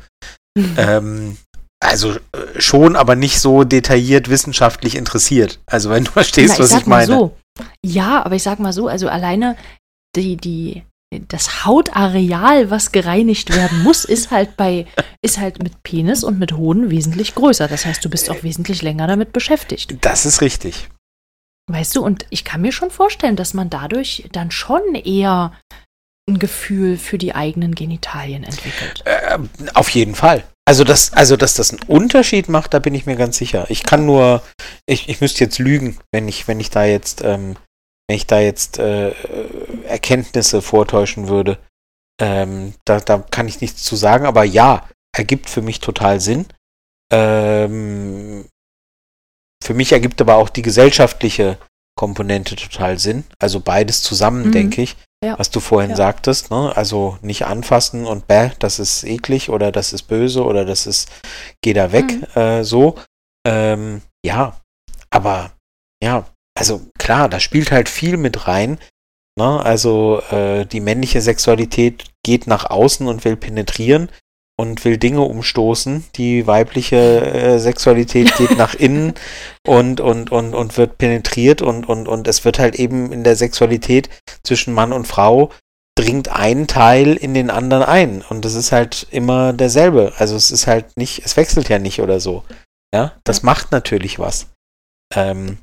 [0.56, 0.74] Mhm.
[0.78, 1.36] Ähm,
[1.80, 5.60] also äh, schon, aber nicht so detailliert wissenschaftlich interessiert.
[5.66, 7.06] Also wenn du verstehst, Na, ich was ich meine.
[7.06, 7.36] So.
[7.84, 9.56] Ja, aber ich sag mal so, also alleine
[10.16, 14.86] die, die, das Hautareal, was gereinigt werden muss, ist halt bei,
[15.22, 17.66] ist halt mit Penis und mit Hoden wesentlich größer.
[17.66, 19.96] Das heißt, du bist auch wesentlich länger damit beschäftigt.
[20.02, 20.88] Das ist richtig.
[21.70, 25.52] Weißt du, und ich kann mir schon vorstellen, dass man dadurch dann schon eher
[26.28, 29.02] ein Gefühl für die eigenen Genitalien entwickelt.
[29.04, 29.38] Äh,
[29.74, 30.44] auf jeden Fall.
[30.66, 33.66] Also, dass, also, dass das einen Unterschied macht, da bin ich mir ganz sicher.
[33.70, 34.42] Ich kann nur,
[34.86, 37.56] ich, ich müsste jetzt lügen, wenn ich, wenn ich da jetzt, ähm,
[38.08, 39.12] wenn ich da jetzt äh,
[39.84, 41.58] Erkenntnisse vortäuschen würde.
[42.20, 46.46] Ähm, da, da kann ich nichts zu sagen, aber ja, ergibt für mich total Sinn.
[47.12, 48.46] Ähm,
[49.62, 51.58] für mich ergibt aber auch die gesellschaftliche
[51.96, 53.24] Komponente total Sinn.
[53.38, 54.52] Also beides zusammen, mhm.
[54.52, 54.96] denke ich.
[55.22, 55.36] Ja.
[55.36, 55.96] Was du vorhin ja.
[55.96, 56.72] sagtest, ne?
[56.76, 61.10] Also nicht anfassen und bäh, das ist eklig oder das ist böse oder das ist,
[61.60, 62.40] geh da weg, mhm.
[62.40, 62.94] äh, so.
[63.44, 64.60] Ähm, ja,
[65.10, 65.50] aber
[66.02, 66.24] ja,
[66.58, 68.78] also klar, da spielt halt viel mit rein.
[69.38, 69.60] Ne?
[69.62, 74.10] Also äh, die männliche Sexualität geht nach außen und will penetrieren
[74.58, 76.04] und will Dinge umstoßen.
[76.16, 79.14] Die weibliche äh, Sexualität geht nach innen
[79.66, 83.36] und, und, und, und wird penetriert und, und, und es wird halt eben in der
[83.36, 84.10] Sexualität
[84.42, 85.52] zwischen Mann und Frau
[85.96, 88.22] dringt ein Teil in den anderen ein.
[88.28, 90.12] Und das ist halt immer derselbe.
[90.16, 92.44] Also es ist halt nicht, es wechselt ja nicht oder so.
[92.94, 94.48] Ja, das macht natürlich was.
[95.14, 95.58] Ähm,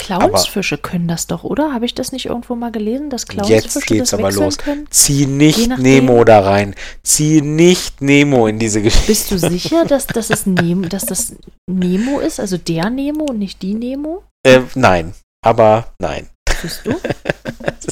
[0.00, 1.72] Clownsfische können das doch, oder?
[1.72, 4.58] Habe ich das nicht irgendwo mal gelesen, dass Clownsfische Jetzt geht's aber los.
[4.58, 4.86] Können?
[4.90, 6.74] Zieh nicht Nemo da rein.
[7.02, 9.06] Zieh nicht Nemo in diese Geschichte.
[9.06, 11.34] Bist du sicher, dass, dass, es Nemo, dass das
[11.70, 12.40] Nemo ist?
[12.40, 14.24] Also der Nemo und nicht die Nemo?
[14.46, 15.14] Äh, nein,
[15.44, 16.28] aber nein.
[16.60, 17.00] Siehst du?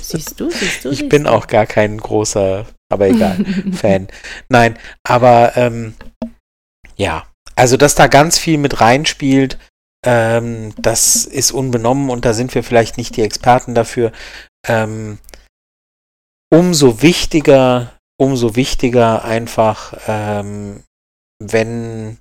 [0.01, 0.90] siehst du, siehst du?
[0.90, 1.32] Ich siehst bin du?
[1.32, 4.09] auch gar kein großer, aber egal, Fan.
[4.48, 5.94] Nein, aber ähm,
[6.97, 7.26] ja,
[7.56, 9.59] also dass da ganz viel mit reinspielt,
[10.05, 14.12] ähm, das ist unbenommen und da sind wir vielleicht nicht die Experten dafür.
[14.66, 15.19] Ähm,
[16.53, 20.85] umso wichtiger, umso wichtiger einfach, ähm,
[21.41, 22.19] wenn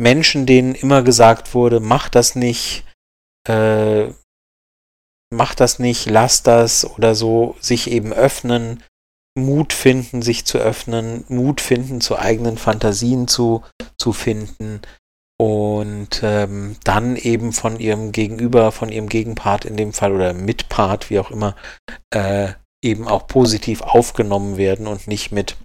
[0.00, 2.84] Menschen, denen immer gesagt wurde, mach das nicht,
[3.48, 4.08] äh,
[5.30, 8.82] mach das nicht, lass das oder so, sich eben öffnen,
[9.36, 13.62] Mut finden, sich zu öffnen, Mut finden, zu eigenen Fantasien zu,
[13.98, 14.80] zu finden
[15.40, 21.10] und ähm, dann eben von ihrem Gegenüber, von ihrem Gegenpart in dem Fall oder Mitpart,
[21.10, 21.56] wie auch immer,
[22.10, 22.52] äh,
[22.84, 25.56] eben auch positiv aufgenommen werden und nicht mit,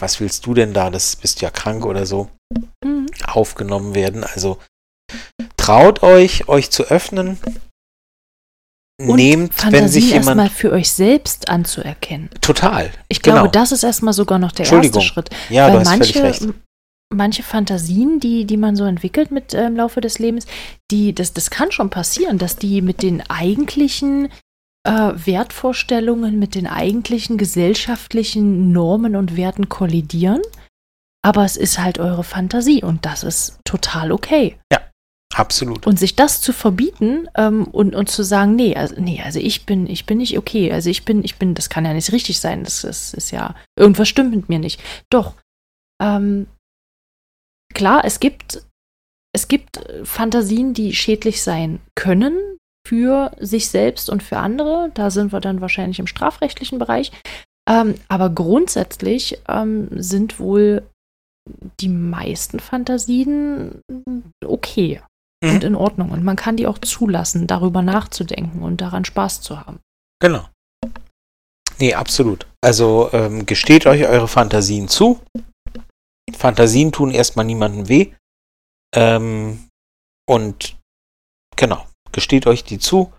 [0.00, 2.28] was willst du denn da, das bist ja krank oder so,
[2.84, 3.06] mhm.
[3.26, 4.24] aufgenommen werden.
[4.24, 4.58] Also
[5.56, 7.38] traut euch, euch zu öffnen.
[9.00, 12.28] Und Nehmt, Fantasie wenn sich jemand erstmal für euch selbst anzuerkennen.
[12.42, 12.90] Total.
[13.08, 13.50] Ich glaube, genau.
[13.50, 15.30] das ist erstmal sogar noch der erste Schritt.
[15.48, 16.42] Ja, weil du hast manche, recht
[17.12, 20.46] manche Fantasien, die, die man so entwickelt mit äh, im Laufe des Lebens,
[20.90, 24.28] die, das, das kann schon passieren, dass die mit den eigentlichen
[24.84, 30.40] äh, Wertvorstellungen, mit den eigentlichen gesellschaftlichen Normen und Werten kollidieren.
[31.22, 34.56] Aber es ist halt eure Fantasie und das ist total okay.
[34.72, 34.80] Ja,
[35.34, 35.86] absolut.
[35.86, 39.66] Und sich das zu verbieten ähm, und, und zu sagen, nee, also, nee, also ich
[39.66, 40.72] bin, ich bin nicht okay.
[40.72, 42.64] Also ich bin, ich bin, das kann ja nicht richtig sein.
[42.64, 44.80] Das, das ist ja, irgendwas stimmt mit mir nicht.
[45.10, 45.34] Doch,
[46.00, 46.46] ähm,
[47.74, 48.62] klar, es gibt,
[49.34, 52.36] es gibt Fantasien, die schädlich sein können
[52.86, 54.90] für sich selbst und für andere.
[54.94, 57.12] Da sind wir dann wahrscheinlich im strafrechtlichen Bereich.
[57.68, 60.82] Ähm, aber grundsätzlich ähm, sind wohl
[61.80, 63.82] die meisten Fantasien
[64.44, 65.00] okay
[65.42, 65.50] mhm.
[65.50, 66.10] und in Ordnung.
[66.10, 69.78] Und man kann die auch zulassen, darüber nachzudenken und daran Spaß zu haben.
[70.20, 70.48] Genau.
[71.78, 72.46] Nee, absolut.
[72.62, 75.20] Also ähm, gesteht euch eure Fantasien zu.
[76.32, 78.12] Fantasien tun erstmal niemandem weh.
[78.94, 79.68] Ähm,
[80.28, 80.76] und
[81.56, 83.12] genau, gesteht euch die zu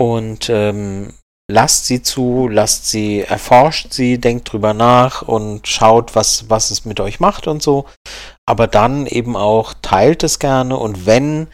[0.00, 1.14] und ähm,
[1.50, 6.84] lasst sie zu, lasst sie, erforscht sie, denkt drüber nach und schaut, was, was es
[6.84, 7.86] mit euch macht und so.
[8.46, 11.48] Aber dann eben auch teilt es gerne und wenn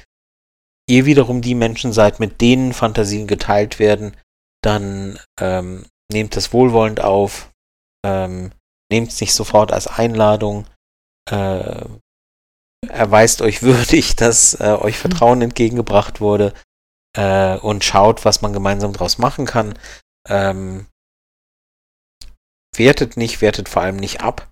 [0.89, 4.17] ihr wiederum die Menschen seid, mit denen Fantasien geteilt werden,
[4.63, 7.51] dann ähm, nehmt es wohlwollend auf,
[8.05, 8.53] ähm,
[8.91, 10.67] nehmt es nicht sofort als Einladung,
[11.31, 11.85] äh,
[12.89, 15.01] erweist euch würdig, dass äh, euch mhm.
[15.01, 16.53] Vertrauen entgegengebracht wurde
[17.17, 19.79] äh, und schaut, was man gemeinsam daraus machen kann.
[20.29, 20.87] Ähm,
[22.77, 24.49] wertet nicht, wertet vor allem nicht ab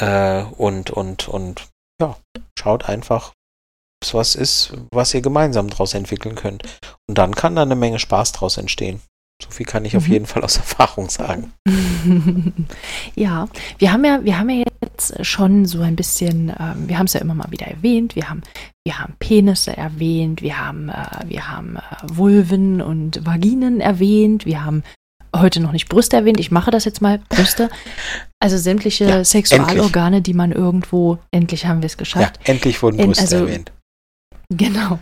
[0.00, 1.68] äh, und, und, und
[2.00, 2.16] ja,
[2.58, 3.32] schaut einfach,
[4.12, 6.62] was ist, was ihr gemeinsam daraus entwickeln könnt.
[7.08, 9.00] Und dann kann da eine Menge Spaß draus entstehen.
[9.42, 9.98] So viel kann ich mhm.
[9.98, 11.52] auf jeden Fall aus Erfahrung sagen.
[13.14, 14.77] ja, wir haben ja, wir haben ja jetzt
[15.22, 18.42] schon so ein bisschen, ähm, wir haben es ja immer mal wieder erwähnt, wir haben,
[18.84, 24.64] wir haben Penisse erwähnt, wir haben, äh, wir haben äh, Vulven und Vaginen erwähnt, wir
[24.64, 24.82] haben
[25.34, 27.70] heute noch nicht Brüste erwähnt, ich mache das jetzt mal, Brüste.
[28.40, 30.22] Also sämtliche ja, Sexualorgane, endlich.
[30.22, 32.38] die man irgendwo, endlich haben wir es geschafft.
[32.46, 33.72] Ja, endlich wurden Brüste also, erwähnt.
[34.48, 35.00] Genau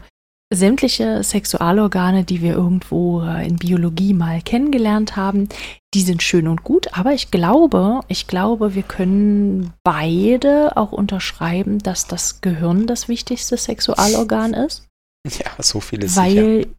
[0.52, 5.48] sämtliche Sexualorgane, die wir irgendwo äh, in Biologie mal kennengelernt haben,
[5.92, 11.78] die sind schön und gut, aber ich glaube, ich glaube, wir können beide auch unterschreiben,
[11.80, 14.84] dass das Gehirn das wichtigste Sexualorgan ist.
[15.28, 16.74] Ja, so viel ist Weil sicher.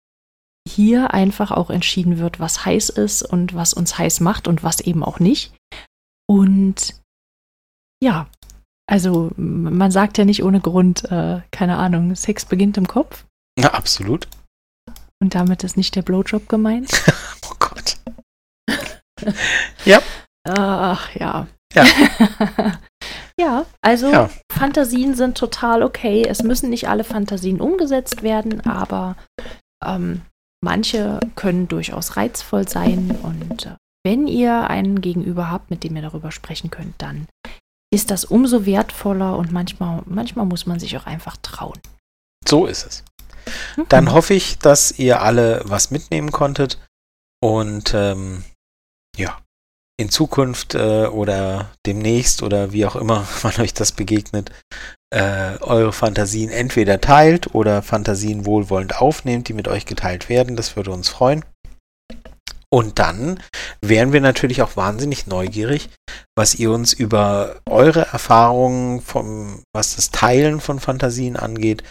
[0.69, 4.80] hier einfach auch entschieden wird, was heiß ist und was uns heiß macht und was
[4.80, 5.53] eben auch nicht.
[6.30, 6.95] Und
[8.02, 8.30] ja,
[8.89, 13.26] also man sagt ja nicht ohne Grund, äh, keine Ahnung, Sex beginnt im Kopf.
[13.57, 14.27] Ja, absolut.
[15.21, 16.91] Und damit ist nicht der Blowjob gemeint.
[17.49, 17.97] oh Gott.
[19.85, 20.01] ja.
[20.47, 21.47] Ach ja.
[21.73, 21.85] Ja.
[23.39, 24.29] ja, also ja.
[24.51, 26.23] Fantasien sind total okay.
[26.27, 29.15] Es müssen nicht alle Fantasien umgesetzt werden, aber
[29.84, 30.21] ähm,
[30.63, 33.17] manche können durchaus reizvoll sein.
[33.23, 33.75] Und äh,
[34.05, 37.27] wenn ihr einen Gegenüber habt, mit dem ihr darüber sprechen könnt, dann
[37.93, 41.79] ist das umso wertvoller und manchmal, manchmal muss man sich auch einfach trauen.
[42.47, 43.03] So ist es.
[43.90, 44.11] Dann mhm.
[44.14, 46.80] hoffe ich, dass ihr alle was mitnehmen konntet
[47.41, 48.44] und ähm,
[49.15, 49.38] ja,
[49.99, 54.52] in Zukunft äh, oder demnächst oder wie auch immer man euch das begegnet,
[55.14, 60.56] äh, eure Fantasien entweder teilt oder Fantasien wohlwollend aufnehmt, die mit euch geteilt werden.
[60.56, 61.44] Das würde uns freuen.
[62.69, 63.41] Und dann
[63.82, 65.90] wären wir natürlich auch wahnsinnig neugierig,
[66.36, 71.84] was ihr uns über eure Erfahrungen vom, was das Teilen von Fantasien angeht,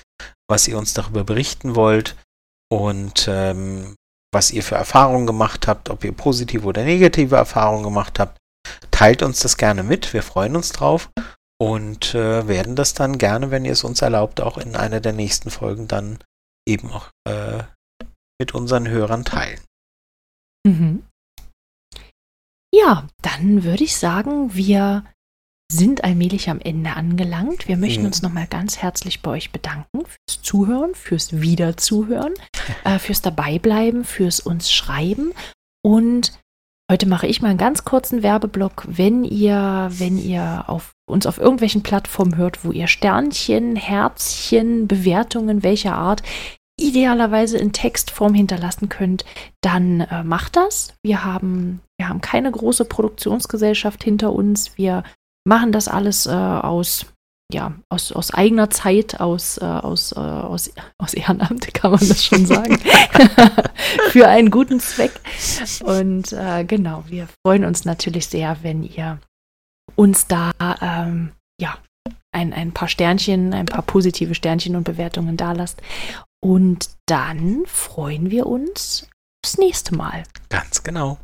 [0.48, 2.16] was ihr uns darüber berichten wollt
[2.70, 3.96] und ähm,
[4.32, 8.38] was ihr für Erfahrungen gemacht habt, ob ihr positive oder negative Erfahrungen gemacht habt.
[8.90, 11.10] Teilt uns das gerne mit, wir freuen uns drauf
[11.58, 15.12] und äh, werden das dann gerne, wenn ihr es uns erlaubt, auch in einer der
[15.12, 16.18] nächsten Folgen dann
[16.68, 17.62] eben auch äh,
[18.38, 19.60] mit unseren Hörern teilen.
[20.66, 21.06] Mhm.
[22.74, 25.04] Ja, dann würde ich sagen, wir
[25.70, 27.68] sind allmählich am Ende angelangt.
[27.68, 28.08] Wir möchten mhm.
[28.08, 32.34] uns nochmal ganz herzlich bei euch bedanken fürs Zuhören, fürs Wiederzuhören,
[32.84, 35.32] äh, fürs Dabeibleiben, fürs uns Schreiben.
[35.84, 36.38] Und
[36.90, 38.84] heute mache ich mal einen ganz kurzen Werbeblock.
[38.86, 45.62] Wenn ihr, wenn ihr auf uns auf irgendwelchen Plattformen hört, wo ihr Sternchen, Herzchen, Bewertungen
[45.62, 46.22] welcher Art
[46.78, 49.24] idealerweise in Textform hinterlassen könnt,
[49.62, 50.92] dann äh, macht das.
[51.02, 54.76] Wir haben, wir haben keine große Produktionsgesellschaft hinter uns.
[54.76, 55.02] Wir
[55.46, 57.06] machen das alles äh, aus,
[57.52, 62.24] ja, aus, aus eigener Zeit, aus, äh, aus, äh, aus, aus Ehrenamt, kann man das
[62.24, 62.78] schon sagen,
[64.10, 65.12] für einen guten Zweck.
[65.84, 69.20] Und äh, genau, wir freuen uns natürlich sehr, wenn ihr
[69.94, 70.52] uns da,
[70.82, 71.78] ähm, ja,
[72.32, 75.80] ein, ein paar Sternchen, ein paar positive Sternchen und Bewertungen da lasst.
[76.44, 79.08] Und dann freuen wir uns
[79.44, 80.24] aufs nächste Mal.
[80.48, 81.18] Ganz genau.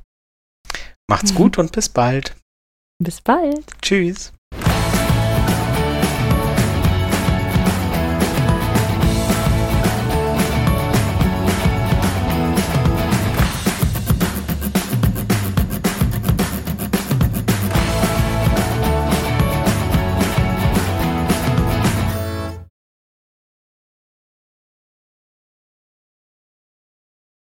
[1.11, 1.37] Macht's mhm.
[1.37, 2.35] gut und bis bald.
[3.03, 3.65] Bis bald.
[3.83, 4.33] Tschüss.